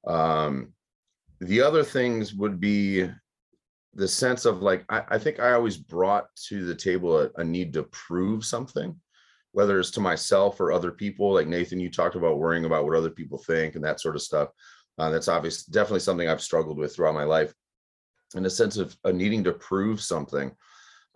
Um 0.07 0.73
the 1.41 1.61
other 1.61 1.83
things 1.83 2.33
would 2.33 2.59
be 2.59 3.09
the 3.93 4.07
sense 4.07 4.45
of 4.45 4.61
like 4.61 4.85
i, 4.89 5.03
I 5.09 5.17
think 5.17 5.39
i 5.39 5.53
always 5.53 5.77
brought 5.77 6.27
to 6.47 6.65
the 6.65 6.75
table 6.75 7.19
a, 7.19 7.29
a, 7.37 7.43
need 7.43 7.73
to 7.73 7.83
prove 7.83 8.45
something 8.45 8.95
whether 9.51 9.79
it's 9.79 9.91
to 9.91 10.01
myself 10.01 10.59
or 10.59 10.73
other 10.73 10.91
people. 10.91 11.33
Like 11.33 11.47
nathan 11.47 11.79
you 11.79 11.89
talked 11.89 12.15
about 12.15 12.39
worrying 12.39 12.65
about 12.65 12.83
what 12.85 12.95
other 12.95 13.09
people 13.09 13.37
think 13.37 13.75
and 13.75 13.83
that 13.85 14.01
sort 14.01 14.15
of 14.15 14.21
stuff. 14.21 14.49
Uh, 14.97 15.09
that's 15.09 15.27
obvious 15.27 15.65
definitely 15.65 15.99
something 15.99 16.27
i've 16.27 16.41
struggled 16.41 16.77
with 16.77 16.95
throughout 16.95 17.13
my 17.13 17.23
life. 17.23 17.53
In 18.35 18.45
a 18.45 18.49
sense 18.49 18.77
of 18.77 18.95
uh, 19.05 19.11
needing 19.11 19.43
to 19.45 19.53
prove 19.53 20.01
something. 20.01 20.51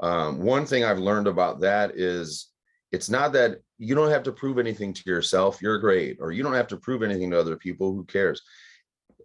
Um, 0.02 0.40
one 0.40 0.66
thing 0.66 0.84
i've 0.86 1.00
learned 1.00 1.28
about 1.28 1.60
that 1.62 1.92
is 1.96 2.50
it's 2.92 3.10
not 3.10 3.34
that 3.34 3.60
you 3.78 3.96
don't 3.96 4.10
have 4.10 4.24
to 4.24 4.32
prove 4.32 4.58
anything 4.58 4.94
to 4.94 5.04
yourself 5.06 5.62
you're 5.62 5.78
great 5.78 6.18
or 6.20 6.32
you 6.32 6.44
don't 6.44 6.54
have 6.54 6.68
to 6.68 6.78
prove 6.78 7.04
anything 7.04 7.32
to 7.32 7.40
other 7.40 7.56
people 7.56 7.94
who 7.94 8.06
cares? 8.06 8.42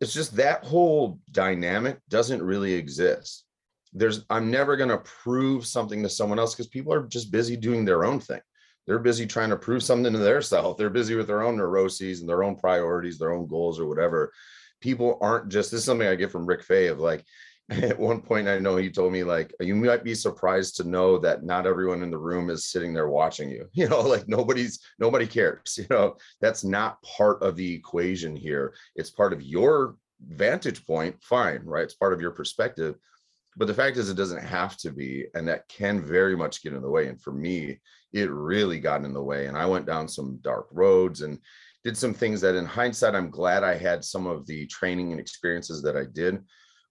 It's 0.01 0.13
just 0.13 0.37
that 0.37 0.65
whole 0.65 1.19
dynamic 1.31 1.99
doesn't 2.09 2.43
really 2.43 2.75
exist. 2.75 3.45
There's 3.93 4.25
i'm 4.29 4.51
never 4.51 4.77
going 4.77 4.91
to 4.91 4.99
prove 4.99 5.67
something 5.67 6.03
to 6.03 6.09
someone 6.09 6.39
else 6.39 6.55
because 6.55 6.67
people 6.67 6.93
are 6.93 7.07
just 7.07 7.31
busy 7.31 7.57
doing 7.57 7.85
their 7.85 8.05
own 8.05 8.21
thing. 8.21 8.41
They're 8.87 8.99
busy 8.99 9.27
trying 9.27 9.51
to 9.51 9.57
prove 9.57 9.83
something 9.83 10.13
to 10.13 10.19
their 10.19 10.43
self. 10.43 10.77
They're 10.77 10.91
busy 10.91 11.15
with 11.15 11.27
their 11.27 11.43
own 11.43 11.57
neuroses 11.57 12.21
and 12.21 12.29
their 12.29 12.43
own 12.43 12.57
priorities 12.57 13.19
their 13.19 13.33
own 13.33 13.47
goals 13.47 13.81
or 13.81 13.87
whatever. 13.87 14.33
People 14.81 15.17
aren't 15.23 15.49
just 15.49 15.71
this 15.71 15.81
is 15.81 15.87
something 15.87 16.07
i 16.07 16.15
get 16.15 16.31
from 16.31 16.45
rick 16.45 16.63
fay 16.63 16.89
of 16.89 16.99
like 16.99 17.25
at 17.71 17.99
one 17.99 18.21
point 18.21 18.47
i 18.47 18.59
know 18.59 18.77
he 18.77 18.91
told 18.91 19.11
me 19.13 19.25
like 19.25 19.55
you 19.61 19.75
might 19.75 20.05
be 20.05 20.15
surprised 20.15 20.77
to 20.77 20.85
know 20.85 21.19
that 21.19 21.45
not 21.45 21.67
everyone 21.67 22.03
in 22.03 22.11
the 22.11 22.19
room 22.19 22.51
is 22.51 22.67
sitting 22.67 22.93
there 22.93 23.09
watching 23.09 23.49
you. 23.51 23.67
You 23.73 23.89
know 23.89 24.01
like 24.01 24.29
nobody's 24.29 24.81
nobody 24.99 25.27
cares 25.27 25.77
you 25.79 25.87
know? 25.91 26.17
That's 26.41 26.63
not 26.65 27.03
part 27.03 27.43
of 27.43 27.57
the 27.57 27.75
equation 27.75 28.37
here. 28.37 28.75
It's 28.97 29.11
part 29.11 29.33
of 29.33 29.43
your 29.43 29.97
vantage 30.21 30.87
point 30.87 31.17
fine 31.23 31.63
right? 31.65 31.85
It's 31.85 31.95
part 31.95 32.13
of 32.13 32.21
your 32.21 32.31
perspective. 32.33 32.97
But 33.57 33.67
the 33.67 33.75
fact 33.75 33.97
is 33.97 34.11
it 34.11 34.17
doesn't 34.17 34.43
have 34.43 34.77
to 34.79 34.91
be 34.91 35.27
and 35.35 35.49
that 35.49 35.69
can 35.69 36.03
very 36.03 36.37
much 36.37 36.63
get 36.63 36.73
in 36.73 36.83
the 36.83 36.91
way. 36.91 37.09
And 37.09 37.21
for 37.21 37.33
me 37.33 37.81
it 38.13 38.31
really 38.31 38.79
got 38.79 39.05
in 39.05 39.15
the 39.15 39.23
way. 39.23 39.47
And 39.47 39.57
i 39.57 39.65
went 39.65 39.87
down 39.87 40.07
some 40.07 40.39
dark 40.43 40.67
roads 40.71 41.23
and 41.23 41.39
did 41.83 41.97
some 41.97 42.15
things 42.15 42.41
that 42.41 42.55
in 42.55 42.65
hindsight 42.65 43.15
i'm 43.15 43.29
glad 43.29 43.63
i 43.63 43.75
had 43.77 44.03
some 44.03 44.27
of 44.27 44.47
the 44.47 44.67
training 44.69 45.13
and 45.13 45.21
experiences 45.21 45.83
that 45.83 45.97
i 45.97 46.05
did 46.13 46.43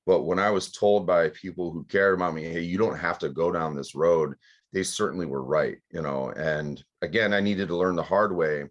but 0.06 0.24
when 0.24 0.40
I 0.40 0.50
was 0.50 0.72
told 0.72 1.08
by 1.08 1.30
people 1.30 1.72
who 1.72 1.86
cared 1.86 2.16
about 2.16 2.34
me, 2.34 2.44
hey, 2.44 2.62
you 2.62 2.78
don't 2.78 2.98
have 2.98 3.20
to 3.20 3.30
go 3.30 3.52
down 3.52 3.76
this 3.76 3.96
road, 3.96 4.36
they 4.74 4.84
certainly 4.84 5.26
were 5.26 5.44
right, 5.44 5.78
you 5.92 6.02
know. 6.02 6.32
And 6.32 6.84
again, 7.02 7.34
I 7.34 7.40
needed 7.40 7.70
to 7.70 7.78
learn 7.78 7.96
the 7.96 8.04
hard 8.04 8.36
way. 8.36 8.66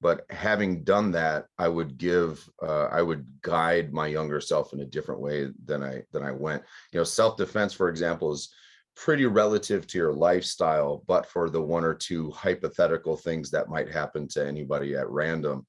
But 0.00 0.26
having 0.30 0.82
done 0.82 1.12
that, 1.12 1.46
I 1.58 1.68
would 1.68 1.96
give, 1.96 2.48
uh, 2.60 2.86
I 2.86 3.02
would 3.02 3.24
guide 3.40 3.92
my 3.92 4.08
younger 4.08 4.40
self 4.40 4.72
in 4.72 4.80
a 4.80 4.86
different 4.86 5.20
way 5.20 5.48
than 5.64 5.84
I 5.84 6.02
than 6.10 6.24
I 6.24 6.32
went. 6.32 6.64
You 6.92 6.98
know, 6.98 7.04
self 7.04 7.36
defense, 7.36 7.72
for 7.72 7.88
example, 7.88 8.32
is 8.32 8.52
pretty 8.96 9.26
relative 9.26 9.86
to 9.86 9.98
your 9.98 10.12
lifestyle, 10.12 11.04
but 11.06 11.26
for 11.26 11.48
the 11.48 11.62
one 11.62 11.84
or 11.84 11.94
two 11.94 12.32
hypothetical 12.32 13.16
things 13.16 13.50
that 13.52 13.68
might 13.68 13.92
happen 13.92 14.26
to 14.28 14.44
anybody 14.44 14.96
at 14.96 15.08
random. 15.08 15.64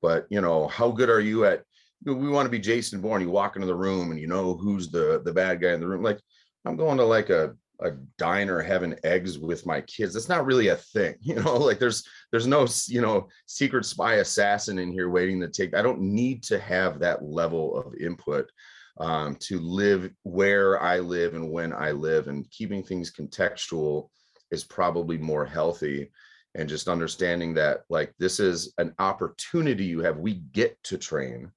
But 0.00 0.26
you 0.30 0.40
know, 0.40 0.68
how 0.68 0.92
good 0.92 1.10
are 1.10 1.20
you 1.20 1.44
at 1.46 1.64
we 2.04 2.28
want 2.28 2.46
to 2.46 2.50
be 2.50 2.58
Jason 2.58 3.00
Bourne. 3.00 3.22
You 3.22 3.30
walk 3.30 3.56
into 3.56 3.66
the 3.66 3.74
room 3.74 4.10
and 4.10 4.20
you 4.20 4.26
know 4.26 4.54
who's 4.54 4.90
the 4.90 5.22
the 5.24 5.32
bad 5.32 5.60
guy 5.60 5.72
in 5.72 5.80
the 5.80 5.86
room. 5.86 6.02
Like 6.02 6.20
I'm 6.64 6.76
going 6.76 6.98
to 6.98 7.04
like 7.04 7.30
a 7.30 7.54
a 7.80 7.92
diner 8.16 8.60
having 8.60 8.96
eggs 9.04 9.38
with 9.38 9.66
my 9.66 9.80
kids. 9.82 10.14
That's 10.14 10.28
not 10.28 10.46
really 10.46 10.68
a 10.68 10.76
thing, 10.76 11.16
you 11.20 11.34
know. 11.34 11.56
Like 11.56 11.78
there's 11.78 12.04
there's 12.30 12.46
no 12.46 12.66
you 12.86 13.00
know 13.00 13.28
secret 13.46 13.84
spy 13.84 14.14
assassin 14.14 14.78
in 14.78 14.92
here 14.92 15.10
waiting 15.10 15.40
to 15.40 15.48
take. 15.48 15.74
I 15.74 15.82
don't 15.82 16.00
need 16.00 16.42
to 16.44 16.58
have 16.58 16.98
that 16.98 17.24
level 17.24 17.76
of 17.76 17.94
input 17.96 18.50
um, 18.98 19.36
to 19.40 19.58
live 19.58 20.10
where 20.22 20.80
I 20.80 20.98
live 20.98 21.34
and 21.34 21.50
when 21.50 21.72
I 21.72 21.92
live, 21.92 22.28
and 22.28 22.50
keeping 22.50 22.82
things 22.82 23.12
contextual 23.12 24.08
is 24.50 24.64
probably 24.64 25.18
more 25.18 25.46
healthy. 25.46 26.10
And 26.54 26.68
just 26.68 26.86
understanding 26.86 27.54
that 27.54 27.84
like 27.88 28.12
this 28.18 28.38
is 28.38 28.74
an 28.76 28.94
opportunity 28.98 29.86
you 29.86 30.00
have. 30.00 30.18
We 30.18 30.34
get 30.34 30.82
to 30.84 30.98
train 30.98 31.50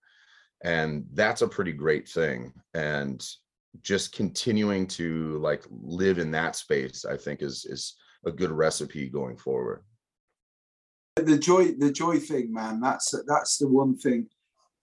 and 0.66 1.06
that's 1.14 1.42
a 1.44 1.48
pretty 1.48 1.72
great 1.72 2.10
thing. 2.10 2.52
And 2.74 3.26
just 3.82 4.14
continuing 4.14 4.88
to 4.88 5.38
like 5.38 5.64
live 5.70 6.18
in 6.18 6.32
that 6.32 6.56
space 6.56 7.04
i 7.04 7.18
think 7.18 7.42
is 7.42 7.66
is 7.66 7.98
a 8.26 8.32
good 8.32 8.52
recipe 8.52 9.08
going 9.08 9.38
forward. 9.38 9.84
The 11.16 11.38
joy 11.38 11.74
the 11.78 11.92
joy 11.92 12.20
thing 12.20 12.52
man 12.52 12.82
that's 12.82 13.14
that's 13.28 13.58
the 13.58 13.68
one 13.68 13.98
thing 13.98 14.28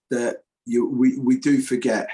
that 0.09 0.37
you 0.65 0.87
we 0.87 1.19
we 1.19 1.37
do 1.37 1.61
forget 1.61 2.07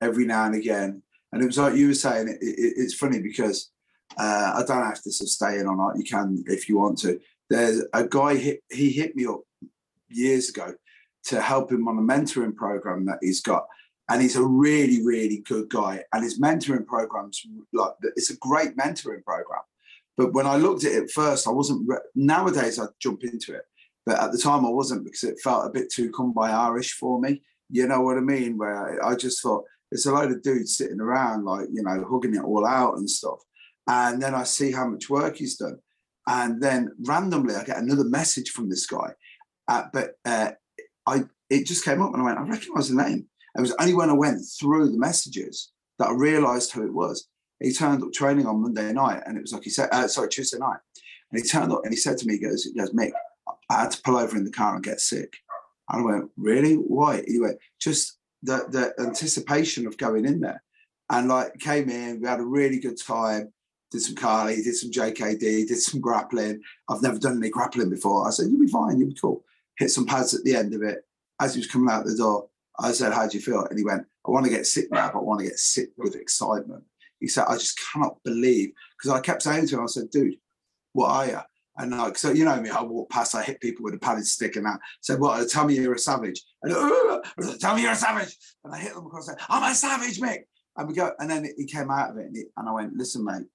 every 0.00 0.26
now 0.26 0.44
and 0.46 0.54
again. 0.54 1.02
And 1.32 1.42
it 1.42 1.46
was 1.46 1.58
like 1.58 1.74
you 1.74 1.88
were 1.88 1.94
saying 1.94 2.28
it, 2.28 2.38
it, 2.40 2.74
it's 2.76 2.94
funny 2.94 3.20
because 3.20 3.70
uh, 4.18 4.52
i 4.56 4.62
don't 4.66 4.84
have 4.84 5.02
to 5.02 5.10
sustain 5.10 5.66
or 5.66 5.76
not 5.76 5.96
you 5.96 6.04
can 6.04 6.44
if 6.46 6.68
you 6.68 6.78
want 6.78 6.98
to. 6.98 7.20
There's 7.48 7.84
a 7.92 8.04
guy 8.04 8.36
hit, 8.36 8.60
he 8.70 8.90
hit 8.90 9.14
me 9.14 9.26
up 9.26 9.40
years 10.08 10.48
ago 10.48 10.74
to 11.26 11.40
help 11.40 11.72
him 11.72 11.88
on 11.88 11.98
a 11.98 12.02
mentoring 12.02 12.54
program 12.54 13.06
that 13.06 13.18
he's 13.20 13.40
got. 13.40 13.66
And 14.08 14.20
he's 14.20 14.36
a 14.36 14.44
really, 14.44 15.02
really 15.02 15.38
good 15.38 15.70
guy. 15.70 16.04
And 16.12 16.22
his 16.22 16.38
mentoring 16.38 16.86
program's 16.86 17.42
like 17.72 17.92
it's 18.16 18.30
a 18.30 18.36
great 18.36 18.76
mentoring 18.76 19.24
program. 19.24 19.62
But 20.16 20.32
when 20.34 20.46
I 20.46 20.56
looked 20.56 20.84
at 20.84 20.92
it 20.92 21.10
first, 21.10 21.48
I 21.48 21.50
wasn't. 21.50 21.88
Re- 21.88 21.96
Nowadays, 22.14 22.78
I 22.78 22.86
jump 23.00 23.24
into 23.24 23.54
it, 23.54 23.64
but 24.04 24.20
at 24.20 24.30
the 24.30 24.38
time, 24.38 24.64
I 24.64 24.70
wasn't 24.70 25.04
because 25.04 25.24
it 25.24 25.40
felt 25.42 25.66
a 25.66 25.70
bit 25.70 25.90
too 25.90 26.12
come 26.12 26.32
by 26.32 26.50
Irish 26.50 26.92
for 26.92 27.18
me. 27.18 27.42
You 27.70 27.86
know 27.88 28.02
what 28.02 28.18
I 28.18 28.20
mean? 28.20 28.58
Where 28.58 29.04
I 29.04 29.16
just 29.16 29.42
thought 29.42 29.64
it's 29.90 30.06
a 30.06 30.12
load 30.12 30.30
of 30.30 30.42
dudes 30.42 30.76
sitting 30.76 31.00
around, 31.00 31.44
like 31.44 31.68
you 31.72 31.82
know, 31.82 32.06
hugging 32.08 32.34
it 32.34 32.44
all 32.44 32.66
out 32.66 32.98
and 32.98 33.08
stuff. 33.08 33.38
And 33.86 34.22
then 34.22 34.34
I 34.34 34.44
see 34.44 34.72
how 34.72 34.86
much 34.86 35.10
work 35.10 35.36
he's 35.36 35.56
done. 35.56 35.78
And 36.26 36.62
then 36.62 36.92
randomly, 37.00 37.54
I 37.54 37.64
get 37.64 37.78
another 37.78 38.04
message 38.04 38.50
from 38.50 38.70
this 38.70 38.86
guy. 38.86 39.12
Uh, 39.68 39.84
but 39.92 40.12
uh, 40.24 40.52
it 41.54 41.66
just 41.66 41.84
came 41.84 42.02
up 42.02 42.12
and 42.12 42.22
I 42.22 42.24
went, 42.24 42.38
I 42.38 42.42
recognize 42.42 42.88
the 42.88 43.02
name. 43.02 43.26
It 43.56 43.60
was 43.60 43.74
only 43.78 43.94
when 43.94 44.10
I 44.10 44.14
went 44.14 44.40
through 44.58 44.90
the 44.90 44.98
messages 44.98 45.72
that 45.98 46.08
I 46.08 46.12
realized 46.12 46.72
who 46.72 46.84
it 46.84 46.92
was. 46.92 47.28
He 47.60 47.72
turned 47.72 48.02
up 48.02 48.12
training 48.12 48.46
on 48.46 48.62
Monday 48.62 48.92
night 48.92 49.22
and 49.26 49.38
it 49.38 49.40
was 49.40 49.52
like 49.52 49.62
he 49.62 49.70
said, 49.70 49.88
uh, 49.92 50.08
sorry, 50.08 50.28
Tuesday 50.28 50.58
night. 50.58 50.78
And 51.30 51.40
he 51.40 51.48
turned 51.48 51.72
up 51.72 51.82
and 51.84 51.92
he 51.92 51.96
said 51.96 52.18
to 52.18 52.26
me, 52.26 52.34
he 52.34 52.40
goes, 52.40 52.64
he 52.64 52.74
goes, 52.74 52.92
Mick, 52.92 53.12
I 53.70 53.82
had 53.82 53.92
to 53.92 54.02
pull 54.02 54.16
over 54.16 54.36
in 54.36 54.44
the 54.44 54.50
car 54.50 54.74
and 54.74 54.84
get 54.84 55.00
sick. 55.00 55.32
And 55.88 56.02
I 56.02 56.04
went, 56.04 56.30
really? 56.36 56.74
Why? 56.74 57.22
He 57.26 57.38
went, 57.38 57.58
just 57.80 58.18
the, 58.42 58.66
the 58.68 59.02
anticipation 59.02 59.86
of 59.86 59.96
going 59.96 60.24
in 60.24 60.40
there. 60.40 60.62
And 61.10 61.28
like 61.28 61.58
came 61.58 61.88
in, 61.88 62.20
we 62.20 62.28
had 62.28 62.40
a 62.40 62.44
really 62.44 62.80
good 62.80 63.00
time, 63.00 63.52
did 63.90 64.00
some 64.00 64.16
Kali, 64.16 64.56
did 64.56 64.74
some 64.74 64.90
JKD, 64.90 65.68
did 65.68 65.78
some 65.78 66.00
grappling. 66.00 66.60
I've 66.88 67.02
never 67.02 67.18
done 67.18 67.38
any 67.38 67.50
grappling 67.50 67.90
before. 67.90 68.26
I 68.26 68.30
said, 68.30 68.46
you'll 68.50 68.60
be 68.60 68.66
fine, 68.66 68.98
you'll 68.98 69.10
be 69.10 69.14
cool. 69.20 69.44
Hit 69.78 69.90
some 69.90 70.06
pads 70.06 70.34
at 70.34 70.42
the 70.44 70.56
end 70.56 70.74
of 70.74 70.82
it. 70.82 71.04
As 71.40 71.54
he 71.54 71.60
was 71.60 71.66
coming 71.66 71.90
out 71.90 72.04
the 72.04 72.16
door, 72.16 72.48
I 72.78 72.92
said, 72.92 73.12
how 73.12 73.26
do 73.26 73.36
you 73.36 73.42
feel? 73.42 73.64
And 73.64 73.78
he 73.78 73.84
went, 73.84 74.06
I 74.26 74.30
want 74.30 74.44
to 74.46 74.50
get 74.50 74.66
sick 74.66 74.90
now, 74.90 75.10
but 75.12 75.20
I 75.20 75.22
want 75.22 75.40
to 75.40 75.46
get 75.46 75.58
sick 75.58 75.90
with 75.96 76.16
excitement. 76.16 76.84
He 77.20 77.28
said, 77.28 77.46
I 77.48 77.54
just 77.54 77.80
cannot 77.92 78.22
believe, 78.24 78.72
because 78.96 79.12
I 79.12 79.20
kept 79.20 79.42
saying 79.42 79.68
to 79.68 79.76
him, 79.76 79.82
I 79.82 79.86
said, 79.86 80.10
dude, 80.10 80.36
what 80.92 81.10
are 81.10 81.26
you? 81.26 81.38
And 81.76 81.90
like, 81.90 82.16
so 82.16 82.30
you 82.30 82.44
know 82.44 82.60
me, 82.60 82.70
I 82.70 82.82
walk 82.82 83.10
past, 83.10 83.34
I 83.34 83.42
hit 83.42 83.60
people 83.60 83.84
with 83.84 83.94
a 83.94 83.98
padded 83.98 84.26
stick 84.26 84.56
and 84.56 84.64
that. 84.64 84.78
Said, 85.00 85.18
What? 85.18 85.40
Uh, 85.40 85.44
tell 85.48 85.64
me 85.64 85.74
you're 85.74 85.94
a 85.94 85.98
savage. 85.98 86.40
And 86.62 86.72
uh, 86.72 87.20
uh, 87.42 87.56
tell 87.60 87.74
me 87.74 87.82
you're 87.82 87.92
a 87.92 87.96
savage. 87.96 88.36
And 88.62 88.72
I 88.72 88.78
hit 88.78 88.94
them 88.94 89.06
across 89.06 89.26
the 89.26 89.36
I'm 89.48 89.70
a 89.70 89.74
savage, 89.74 90.20
Mick. 90.20 90.44
And 90.76 90.88
we 90.88 90.94
go, 90.94 91.12
and 91.18 91.28
then 91.28 91.48
he 91.56 91.66
came 91.66 91.90
out 91.90 92.10
of 92.10 92.18
it 92.18 92.26
and, 92.26 92.36
he, 92.36 92.44
and 92.56 92.68
I 92.68 92.72
went, 92.72 92.94
Listen, 92.94 93.24
mate, 93.24 93.46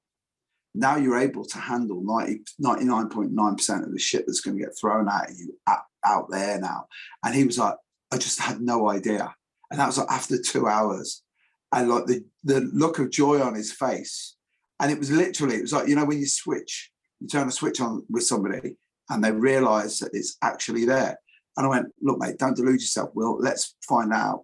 now 0.76 0.98
you're 0.98 1.18
able 1.18 1.46
to 1.46 1.58
handle 1.58 2.02
90, 2.04 2.42
99.9% 2.62 3.84
of 3.84 3.92
the 3.94 4.00
shit 4.00 4.26
that's 4.26 4.42
going 4.42 4.58
to 4.58 4.64
get 4.64 4.78
thrown 4.78 5.08
at 5.08 5.30
you 5.38 5.58
at, 5.68 5.80
out 6.06 6.30
there 6.30 6.60
now. 6.60 6.88
And 7.24 7.36
he 7.36 7.43
was 7.43 7.58
like, 7.58 7.76
I 8.12 8.18
just 8.18 8.39
had 8.39 8.62
no 8.62 8.89
idea. 8.89 9.34
And 9.72 9.80
that 9.80 9.88
was 9.88 9.97
like 9.97 10.10
after 10.10 10.41
two 10.41 10.68
hours. 10.68 11.24
And 11.72 11.89
like 11.89 12.06
the, 12.06 12.24
the 12.43 12.62
look 12.74 13.00
of 13.00 13.12
joy 13.12 13.41
on 13.41 13.56
his 13.56 13.72
face. 13.72 14.36
And 14.80 14.91
it 14.91 14.97
was 14.97 15.12
literally, 15.12 15.56
it 15.58 15.62
was 15.62 15.74
like, 15.74 15.88
you 15.88 15.95
know, 15.95 16.06
when 16.06 16.20
you 16.20 16.28
switch 16.28 16.91
you 17.20 17.28
turn 17.28 17.47
a 17.47 17.52
switch 17.52 17.82
on 17.82 18.04
with 18.10 18.24
somebody 18.24 18.78
and 19.10 19.24
they 19.24 19.32
realize 19.32 20.00
that 20.00 20.12
it's 20.14 20.38
actually 20.41 20.86
there. 20.86 21.20
And 21.58 21.66
I 21.66 21.70
went, 21.70 21.88
look, 22.02 22.20
mate, 22.20 22.38
don't 22.38 22.56
delude 22.56 22.80
yourself. 22.80 23.10
Well, 23.14 23.38
let's 23.39 23.76
find 23.88 24.14
out. 24.14 24.43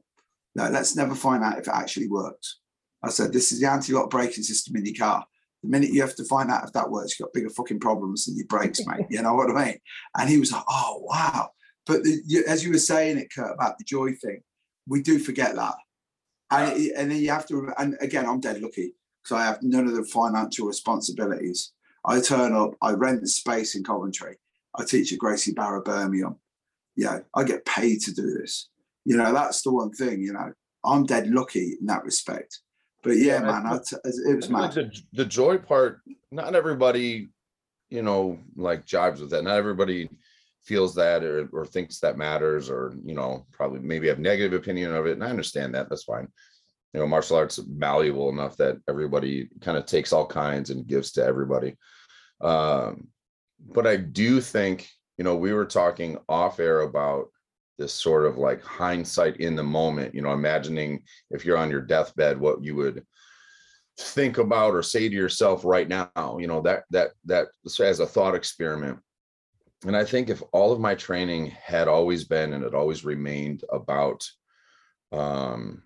No, 0.56 0.70
let's 0.70 0.96
never 0.96 1.16
find 1.16 1.44
out 1.44 1.60
if 1.60 1.68
it 1.68 1.74
actually 1.74 2.08
works. 2.08 2.60
I 3.04 3.10
said, 3.10 3.32
this 3.32 3.52
is 3.52 3.60
the 3.60 3.70
anti-lock 3.70 4.10
braking 4.10 4.44
system 4.44 4.76
in 4.76 4.86
your 4.86 4.96
car. 4.96 5.26
The 5.66 5.72
minute 5.72 5.92
you 5.92 6.02
have 6.02 6.16
to 6.16 6.26
find 6.26 6.52
out 6.52 6.66
if 6.66 6.74
that 6.74 6.90
works, 6.90 7.20
you've 7.20 7.26
got 7.26 7.34
bigger 7.34 7.50
fucking 7.50 7.80
problems 7.80 8.26
than 8.26 8.38
your 8.38 8.46
brakes, 8.46 8.86
mate. 8.86 9.08
You 9.10 9.22
know 9.22 9.34
what 9.34 9.50
I 9.50 9.66
mean? 9.66 9.78
And 10.18 10.30
he 10.30 10.38
was 10.38 10.52
like, 10.52 10.64
oh, 10.70 11.02
wow. 11.04 11.50
But 11.86 12.04
the, 12.04 12.22
you, 12.26 12.44
as 12.48 12.64
you 12.64 12.72
were 12.72 12.78
saying 12.78 13.18
it, 13.18 13.34
Kurt, 13.34 13.54
about 13.54 13.78
the 13.78 13.84
joy 13.84 14.14
thing, 14.14 14.42
we 14.88 15.02
do 15.02 15.20
forget 15.20 15.56
that. 15.56 15.76
And, 16.52 16.92
and 16.92 17.12
then 17.12 17.18
you 17.18 17.32
have 17.32 17.48
to, 17.48 17.72
and 17.78 17.96
again, 18.02 18.28
I'm 18.28 18.40
dead 18.40 18.62
lucky 18.62 18.94
because 19.24 19.38
I 19.38 19.46
have 19.46 19.64
none 19.64 19.88
of 19.88 19.96
the 19.96 20.04
financial 20.04 20.68
responsibilities. 20.68 21.74
I 22.06 22.22
turn 22.22 22.54
up, 22.54 22.72
I 22.82 22.92
rent 22.92 23.28
space 23.28 23.76
in 23.76 23.84
Coventry. 23.84 24.38
I 24.76 24.84
teach 24.84 25.12
at 25.12 25.20
Gracie 25.20 25.54
Barra 25.54 25.82
Birmingham. 25.82 26.36
Yeah, 26.96 27.20
I 27.34 27.44
get 27.44 27.66
paid 27.66 28.02
to 28.02 28.14
do 28.14 28.38
this. 28.38 28.70
You 29.06 29.18
know, 29.18 29.34
that's 29.34 29.64
the 29.64 29.72
one 29.72 29.92
thing, 29.92 30.22
you 30.22 30.34
know, 30.34 30.54
I'm 30.84 31.06
dead 31.06 31.28
lucky 31.28 31.78
in 31.80 31.88
that 31.88 32.04
respect. 32.04 32.60
But 33.06 33.18
yeah, 33.18 33.42
yeah 33.42 33.62
man, 33.62 33.80
it 34.04 34.36
was 34.36 34.50
mad. 34.50 34.74
The, 34.74 35.02
the 35.14 35.26
joy 35.26 35.58
part, 35.58 36.02
not 36.32 36.56
everybody, 36.56 37.30
you 37.90 38.02
know, 38.02 38.40
like 38.56 38.86
jives 38.86 39.22
with 39.22 39.30
that. 39.30 39.44
Not 39.44 39.58
everybody 39.58 40.10
feels 40.64 40.96
that 40.96 41.24
or, 41.24 41.48
or 41.54 41.66
thinks 41.66 42.00
that 42.00 42.18
matters 42.18 42.70
or, 42.70 42.94
you 43.06 43.14
know, 43.14 43.46
probably 43.52 43.80
maybe 43.80 44.08
have 44.08 44.20
negative 44.20 44.60
opinion 44.60 44.94
of 44.94 45.06
it. 45.06 45.14
And 45.14 45.24
I 45.24 45.30
understand 45.30 45.74
that. 45.76 45.90
That's 45.90 46.04
fine 46.04 46.28
you 46.94 47.02
know 47.02 47.08
martial 47.08 47.36
arts 47.36 47.60
malleable 47.68 48.30
enough 48.30 48.56
that 48.56 48.78
everybody 48.88 49.50
kind 49.60 49.78
of 49.78 49.86
takes 49.86 50.14
all 50.14 50.26
kinds 50.26 50.70
and 50.70 50.88
gives 50.88 51.12
to 51.12 51.22
everybody 51.22 51.76
um, 52.42 53.08
but 53.60 53.88
I 53.88 53.98
do 53.98 54.42
think, 54.42 54.90
you 55.18 55.24
know, 55.24 55.36
we 55.36 55.54
were 55.54 55.66
talking 55.66 56.18
off 56.28 56.60
air 56.60 56.82
about 56.82 57.28
this 57.78 57.94
sort 57.94 58.26
of 58.26 58.38
like 58.38 58.64
hindsight 58.64 59.38
in 59.38 59.56
the 59.56 59.64
moment, 59.64 60.14
you 60.14 60.22
know, 60.22 60.34
imagining 60.34 61.04
if 61.32 61.46
you're 61.46 61.58
on 61.58 61.70
your 61.70 61.82
deathbed, 61.82 62.40
what 62.40 62.64
you 62.64 62.76
would 62.76 63.06
think 63.98 64.38
about 64.38 64.74
or 64.74 64.84
say 64.84 65.08
to 65.08 65.16
yourself 65.16 65.64
right 65.64 65.88
now, 65.88 66.38
you 66.40 66.48
know, 66.48 66.62
that, 66.62 66.84
that, 66.90 67.12
that 67.26 67.48
as 67.80 68.00
a 68.00 68.06
thought 68.06 68.36
experiment. 68.36 69.00
And 69.86 69.96
I 69.96 70.04
think 70.04 70.30
if 70.30 70.42
all 70.52 70.72
of 70.72 70.80
my 70.80 70.96
training 70.96 71.48
had 71.48 71.88
always 71.88 72.26
been 72.26 72.54
and 72.54 72.64
it 72.64 72.74
always 72.74 73.06
remained 73.06 73.64
about 73.72 74.26
um, 75.12 75.84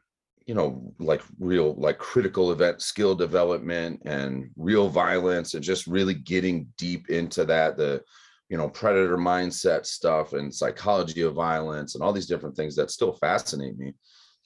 you 0.49 0.55
know 0.55 0.91
like 0.97 1.21
real 1.39 1.75
like 1.75 1.99
critical 1.99 2.51
event 2.51 2.81
skill 2.81 3.13
development 3.13 4.01
and 4.05 4.49
real 4.57 4.89
violence 4.89 5.53
and 5.53 5.63
just 5.63 5.85
really 5.85 6.15
getting 6.15 6.67
deep 6.75 7.07
into 7.11 7.45
that 7.45 7.77
the 7.77 8.01
you 8.49 8.57
know 8.57 8.69
predator 8.69 9.17
mindset 9.17 9.85
stuff 9.85 10.33
and 10.33 10.53
psychology 10.53 11.21
of 11.21 11.33
violence 11.33 11.95
and 11.95 12.03
all 12.03 12.13
these 12.13 12.27
different 12.27 12.55
things 12.55 12.75
that 12.75 12.91
still 12.91 13.13
fascinate 13.13 13.77
me 13.77 13.93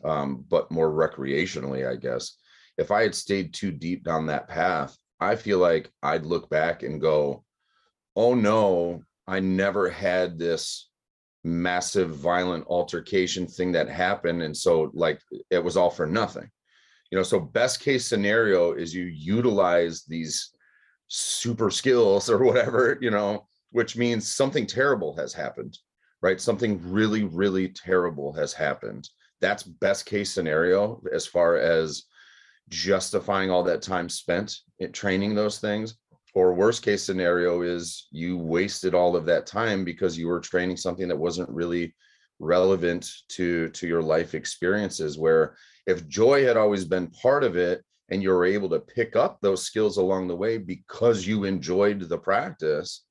um, 0.04 0.45
but 0.49 0.70
more 0.72 0.91
recreationally 0.91 1.89
i 1.89 1.95
guess. 1.95 2.38
If 2.78 2.91
i 2.91 3.04
had 3.04 3.16
stayed 3.16 3.54
too 3.54 3.72
deep 3.72 4.04
down 4.04 4.26
that 4.28 4.47
path 4.47 4.97
i 5.20 5.36
feel 5.36 5.60
like 5.60 5.91
i'd 6.01 6.26
look 6.26 6.49
back 6.49 6.84
and 6.84 6.99
go 6.99 7.43
oh 8.16 8.34
no 8.34 9.04
i 9.28 9.39
never 9.39 9.89
had 9.89 10.38
this 10.38 10.89
massive 11.43 12.16
violent 12.16 12.66
altercation 12.68 13.47
thing 13.47 13.74
that 13.74 13.89
happened 13.89 14.41
and 14.41 14.56
so 14.56 14.89
like 14.93 15.20
it 15.49 15.64
was 15.64 15.76
all 15.76 15.89
for 15.89 16.06
nothing. 16.06 16.49
You 17.12 17.18
know 17.18 17.24
so 17.24 17.39
best 17.39 17.80
case 17.80 18.08
scenario 18.08 18.74
is 18.74 18.95
you 18.95 19.04
utilize 19.04 20.04
these 20.06 20.51
super 21.10 21.70
skills 21.70 22.30
or 22.30 22.43
whatever 22.43 22.97
you 23.01 23.12
know 23.12 23.45
which 23.74 23.97
means 23.97 24.28
something 24.28 24.65
terrible 24.65 25.15
has 25.17 25.34
happened 25.34 25.78
right? 26.24 26.39
Something 26.39 26.82
really 26.82 27.26
really 27.26 27.67
terrible 27.67 28.34
has 28.34 28.53
happened. 28.53 29.07
That's 29.41 29.61
best 29.61 30.05
case 30.07 30.32
scenario 30.32 31.03
as 31.13 31.28
far 31.28 31.57
as 31.57 32.03
justifying 32.69 33.51
all 33.51 33.63
that 33.63 33.82
time 33.82 34.07
spent 34.07 34.57
in 34.80 34.91
training 34.93 35.36
those 35.36 35.59
things 35.59 35.97
or 36.34 36.53
worst 36.53 36.82
case 36.82 37.03
scenario 37.03 37.61
is 37.61 38.07
you 38.09 38.38
wasted 38.38 38.95
all 38.95 39.17
of 39.17 39.26
that 39.26 39.45
time 39.45 39.84
because 39.84 40.17
you 40.17 40.28
were 40.28 40.39
training 40.39 40.78
something 40.78 41.09
that 41.09 41.19
wasn't 41.19 41.49
really 41.49 41.93
relevant 42.39 43.11
to 43.28 43.67
to 43.69 43.86
your 43.86 44.01
life 44.01 44.34
experiences 44.34 45.19
where 45.19 45.55
if 45.86 46.07
joy 46.07 46.45
had 46.45 46.55
always 46.55 46.86
been 46.86 47.07
part 47.07 47.43
of 47.43 47.57
it 47.57 47.84
and 48.09 48.24
you 48.24 48.30
were 48.30 48.45
able 48.45 48.69
to 48.69 48.80
pick 48.80 49.17
up 49.17 49.39
those 49.41 49.63
skills 49.63 49.97
along 49.97 50.28
the 50.28 50.36
way 50.36 50.57
because 50.57 51.28
you 51.28 51.43
enjoyed 51.43 51.99
the 51.99 52.17
practice 52.17 53.03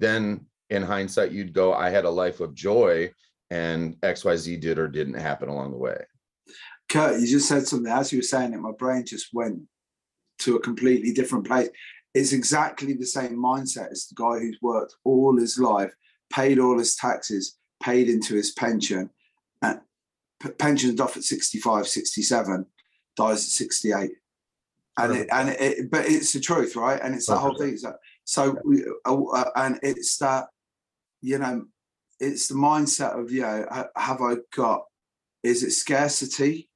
then 0.00 0.46
in 0.70 0.82
hindsight 0.82 1.32
you'd 1.32 1.52
go 1.52 1.72
i 1.72 1.90
had 1.90 2.04
a 2.04 2.10
life 2.10 2.40
of 2.40 2.54
joy 2.54 3.10
and 3.50 3.96
xyz 4.00 4.60
did 4.60 4.78
or 4.78 4.88
didn't 4.88 5.14
happen 5.14 5.48
along 5.48 5.70
the 5.70 5.78
way 5.78 5.96
kurt 6.88 7.20
you 7.20 7.26
just 7.26 7.48
said 7.48 7.66
something 7.66 7.92
as 7.92 8.12
you 8.12 8.18
were 8.18 8.22
saying 8.22 8.52
it 8.52 8.58
my 8.58 8.72
brain 8.78 9.04
just 9.04 9.28
went 9.32 9.60
to 10.38 10.56
a 10.56 10.60
completely 10.60 11.12
different 11.12 11.46
place 11.46 11.68
it's 12.14 12.32
exactly 12.32 12.92
the 12.94 13.06
same 13.06 13.36
mindset 13.36 13.90
as 13.92 14.06
the 14.06 14.14
guy 14.16 14.40
who's 14.40 14.58
worked 14.60 14.94
all 15.04 15.36
his 15.38 15.58
life, 15.58 15.92
paid 16.32 16.58
all 16.58 16.78
his 16.78 16.96
taxes, 16.96 17.58
paid 17.82 18.08
into 18.08 18.34
his 18.34 18.50
pension, 18.50 19.10
and 19.62 19.80
pensioned 20.58 21.00
off 21.00 21.16
at 21.16 21.22
65, 21.22 21.86
67, 21.86 22.66
dies 23.16 23.44
at 23.44 23.50
68. 23.50 24.10
And 24.98 25.16
it, 25.16 25.28
and 25.32 25.48
it, 25.50 25.90
but 25.90 26.06
it's 26.06 26.32
the 26.32 26.40
truth, 26.40 26.74
right? 26.76 27.00
And 27.00 27.14
it's 27.14 27.26
the 27.26 27.38
whole 27.38 27.56
thing. 27.56 27.76
So, 27.76 27.94
so 28.30 28.56
we, 28.64 28.84
uh, 29.06 29.24
uh, 29.24 29.50
and 29.56 29.80
it's 29.82 30.16
that, 30.18 30.46
you 31.20 31.36
know, 31.38 31.64
it's 32.20 32.46
the 32.46 32.54
mindset 32.54 33.20
of, 33.20 33.32
you 33.32 33.40
know, 33.40 33.66
have 33.96 34.22
I 34.22 34.36
got, 34.54 34.82
is 35.42 35.64
it 35.64 35.72
scarcity 35.72 36.70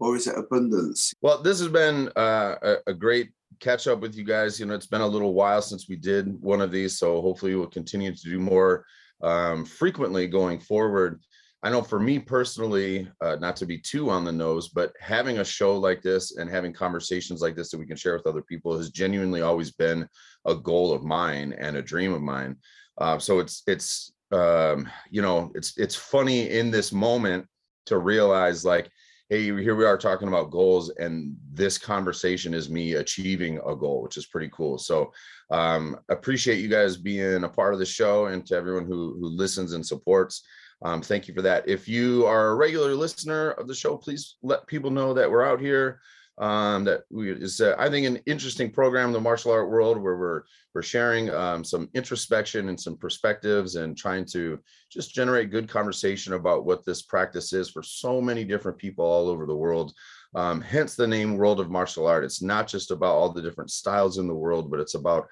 or 0.00 0.16
is 0.16 0.26
it 0.26 0.36
abundance? 0.36 1.12
Well, 1.22 1.40
this 1.40 1.60
has 1.60 1.68
been 1.68 2.10
uh, 2.16 2.56
a, 2.60 2.76
a 2.88 2.92
great 2.92 3.30
catch 3.60 3.86
up 3.86 4.00
with 4.00 4.16
you 4.16 4.24
guys. 4.24 4.58
You 4.58 4.66
know, 4.66 4.74
it's 4.74 4.88
been 4.88 5.00
a 5.00 5.06
little 5.06 5.32
while 5.32 5.62
since 5.62 5.88
we 5.88 5.94
did 5.94 6.42
one 6.42 6.60
of 6.60 6.72
these, 6.72 6.98
so 6.98 7.22
hopefully 7.22 7.54
we'll 7.54 7.68
continue 7.68 8.12
to 8.12 8.22
do 8.22 8.40
more 8.40 8.84
um, 9.22 9.64
frequently 9.64 10.26
going 10.26 10.58
forward. 10.58 11.20
I 11.62 11.70
know 11.70 11.82
for 11.82 11.98
me 11.98 12.20
personally, 12.20 13.08
uh, 13.20 13.36
not 13.40 13.56
to 13.56 13.66
be 13.66 13.78
too 13.78 14.08
on 14.08 14.24
the 14.24 14.30
nose, 14.30 14.68
but 14.68 14.92
having 15.00 15.38
a 15.38 15.44
show 15.44 15.76
like 15.76 16.00
this 16.00 16.36
and 16.36 16.48
having 16.48 16.72
conversations 16.72 17.40
like 17.40 17.56
this 17.56 17.70
that 17.70 17.78
we 17.78 17.86
can 17.86 17.96
share 17.96 18.14
with 18.14 18.26
other 18.26 18.42
people 18.42 18.76
has 18.76 18.90
genuinely 18.90 19.40
always 19.40 19.72
been 19.72 20.06
a 20.46 20.54
goal 20.54 20.92
of 20.92 21.04
mine 21.04 21.54
and 21.58 21.76
a 21.76 21.82
dream 21.82 22.12
of 22.12 22.22
mine. 22.22 22.56
Uh, 22.98 23.18
so 23.18 23.38
it's 23.38 23.62
it's 23.66 24.12
um, 24.32 24.88
you 25.10 25.22
know 25.22 25.52
it's 25.54 25.76
it's 25.76 25.94
funny 25.94 26.50
in 26.50 26.70
this 26.70 26.92
moment 26.92 27.46
to 27.86 27.98
realize 27.98 28.64
like 28.64 28.90
hey, 29.28 29.42
here 29.42 29.74
we 29.74 29.84
are 29.84 29.98
talking 29.98 30.28
about 30.28 30.52
goals, 30.52 30.90
and 30.90 31.36
this 31.52 31.78
conversation 31.78 32.54
is 32.54 32.70
me 32.70 32.94
achieving 32.94 33.58
a 33.66 33.74
goal, 33.74 34.00
which 34.00 34.16
is 34.16 34.26
pretty 34.26 34.48
cool. 34.52 34.78
So 34.78 35.12
um, 35.50 35.98
appreciate 36.08 36.60
you 36.60 36.68
guys 36.68 36.96
being 36.96 37.42
a 37.42 37.48
part 37.48 37.72
of 37.72 37.80
the 37.80 37.86
show, 37.86 38.26
and 38.26 38.46
to 38.46 38.56
everyone 38.56 38.86
who 38.86 39.16
who 39.20 39.28
listens 39.28 39.72
and 39.72 39.84
supports. 39.84 40.42
Um, 40.82 41.00
thank 41.00 41.26
you 41.26 41.32
for 41.32 41.42
that. 41.42 41.66
If 41.66 41.88
you 41.88 42.26
are 42.26 42.48
a 42.48 42.54
regular 42.54 42.94
listener 42.94 43.52
of 43.52 43.66
the 43.66 43.74
show, 43.74 43.96
please 43.96 44.36
let 44.42 44.66
people 44.66 44.90
know 44.90 45.14
that 45.14 45.30
we're 45.30 45.44
out 45.44 45.60
here 45.60 46.00
um, 46.38 46.84
that 46.84 47.02
we 47.10 47.30
is 47.32 47.60
uh, 47.60 47.74
I 47.78 47.88
think 47.88 48.06
an 48.06 48.18
interesting 48.26 48.70
program 48.70 49.08
in 49.08 49.12
the 49.12 49.20
martial 49.20 49.52
art 49.52 49.70
world 49.70 49.96
where 49.96 50.16
we're 50.16 50.42
we're 50.74 50.82
sharing 50.82 51.30
um, 51.30 51.64
some 51.64 51.88
introspection 51.94 52.68
and 52.68 52.78
some 52.78 52.96
perspectives 52.96 53.76
and 53.76 53.96
trying 53.96 54.26
to 54.26 54.58
just 54.90 55.14
generate 55.14 55.50
good 55.50 55.68
conversation 55.68 56.34
about 56.34 56.66
what 56.66 56.84
this 56.84 57.02
practice 57.02 57.54
is 57.54 57.70
for 57.70 57.82
so 57.82 58.20
many 58.20 58.44
different 58.44 58.76
people 58.76 59.04
all 59.04 59.28
over 59.28 59.46
the 59.46 59.56
world. 59.56 59.94
Um, 60.34 60.60
hence 60.60 60.94
the 60.94 61.06
name 61.06 61.38
World 61.38 61.60
of 61.60 61.70
Martial 61.70 62.06
Art. 62.06 62.24
It's 62.24 62.42
not 62.42 62.68
just 62.68 62.90
about 62.90 63.14
all 63.14 63.32
the 63.32 63.40
different 63.40 63.70
styles 63.70 64.18
in 64.18 64.26
the 64.26 64.34
world, 64.34 64.70
but 64.70 64.80
it's 64.80 64.94
about 64.94 65.28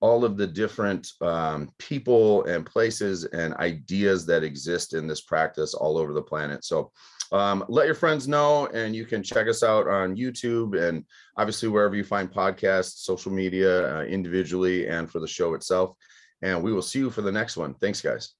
all 0.00 0.24
of 0.24 0.36
the 0.36 0.46
different 0.46 1.08
um, 1.20 1.70
people 1.78 2.44
and 2.44 2.66
places 2.66 3.24
and 3.24 3.54
ideas 3.54 4.26
that 4.26 4.42
exist 4.42 4.94
in 4.94 5.06
this 5.06 5.20
practice 5.20 5.74
all 5.74 5.98
over 5.98 6.12
the 6.12 6.22
planet. 6.22 6.64
So 6.64 6.92
um, 7.32 7.64
let 7.68 7.86
your 7.86 7.94
friends 7.94 8.26
know, 8.28 8.66
and 8.68 8.94
you 8.94 9.04
can 9.04 9.22
check 9.22 9.48
us 9.48 9.62
out 9.62 9.86
on 9.86 10.16
YouTube 10.16 10.78
and 10.80 11.04
obviously 11.36 11.68
wherever 11.68 11.94
you 11.94 12.04
find 12.04 12.30
podcasts, 12.30 12.98
social 12.98 13.32
media, 13.32 13.98
uh, 13.98 14.02
individually, 14.04 14.88
and 14.88 15.10
for 15.10 15.20
the 15.20 15.28
show 15.28 15.54
itself. 15.54 15.96
And 16.42 16.62
we 16.62 16.72
will 16.72 16.82
see 16.82 17.00
you 17.00 17.10
for 17.10 17.22
the 17.22 17.32
next 17.32 17.56
one. 17.56 17.74
Thanks, 17.74 18.00
guys. 18.00 18.34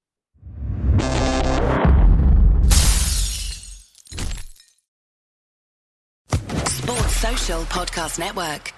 Sports 6.69 7.17
Social 7.17 7.63
Podcast 7.65 8.19
Network. 8.19 8.73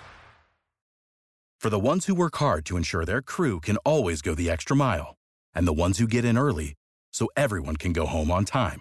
For 1.61 1.68
the 1.68 1.78
ones 1.78 2.06
who 2.06 2.14
work 2.14 2.36
hard 2.38 2.64
to 2.66 2.78
ensure 2.78 3.04
their 3.04 3.20
crew 3.20 3.61
can 3.61 3.76
always 3.78 4.22
go 4.22 4.34
the 4.34 4.48
extra 4.48 4.74
mile, 4.74 5.16
and 5.54 5.68
the 5.68 5.74
ones 5.74 5.98
who 5.98 6.06
get 6.06 6.24
in 6.24 6.38
early 6.38 6.72
so 7.12 7.28
everyone 7.36 7.76
can 7.76 7.92
go 7.92 8.06
home 8.06 8.30
on 8.30 8.46
time, 8.46 8.80